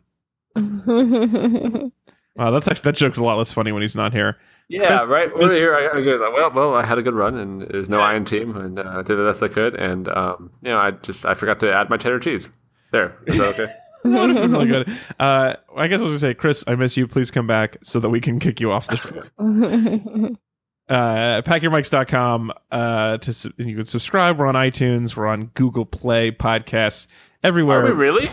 Wow, 2.35 2.51
that's 2.51 2.69
actually 2.69 2.83
that 2.91 2.95
joke's 2.95 3.17
a 3.17 3.23
lot 3.23 3.37
less 3.37 3.51
funny 3.51 3.73
when 3.73 3.81
he's 3.81 3.97
not 3.97 4.13
here. 4.13 4.37
Yeah, 4.69 4.99
Chris- 4.99 5.09
right. 5.09 5.29
Chris- 5.33 5.47
Well, 5.47 5.55
here 5.57 5.75
I, 5.75 5.97
I 5.99 6.01
go 6.01 6.11
like, 6.11 6.33
well, 6.33 6.51
well, 6.53 6.73
I 6.75 6.85
had 6.85 6.97
a 6.97 7.01
good 7.01 7.13
run, 7.15 7.35
and 7.37 7.63
there's 7.63 7.89
no 7.89 7.99
iron 7.99 8.23
team, 8.23 8.55
and 8.55 8.79
uh, 8.79 9.01
did 9.01 9.17
the 9.17 9.25
best 9.25 9.43
I 9.43 9.49
could, 9.49 9.75
and 9.75 10.07
um, 10.07 10.49
you 10.61 10.69
know, 10.69 10.77
I 10.77 10.91
just 10.91 11.25
I 11.25 11.33
forgot 11.33 11.59
to 11.61 11.73
add 11.73 11.89
my 11.89 11.97
cheddar 11.97 12.19
cheese. 12.19 12.47
There, 12.93 13.17
is 13.27 13.37
that 13.39 13.59
okay? 13.59 13.73
That 14.03 14.21
would 14.21 14.29
have 14.29 14.41
been 14.43 14.51
really 14.51 14.67
good. 14.67 14.89
Uh, 15.19 15.55
I 15.75 15.87
guess 15.87 15.99
I 15.99 16.03
was 16.03 16.11
gonna 16.13 16.19
say, 16.19 16.33
Chris, 16.33 16.63
I 16.65 16.75
miss 16.75 16.95
you. 16.95 17.05
Please 17.05 17.29
come 17.29 17.45
back 17.45 17.75
so 17.83 17.99
that 17.99 18.09
we 18.09 18.21
can 18.21 18.39
kick 18.39 18.61
you 18.61 18.71
off 18.71 18.87
the 18.87 18.95
show. 18.95 19.19
uh, 20.93 21.41
packyourmics.com 21.41 22.53
uh, 22.71 23.17
to 23.17 23.33
su- 23.33 23.53
you 23.57 23.75
can 23.75 23.83
subscribe. 23.85 24.39
We're 24.39 24.47
on 24.47 24.55
iTunes. 24.55 25.17
We're 25.17 25.27
on 25.27 25.47
Google 25.55 25.85
Play 25.85 26.31
podcasts 26.31 27.07
everywhere. 27.43 27.81
Are 27.81 27.85
we 27.87 27.91
really? 27.91 28.29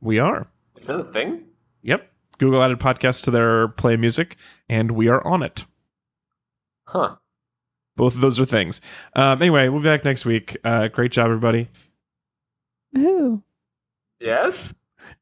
We 0.00 0.18
are. 0.18 0.48
Is 0.76 0.88
that 0.88 0.98
a 0.98 1.04
thing? 1.04 1.44
Yep. 1.82 2.10
Google 2.38 2.62
added 2.62 2.80
podcasts 2.80 3.22
to 3.24 3.30
their 3.30 3.68
Play 3.68 3.96
Music, 3.96 4.36
and 4.68 4.90
we 4.92 5.08
are 5.08 5.24
on 5.24 5.44
it. 5.44 5.64
Huh. 6.86 7.16
Both 7.96 8.14
of 8.14 8.20
those 8.20 8.38
are 8.40 8.44
things. 8.44 8.80
Um, 9.14 9.40
anyway, 9.42 9.68
we'll 9.68 9.80
be 9.80 9.84
back 9.88 10.04
next 10.04 10.24
week. 10.24 10.56
Uh, 10.64 10.88
great 10.88 11.12
job, 11.12 11.26
everybody. 11.26 11.68
Ooh. 12.96 13.42
Yes. 14.20 14.72